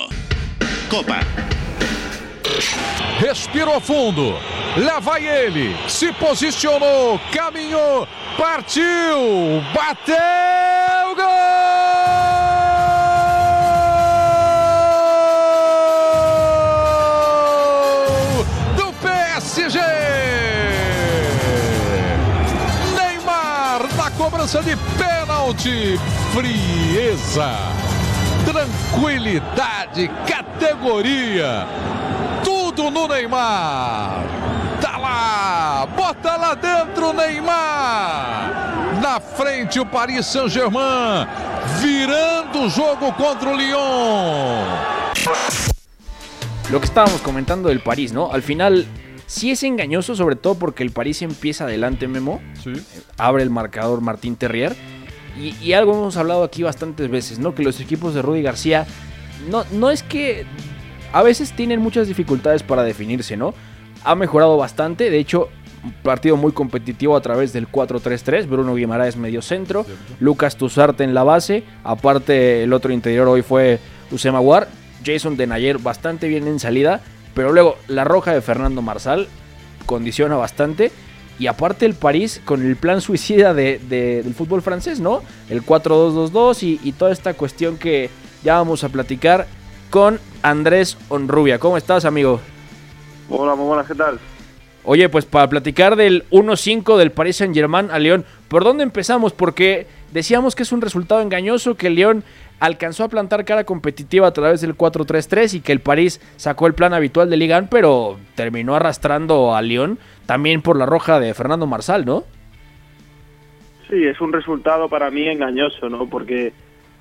Copa. 0.91 1.21
Respirou 3.21 3.81
fundo. 3.81 4.39
Lá 4.77 5.01
vai 5.01 5.27
ele. 5.27 5.75
Se 5.89 6.13
posicionou, 6.13 7.19
caminhou, 7.31 8.07
partiu, 8.37 9.63
bateu, 9.75 11.15
gol 11.17 12.02
cobrança 24.43 24.63
de 24.63 24.77
pênalti. 24.99 26.01
Frieza, 26.33 27.57
tranquilidade, 28.45 30.11
categoria. 30.27 31.67
Tudo 32.43 32.91
no 32.91 33.07
Neymar. 33.07 34.25
Tá 34.81 34.97
lá, 34.99 35.87
bota 35.97 36.37
lá 36.37 36.55
dentro 36.55 37.13
Neymar. 37.13 39.01
Na 39.01 39.21
frente 39.21 39.79
o 39.79 39.87
Paris 39.87 40.27
Saint-Germain, 40.27 41.27
virando 41.81 42.63
o 42.63 42.71
jogo 42.71 43.13
contra 43.13 43.49
o 43.49 43.55
Lyon. 43.55 44.65
Lo 46.71 46.81
que 46.81 46.87
estábamos 46.87 47.21
comentando 47.21 47.69
del 47.69 47.81
París, 47.81 48.11
¿no? 48.13 48.33
Al 48.33 48.43
final 48.43 48.85
sí 49.27 49.51
es 49.51 49.63
engañoso, 49.63 50.15
sobre 50.15 50.37
todo 50.37 50.55
porque 50.57 50.83
el 50.83 50.91
París 50.91 51.23
empieza 51.23 51.65
adelante, 51.65 52.09
Memo. 52.09 52.41
Sí. 52.63 52.73
Abre 53.19 53.43
el 53.43 53.51
marcador 53.51 54.01
Martín 54.01 54.37
Terrier. 54.37 54.75
Y, 55.39 55.57
y 55.63 55.73
algo 55.73 55.93
hemos 55.93 56.17
hablado 56.17 56.45
aquí 56.45 56.63
bastantes 56.63 57.11
veces, 57.11 57.39
¿no? 57.39 57.55
Que 57.55 57.63
los 57.63 57.81
equipos 57.81 58.15
de 58.15 58.23
Rudy 58.23 58.43
García 58.43 58.87
no, 59.51 59.65
no 59.73 59.91
es 59.91 60.03
que 60.03 60.45
a 61.13 61.23
veces 61.23 61.53
tienen 61.53 61.81
muchas 61.81 62.09
dificultades 62.09 62.63
para 62.63 62.83
definirse, 62.83 63.37
¿no? 63.37 63.55
Ha 64.05 64.15
mejorado 64.15 64.57
bastante, 64.57 65.11
de 65.11 65.19
hecho, 65.19 65.49
un 65.85 65.93
partido 65.93 66.37
muy 66.37 66.53
competitivo 66.53 67.17
a 67.17 67.21
través 67.21 67.53
del 67.53 67.71
4-3-3. 67.71 68.47
Bruno 68.47 68.75
Guimaraes 68.75 69.17
medio 69.17 69.43
centro, 69.43 69.85
Lucas 70.21 70.57
Tuzarte 70.57 71.05
en 71.05 71.15
la 71.15 71.25
base. 71.25 71.65
Aparte, 71.85 72.63
el 72.63 72.73
otro 72.73 72.93
interior 72.93 73.29
hoy 73.29 73.43
fue 73.43 73.79
Usema 74.11 74.41
War. 74.41 74.69
Jason 75.05 75.37
Denayer 75.37 75.79
bastante 75.79 76.29
bien 76.29 76.47
en 76.47 76.61
salida, 76.61 77.01
pero 77.35 77.53
luego 77.53 77.77
la 77.89 78.05
roja 78.05 78.33
de 78.33 78.41
Fernando 78.41 78.83
Marsal 78.83 79.29
condiciona 79.87 80.37
bastante. 80.37 80.91
Y 81.39 81.47
aparte 81.47 81.87
el 81.87 81.95
París 81.95 82.41
con 82.45 82.63
el 82.65 82.77
plan 82.77 83.01
suicida 83.01 83.55
de- 83.55 83.79
de- 83.89 84.23
del 84.23 84.35
fútbol 84.35 84.63
francés, 84.63 85.01
¿no? 85.01 85.23
El 85.49 85.63
4-2-2-2 85.65 86.63
y, 86.63 86.81
y 86.85 86.93
toda 86.93 87.11
esta 87.11 87.35
cuestión 87.35 87.79
que 87.79 88.11
ya 88.45 88.55
vamos 88.59 88.85
a 88.85 88.91
platicar 88.91 89.47
con 89.91 90.21
Andrés 90.43 90.97
Onrubia. 91.09 91.59
¿Cómo 91.59 91.77
estás, 91.77 92.05
amigo? 92.05 92.41
Hola, 93.29 93.55
muy 93.55 93.67
buenas, 93.67 93.87
¿qué 93.87 93.95
tal? 93.95 94.19
Oye, 94.85 95.09
pues 95.09 95.25
para 95.25 95.49
platicar 95.49 95.97
del 95.97 96.25
1-5 96.31 96.97
del 96.99 97.13
Paris 97.13 97.37
Saint-Germain 97.37 97.91
a 97.91 97.99
León, 97.99 98.25
¿por 98.49 98.65
dónde 98.65 98.83
empezamos? 98.83 99.33
Porque 99.33 99.87
decíamos 100.13 100.55
que 100.55 100.65
es 100.65 100.73
un 100.73 100.81
resultado 100.81 101.21
engañoso, 101.23 101.77
que 101.77 101.89
León 101.89 102.25
alcanzó 102.63 103.03
a 103.03 103.09
plantar 103.09 103.45
cara 103.45 103.65
competitiva 103.65 104.29
a 104.29 104.33
través 104.33 104.61
del 104.61 104.77
4-3-3 104.77 105.55
y 105.55 105.61
que 105.63 105.73
el 105.73 105.81
París 105.81 106.21
sacó 106.37 106.69
el 106.69 106.75
plan 106.75 106.95
habitual 106.95 107.29
de 107.29 107.37
Ligan, 107.37 107.67
pero 107.69 108.19
terminó 108.37 108.77
arrastrando 108.77 109.57
a 109.57 109.63
León 109.63 109.99
también 110.27 110.63
por 110.63 110.79
la 110.79 110.87
roja 110.87 111.19
de 111.19 111.35
Fernando 111.35 111.67
Marsal, 111.67 112.05
¿no? 112.05 112.23
Sí, 113.91 114.07
es 114.07 114.21
un 114.21 114.33
resultado 114.33 114.89
para 114.89 115.11
mí 115.11 115.27
engañoso, 115.27 115.89
¿no? 115.89 116.09
Porque 116.09 116.53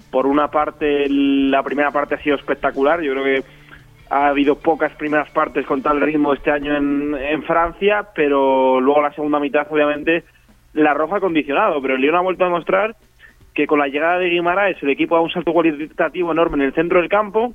por 0.09 0.26
una 0.26 0.49
parte 0.49 1.07
la 1.07 1.62
primera 1.62 1.91
parte 1.91 2.16
ha 2.16 2.24
sido 2.24 2.38
espectacular, 2.38 2.99
yo 3.01 3.12
creo 3.12 3.24
que 3.24 3.43
ha 4.09 4.30
habido 4.30 4.55
pocas 4.55 4.91
primeras 4.93 5.30
partes 5.30 5.64
con 5.68 5.84
tal 5.84 6.01
ritmo 6.01 6.34
este 6.34 6.49
año 6.49 6.76
en, 6.76 7.14
en 7.14 7.43
Francia, 7.43 8.07
pero 8.16 8.82
luego 8.82 8.99
la 8.99 9.14
segunda 9.14 9.39
mitad 9.39 9.68
obviamente 9.70 10.24
la 10.74 10.95
roja 10.95 11.18
ha 11.18 11.22
condicionado, 11.22 11.80
pero 11.84 11.93
el 11.93 12.01
Lyon 12.01 12.16
ha 12.16 12.22
vuelto 12.22 12.45
a 12.45 12.47
demostrar 12.47 12.95
que 13.53 13.67
con 13.67 13.79
la 13.79 13.87
llegada 13.87 14.17
de 14.19 14.29
Guimaraes 14.29 14.81
el 14.81 14.89
equipo 14.89 15.15
da 15.15 15.21
un 15.21 15.31
salto 15.31 15.53
cualitativo 15.53 16.31
enorme 16.31 16.57
en 16.57 16.61
el 16.63 16.73
centro 16.73 16.99
del 16.99 17.09
campo, 17.09 17.53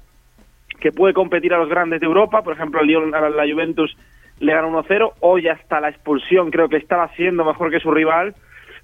que 0.81 0.93
puede 0.93 1.15
competir 1.15 1.55
a 1.55 1.59
los 1.59 1.69
grandes 1.69 2.01
de 2.01 2.07
Europa, 2.07 2.43
por 2.43 2.55
ejemplo 2.55 2.81
el 2.81 2.87
Lyon 2.87 3.15
a 3.15 3.31
la 3.31 3.51
Juventus 3.51 3.97
le 4.39 4.53
gana 4.53 4.69
1-0, 4.69 5.13
hoy 5.21 5.49
hasta 5.49 5.81
la 5.81 5.89
expulsión 5.89 6.51
creo 6.51 6.69
que 6.69 6.77
estaba 6.77 7.09
siendo 7.17 7.45
mejor 7.45 7.71
que 7.71 7.81
su 7.81 7.91
rival, 7.91 8.35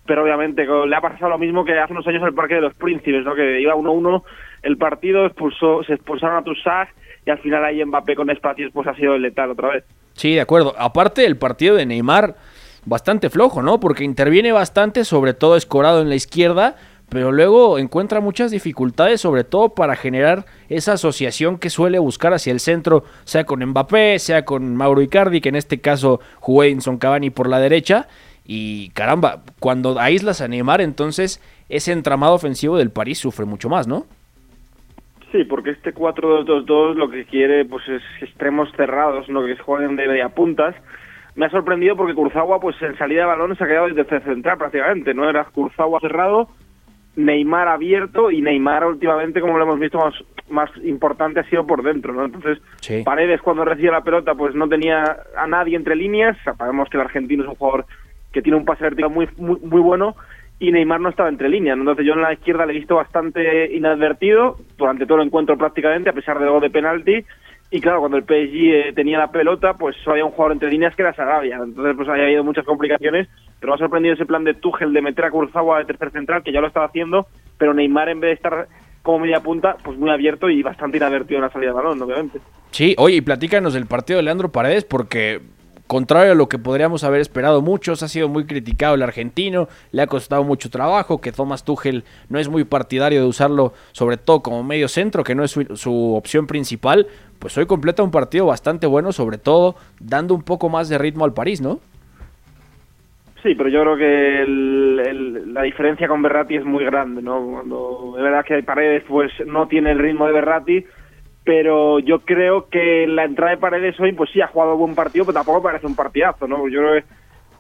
pero 0.07 0.23
obviamente 0.23 0.67
le 0.67 0.97
ha 0.97 1.01
pasado 1.01 1.29
lo 1.29 1.39
mismo 1.39 1.65
que 1.65 1.79
hace 1.79 1.93
unos 1.93 2.07
años 2.07 2.23
en 2.23 2.29
el 2.29 2.35
Parque 2.35 2.55
de 2.55 2.63
los 2.63 2.75
Príncipes, 2.75 3.25
¿no? 3.25 3.35
que 3.35 3.61
iba 3.61 3.75
1-1 3.75 4.23
el 4.63 4.77
partido, 4.79 5.27
expulsó, 5.27 5.83
se 5.85 5.95
expulsaron 5.95 6.39
a 6.39 6.45
Toussaint 6.45 6.91
y 7.27 7.31
al 7.31 7.39
final 7.39 7.65
ahí 7.65 7.85
Mbappé 7.85 8.17
con 8.17 8.31
espacios 8.31 8.73
pues 8.73 8.89
ha 8.89 8.95
sido 8.95 9.19
letal 9.19 9.51
otra 9.51 9.69
vez. 9.69 9.85
Sí, 10.15 10.35
de 10.35 10.41
acuerdo. 10.41 10.75
Aparte 10.79 11.25
el 11.25 11.37
partido 11.37 11.77
de 11.77 11.87
Neymar, 11.87 12.37
bastante 12.85 13.31
flojo, 13.31 13.63
¿no? 13.63 13.81
Porque 13.81 14.05
interviene 14.05 14.53
bastante, 14.53 15.05
sobre 15.05 15.35
todo 15.35 15.57
escorado 15.57 16.03
en 16.03 16.09
la 16.09 16.15
izquierda, 16.15 16.77
pero 17.13 17.31
luego 17.31 17.79
encuentra 17.79 18.21
muchas 18.21 18.51
dificultades, 18.51 19.21
sobre 19.21 19.45
todo 19.45 19.75
para 19.75 19.97
generar 19.97 20.47
esa 20.71 20.95
asociación 20.95 21.59
que 21.59 21.69
suele 21.69 21.99
buscar 21.99 22.33
hacia 22.33 22.55
el 22.55 22.59
centro, 22.59 23.05
sea 23.25 23.45
con 23.45 23.63
Mbappé, 23.63 24.19
sea 24.19 24.47
con 24.47 24.75
Mauro 24.77 25.03
Icardi, 25.03 25.43
que 25.43 25.51
en 25.51 25.57
este 25.57 25.79
caso 25.79 26.21
jugó 26.41 26.65
Edinson 26.65 26.97
Cavani 26.97 27.29
por 27.29 27.51
la 27.51 27.59
derecha. 27.59 28.09
Y 28.47 28.89
caramba, 28.91 29.43
cuando 29.61 30.01
aíslas 30.01 30.41
a 30.41 30.49
Neymar, 30.49 30.81
entonces 30.81 31.43
ese 31.69 31.93
entramado 31.93 32.33
ofensivo 32.33 32.79
del 32.79 32.91
París 32.91 33.19
sufre 33.19 33.45
mucho 33.45 33.69
más, 33.69 33.87
¿no? 33.87 34.07
Sí, 35.33 35.45
porque 35.45 35.71
este 35.71 35.95
4-2-2-2 35.95 36.95
lo 36.95 37.11
que 37.11 37.27
quiere 37.27 37.67
pues 37.67 37.87
es 37.91 38.03
extremos 38.23 38.71
cerrados, 38.75 39.29
no 39.29 39.45
que 39.45 39.57
jueguen 39.59 39.97
de 39.97 40.09
media 40.09 40.31
puntas. 40.31 40.75
Me 41.35 41.45
ha 41.45 41.51
sorprendido 41.51 41.95
porque 41.95 42.15
Kurzawa 42.15 42.59
pues 42.59 42.81
en 42.81 42.97
salida 42.97 43.21
de 43.21 43.27
balón 43.27 43.55
se 43.57 43.65
ha 43.65 43.67
quedado 43.67 43.89
desde 43.89 44.21
central 44.21 44.57
prácticamente, 44.57 45.13
no 45.13 45.29
era 45.29 45.45
Kurzawa 45.45 46.01
cerrado, 46.01 46.49
Neymar 47.17 47.69
abierto 47.69 48.31
y 48.31 48.41
Neymar 48.41 48.87
últimamente 48.87 49.41
como 49.41 49.59
lo 49.59 49.65
hemos 49.65 49.79
visto 49.79 49.99
más 49.99 50.15
más 50.49 50.71
importante 50.85 51.41
ha 51.41 51.49
sido 51.49 51.67
por 51.67 51.83
dentro, 51.83 52.13
¿no? 52.13 52.25
Entonces 52.25 52.59
Sí. 52.81 53.03
Paredes 53.05 53.41
cuando 53.41 53.65
recibe 53.65 53.91
la 53.91 54.03
pelota 54.03 54.35
pues 54.35 54.55
no 54.55 54.69
tenía 54.69 55.19
a 55.37 55.47
nadie 55.47 55.77
entre 55.77 55.97
líneas, 55.97 56.37
sabemos 56.59 56.89
que 56.89 56.97
el 56.97 57.03
argentino 57.03 57.43
es 57.43 57.49
un 57.49 57.57
jugador 57.57 57.87
que 58.33 58.43
tiene 58.43 58.59
un 58.59 58.65
pase 58.65 58.85
vertical 58.85 59.11
muy 59.11 59.29
muy, 59.37 59.59
muy 59.61 59.81
bueno 59.81 60.17
y 60.59 60.71
Neymar 60.71 61.01
no 61.01 61.09
estaba 61.09 61.29
entre 61.29 61.49
líneas. 61.49 61.77
Entonces 61.77 62.07
yo 62.07 62.13
en 62.13 62.23
la 62.23 62.33
izquierda 62.33 62.65
le 62.65 62.73
he 62.73 62.79
visto 62.79 62.95
bastante 62.95 63.75
inadvertido 63.75 64.59
durante 64.79 65.07
todo 65.07 65.19
el 65.19 65.27
encuentro 65.27 65.59
prácticamente, 65.59 66.11
a 66.11 66.13
pesar 66.13 66.39
del 66.39 66.51
gol 66.51 66.61
de 66.61 66.71
penalti. 66.71 67.25
Y 67.75 67.81
claro, 67.81 68.01
cuando 68.01 68.19
el 68.19 68.25
PSG 68.25 68.55
eh, 68.55 68.93
tenía 68.95 69.17
la 69.17 69.33
pelota, 69.33 69.73
pues 69.73 69.97
había 70.07 70.27
un 70.27 70.33
jugador 70.33 70.53
entre 70.53 70.71
líneas 70.71 70.95
que 70.95 71.01
era 71.01 71.15
Sarabia. 71.15 71.57
Entonces 71.57 71.97
pues 71.97 72.07
había 72.07 72.25
habido 72.25 72.45
muchas 72.45 72.67
complicaciones, 72.67 73.29
pero 73.59 73.73
me 73.73 73.77
ha 73.77 73.79
sorprendido 73.79 74.15
ese 74.15 74.27
plan 74.27 74.45
de 74.45 74.53
Tuchel 74.53 74.93
de 74.93 75.01
meter 75.01 75.25
a 75.25 75.31
Kurzawa 75.31 75.79
de 75.79 75.87
tercer 75.87 76.11
central, 76.11 76.43
que 76.43 76.53
ya 76.53 76.61
lo 76.61 76.67
estaba 76.67 76.85
haciendo, 76.85 77.27
pero 77.57 77.73
Neymar 77.73 78.11
en 78.11 78.21
vez 78.21 78.29
de 78.29 78.35
estar 78.35 78.69
como 79.01 79.21
media 79.21 79.41
punta, 79.41 79.79
pues 79.83 79.99
muy 79.99 80.11
abierto 80.11 80.51
y 80.51 80.63
bastante 80.63 80.99
inadvertido 80.99 81.39
en 81.39 81.45
la 81.45 81.51
salida 81.51 81.71
de 81.71 81.77
balón, 81.77 82.03
obviamente. 82.03 82.41
Sí, 82.73 82.95
oye, 82.99 83.17
y 83.17 83.21
platícanos 83.23 83.73
del 83.73 83.87
partido 83.87 84.19
de 84.19 84.25
Leandro 84.25 84.53
Paredes, 84.53 84.85
porque 84.85 85.41
contrario 85.87 86.33
a 86.33 86.35
lo 86.35 86.49
que 86.49 86.59
podríamos 86.59 87.05
haber 87.05 87.21
esperado 87.21 87.61
muchos, 87.61 88.03
ha 88.03 88.09
sido 88.09 88.29
muy 88.29 88.47
criticado 88.47 88.95
el 88.95 89.03
argentino, 89.03 89.69
le 89.91 90.03
ha 90.03 90.07
costado 90.07 90.45
mucho 90.45 90.71
trabajo, 90.71 91.21
que 91.21 91.33
Thomas 91.33 91.65
Tuchel 91.65 92.05
no 92.29 92.39
es 92.39 92.49
muy 92.49 92.65
partidario 92.65 93.21
de 93.21 93.27
usarlo, 93.27 93.73
sobre 93.93 94.17
todo 94.17 94.43
como 94.43 94.63
medio 94.63 94.89
centro, 94.89 95.25
que 95.25 95.35
no 95.35 95.45
es 95.45 95.51
su, 95.51 96.15
opción 96.15 96.47
principal, 96.47 97.07
pues 97.39 97.57
hoy 97.59 97.67
completa 97.67 98.03
un 98.03 98.11
partido 98.11 98.47
bastante 98.47 98.87
bueno, 98.87 99.13
sobre 99.13 99.39
todo 99.39 99.77
dando 100.01 100.35
un 100.35 100.43
poco 100.43 100.69
más 100.69 100.89
de 100.89 100.99
ritmo 100.99 101.25
al 101.25 101.35
París, 101.35 101.61
¿no? 101.61 101.81
Sí, 103.43 103.57
pero 103.57 103.69
yo 103.69 103.83
creo 103.83 103.97
que 103.97 104.43
el- 104.43 105.53
la 105.53 105.63
diferencia 105.63 106.09
con 106.09 106.23
Berratti 106.23 106.57
es 106.57 106.65
muy 106.65 106.85
grande, 106.85 107.23
¿no? 107.23 107.45
Cuando 107.45 108.15
es 108.17 108.23
verdad 108.23 108.45
que 108.45 108.55
hay 108.55 108.63
Paredes, 108.63 109.03
pues 109.09 109.33
no 109.47 109.67
tiene 109.69 109.91
el 109.91 109.99
ritmo 109.99 110.27
de 110.27 110.33
Berratti, 110.33 110.85
pero 111.45 111.99
yo 111.99 112.21
creo 112.21 112.69
que 112.69 113.07
la 113.07 113.25
entrada 113.25 113.53
de 113.53 113.59
Paredes 113.59 113.99
hoy, 113.99 114.13
pues 114.13 114.31
sí, 114.31 114.41
ha 114.41 114.47
jugado 114.47 114.77
buen 114.77 114.95
partido, 114.95 115.25
pero 115.25 115.35
tampoco 115.35 115.63
parece 115.63 115.87
un 115.87 115.97
partidazo, 115.97 116.47
¿no? 116.47 116.69
Yo 116.69 116.81
creo 116.81 117.03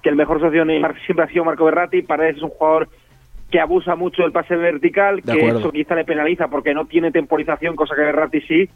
que 0.02 0.08
el 0.08 0.16
mejor 0.16 0.40
socio 0.40 0.60
de 0.60 0.66
Neymar 0.66 0.94
siempre 1.04 1.24
ha 1.24 1.28
sido 1.28 1.44
Marco 1.44 1.64
Berratti, 1.64 2.02
Paredes 2.02 2.36
es 2.36 2.42
un 2.42 2.50
jugador 2.50 2.88
que 3.50 3.60
abusa 3.60 3.96
mucho 3.96 4.22
del 4.22 4.32
pase 4.32 4.56
vertical, 4.56 5.16
De 5.16 5.22
que 5.22 5.32
acuerdo. 5.32 5.58
eso 5.58 5.72
quizá 5.72 5.94
le 5.94 6.04
penaliza 6.04 6.48
porque 6.48 6.74
no 6.74 6.86
tiene 6.86 7.10
temporización, 7.10 7.76
cosa 7.76 7.94
que 7.94 8.02
Berratti 8.02 8.40
sí, 8.42 8.68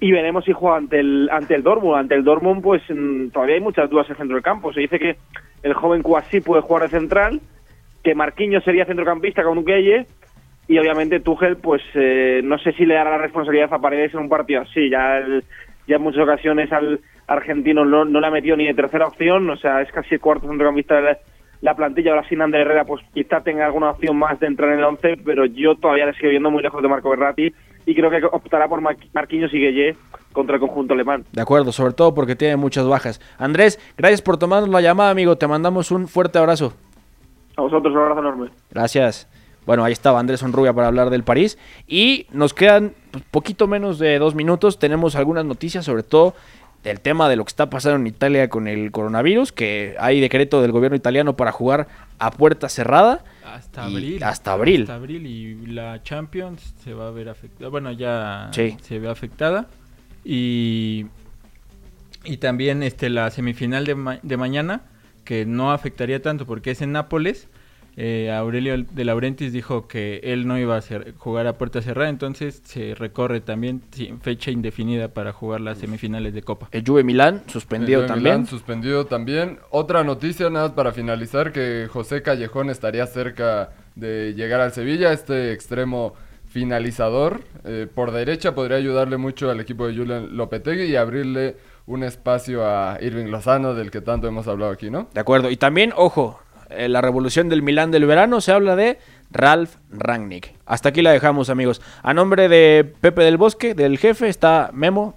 y 0.00 0.12
veremos 0.12 0.44
si 0.44 0.52
juega 0.52 0.76
ante 0.76 1.00
el 1.00 1.28
ante 1.30 1.54
el 1.54 1.62
Dortmund. 1.62 1.96
Ante 1.98 2.14
el 2.14 2.24
Dortmund, 2.24 2.62
pues 2.62 2.82
mm, 2.88 3.28
todavía 3.28 3.56
hay 3.56 3.60
muchas 3.60 3.88
dudas 3.90 4.06
en 4.06 4.12
el 4.12 4.18
centro 4.18 4.34
del 4.36 4.44
campo. 4.44 4.72
Se 4.72 4.80
dice 4.80 4.98
que 4.98 5.16
el 5.62 5.74
joven 5.74 6.02
Kouassi 6.02 6.40
puede 6.40 6.62
jugar 6.62 6.84
de 6.84 6.88
central, 6.98 7.40
que 8.04 8.14
Marquinhos 8.14 8.62
sería 8.64 8.84
centrocampista 8.84 9.42
con 9.42 9.58
Ukeye, 9.58 10.06
y 10.68 10.78
obviamente 10.78 11.20
Tuchel, 11.20 11.56
pues 11.58 11.82
eh, 11.94 12.40
no 12.44 12.58
sé 12.58 12.72
si 12.72 12.84
le 12.86 12.94
dará 12.94 13.10
la 13.12 13.18
responsabilidad 13.18 13.72
a 13.72 13.78
Paredes 13.80 14.12
en 14.14 14.20
un 14.20 14.28
partido 14.28 14.62
así. 14.62 14.88
Ya, 14.90 15.18
el- 15.18 15.44
ya 15.86 15.96
en 15.96 16.02
muchas 16.02 16.22
ocasiones 16.24 16.72
al 16.72 17.00
argentino 17.28 17.84
no, 17.84 18.04
no 18.04 18.20
le 18.20 18.26
ha 18.26 18.30
metido 18.30 18.56
ni 18.56 18.66
de 18.66 18.74
tercera 18.74 19.06
opción, 19.06 19.48
o 19.50 19.56
sea, 19.56 19.80
es 19.82 19.90
casi 19.92 20.14
el 20.16 20.20
cuarto 20.20 20.48
centrocampista 20.48 20.96
de 20.96 21.02
la, 21.02 21.18
la 21.60 21.74
plantilla. 21.76 22.10
Ahora 22.12 22.28
sin 22.28 22.42
Ander 22.42 22.62
Herrera, 22.62 22.84
pues 22.84 23.02
quizá 23.14 23.40
tenga 23.42 23.66
alguna 23.66 23.90
opción 23.90 24.16
más 24.16 24.38
de 24.40 24.46
entrar 24.48 24.72
en 24.72 24.78
el 24.80 24.84
11, 24.84 25.18
pero 25.24 25.44
yo 25.46 25.76
todavía 25.76 26.06
le 26.06 26.14
sigo 26.14 26.30
viendo 26.30 26.50
muy 26.50 26.62
lejos 26.62 26.82
de 26.82 26.88
Marco 26.88 27.10
Berratti 27.10 27.52
y 27.86 27.94
creo 27.94 28.10
que 28.10 28.24
optará 28.26 28.66
por 28.68 28.80
Mar- 28.80 28.96
Marquinhos 29.14 29.54
y 29.54 29.60
Gueye 29.60 29.94
contra 30.32 30.56
el 30.56 30.60
conjunto 30.60 30.94
alemán. 30.94 31.24
De 31.32 31.40
acuerdo, 31.40 31.70
sobre 31.70 31.94
todo 31.94 32.12
porque 32.14 32.34
tiene 32.34 32.56
muchas 32.56 32.86
bajas. 32.88 33.20
Andrés, 33.38 33.78
gracias 33.96 34.22
por 34.22 34.38
tomarnos 34.38 34.68
la 34.70 34.80
llamada, 34.80 35.10
amigo. 35.10 35.36
Te 35.38 35.46
mandamos 35.46 35.92
un 35.92 36.08
fuerte 36.08 36.38
abrazo. 36.38 36.74
A 37.56 37.62
vosotros 37.62 37.94
un 37.94 38.00
abrazo 38.00 38.20
enorme. 38.20 38.48
Gracias. 38.72 39.28
Bueno, 39.66 39.84
ahí 39.84 39.92
estaba 39.92 40.20
Andrés 40.20 40.42
Onrubia 40.42 40.72
para 40.72 40.86
hablar 40.86 41.10
del 41.10 41.24
París. 41.24 41.58
Y 41.88 42.26
nos 42.32 42.54
quedan 42.54 42.94
poquito 43.30 43.66
menos 43.66 43.98
de 43.98 44.18
dos 44.18 44.34
minutos. 44.34 44.78
Tenemos 44.78 45.16
algunas 45.16 45.44
noticias, 45.44 45.84
sobre 45.84 46.02
todo 46.04 46.34
del 46.84 47.00
tema 47.00 47.28
de 47.28 47.34
lo 47.34 47.44
que 47.44 47.48
está 47.48 47.68
pasando 47.68 47.96
en 47.98 48.06
Italia 48.06 48.48
con 48.48 48.68
el 48.68 48.92
coronavirus, 48.92 49.50
que 49.50 49.96
hay 49.98 50.20
decreto 50.20 50.62
del 50.62 50.70
gobierno 50.70 50.96
italiano 50.96 51.36
para 51.36 51.50
jugar 51.50 51.88
a 52.20 52.30
puerta 52.30 52.68
cerrada. 52.68 53.24
Hasta 53.44 53.84
abril. 53.86 54.22
Hasta 54.22 54.52
abril. 54.52 54.82
Hasta 54.82 54.94
abril 54.94 55.26
y 55.26 55.66
la 55.66 56.00
Champions 56.04 56.74
se 56.84 56.94
va 56.94 57.08
a 57.08 57.10
ver 57.10 57.28
afectada. 57.28 57.68
Bueno, 57.70 57.90
ya 57.90 58.50
Sí. 58.52 58.76
se 58.82 59.00
ve 59.00 59.08
afectada. 59.10 59.66
Y, 60.24 61.06
y 62.24 62.36
también 62.36 62.82
este, 62.82 63.10
la 63.10 63.30
semifinal 63.30 63.84
de, 63.84 63.94
ma- 63.94 64.18
de 64.22 64.36
mañana, 64.36 64.82
que 65.24 65.44
no 65.46 65.72
afectaría 65.72 66.22
tanto 66.22 66.46
porque 66.46 66.70
es 66.72 66.82
en 66.82 66.92
Nápoles. 66.92 67.48
Eh, 67.98 68.30
Aurelio 68.30 68.76
de 68.82 69.04
Laurentiis 69.04 69.52
dijo 69.52 69.88
que 69.88 70.20
él 70.22 70.46
no 70.46 70.58
iba 70.58 70.76
a 70.76 70.82
jugar 71.16 71.46
a 71.46 71.54
puerta 71.56 71.80
cerrada, 71.80 72.10
entonces 72.10 72.60
se 72.64 72.94
recorre 72.94 73.40
también 73.40 73.82
sin 73.90 74.20
fecha 74.20 74.50
indefinida 74.50 75.08
para 75.08 75.32
jugar 75.32 75.62
las 75.62 75.78
semifinales 75.78 76.34
de 76.34 76.42
Copa. 76.42 76.68
El 76.72 76.84
Juve 76.86 77.04
Milán 77.04 77.44
suspendido 77.46 78.04
también. 78.04 78.34
Milán 78.34 78.46
suspendido 78.46 79.06
también. 79.06 79.58
Otra 79.70 80.04
noticia, 80.04 80.50
nada 80.50 80.66
más 80.66 80.74
para 80.74 80.92
finalizar, 80.92 81.52
que 81.52 81.88
José 81.90 82.20
Callejón 82.20 82.68
estaría 82.68 83.06
cerca 83.06 83.70
de 83.94 84.34
llegar 84.34 84.60
al 84.60 84.72
Sevilla, 84.72 85.12
este 85.12 85.52
extremo 85.52 86.14
finalizador. 86.44 87.40
eh, 87.64 87.86
por 87.92 88.12
derecha 88.12 88.54
podría 88.54 88.76
ayudarle 88.76 89.16
mucho 89.16 89.50
al 89.50 89.60
equipo 89.60 89.86
de 89.86 89.96
Julian 89.96 90.36
Lopetegui 90.36 90.84
y 90.84 90.96
abrirle 90.96 91.56
un 91.86 92.02
espacio 92.02 92.66
a 92.66 92.98
Irving 93.00 93.26
Lozano, 93.26 93.74
del 93.74 93.90
que 93.90 94.00
tanto 94.00 94.26
hemos 94.26 94.46
hablado 94.48 94.72
aquí, 94.72 94.90
¿no? 94.90 95.08
De 95.14 95.20
acuerdo. 95.20 95.50
Y 95.50 95.56
también, 95.56 95.92
ojo, 95.96 96.40
eh, 96.70 96.88
la 96.88 97.00
revolución 97.00 97.48
del 97.48 97.62
Milán 97.62 97.90
del 97.90 98.06
verano 98.06 98.40
se 98.40 98.52
habla 98.52 98.76
de 98.76 98.98
Ralf 99.30 99.76
Rangnick. 99.90 100.54
Hasta 100.66 100.90
aquí 100.90 101.02
la 101.02 101.12
dejamos, 101.12 101.50
amigos. 101.50 101.80
A 102.02 102.14
nombre 102.14 102.48
de 102.48 102.90
Pepe 103.00 103.22
del 103.22 103.36
Bosque, 103.36 103.74
del 103.74 103.98
jefe, 103.98 104.28
está 104.28 104.70
Memo. 104.72 105.14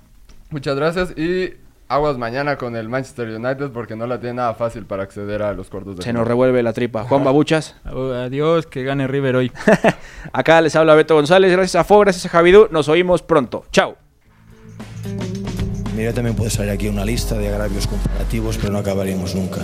Muchas 0.50 0.76
gracias 0.76 1.18
y 1.18 1.54
aguas 1.88 2.18
mañana 2.18 2.58
con 2.58 2.76
el 2.76 2.88
Manchester 2.90 3.28
United 3.30 3.70
porque 3.72 3.96
no 3.96 4.06
la 4.08 4.20
tiene 4.20 4.36
nada 4.36 4.54
fácil 4.54 4.86
para 4.86 5.04
acceder 5.04 5.42
a 5.42 5.54
los 5.54 5.70
cuartos 5.70 5.96
de 5.98 6.04
Se 6.04 6.10
final. 6.10 6.22
nos 6.22 6.28
revuelve 6.28 6.62
la 6.64 6.74
tripa. 6.74 7.04
Juan 7.04 7.24
Babuchas. 7.24 7.76
Adiós, 7.86 8.68
que 8.68 8.84
gane 8.84 9.08
River 9.08 9.36
hoy. 9.36 9.52
Acá 10.34 10.62
les 10.62 10.76
habla 10.76 10.96
Beto 10.96 11.16
González. 11.16 11.52
Gracias 11.52 11.76
a 11.76 11.84
Fo, 11.84 12.00
gracias 12.00 12.26
a 12.26 12.30
Javidú. 12.30 12.68
Nos 12.72 12.90
oímos 12.90 13.22
pronto. 13.22 13.66
Chao. 13.72 13.96
Mira, 15.96 16.14
también 16.14 16.36
puede 16.36 16.50
salir 16.50 16.72
aquí 16.72 16.88
una 16.88 17.04
lista 17.04 17.38
de 17.38 17.50
agravios 17.50 17.86
comparativos, 17.88 18.58
pero 18.58 18.72
no 18.72 18.80
acabaríamos 18.80 19.36
nunca. 19.36 19.62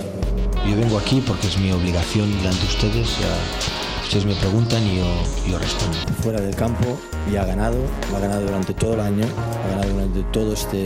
Yo 0.68 0.76
vengo 0.76 0.98
aquí 0.98 1.22
porque 1.24 1.46
es 1.46 1.58
mi 1.58 1.70
obligación 1.70 2.28
delante 2.38 2.60
de 2.60 2.66
ustedes. 2.66 3.18
Ya, 3.20 4.02
ustedes 4.02 4.24
me 4.24 4.34
preguntan 4.34 4.84
y 4.84 4.96
yo, 4.96 5.22
yo 5.48 5.58
respondo. 5.58 5.96
Fuera 6.22 6.40
del 6.40 6.56
campo 6.56 6.98
ya 7.32 7.42
ha 7.42 7.44
ganado, 7.44 7.76
ha 8.14 8.18
ganado 8.18 8.46
durante 8.46 8.74
todo 8.74 8.94
el 8.94 9.00
año, 9.00 9.24
ha 9.64 9.68
ganado 9.68 9.92
durante 9.92 10.22
toda 10.32 10.54
esta 10.54 10.76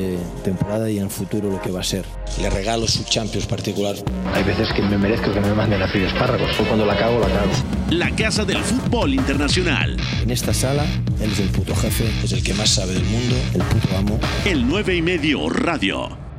temporada 0.44 0.90
y 0.90 0.98
en 0.98 1.04
el 1.04 1.10
futuro 1.10 1.50
lo 1.50 1.62
que 1.62 1.70
va 1.70 1.80
a 1.80 1.84
ser. 1.84 2.04
Le 2.42 2.50
regalo 2.50 2.86
su 2.86 3.04
Champions 3.04 3.46
particular. 3.46 3.96
Hay 4.34 4.42
veces 4.44 4.68
que 4.74 4.82
me 4.82 4.98
merezco 4.98 5.32
que 5.32 5.40
me 5.40 5.54
manden 5.54 5.82
a 5.82 5.88
freír 5.88 6.06
espárragos. 6.06 6.50
O 6.60 6.64
cuando 6.64 6.84
la 6.84 6.98
cago, 6.98 7.18
la 7.18 7.28
cago. 7.28 7.52
La 7.90 8.10
Casa 8.14 8.44
del 8.44 8.58
Fútbol 8.58 9.14
Internacional. 9.14 9.96
En 10.22 10.30
esta 10.30 10.52
sala, 10.52 10.84
él 11.20 11.32
es 11.32 11.40
el 11.40 11.48
puto 11.48 11.74
jefe, 11.74 12.04
es 12.22 12.32
el 12.32 12.42
que 12.42 12.52
más 12.52 12.68
sabe 12.68 12.92
del 12.92 13.04
mundo, 13.04 13.36
el 13.54 13.62
puto 13.62 13.96
amo. 13.96 14.20
El 14.44 14.68
9 14.68 14.96
y 14.96 15.02
medio 15.02 15.48
Radio. 15.48 16.29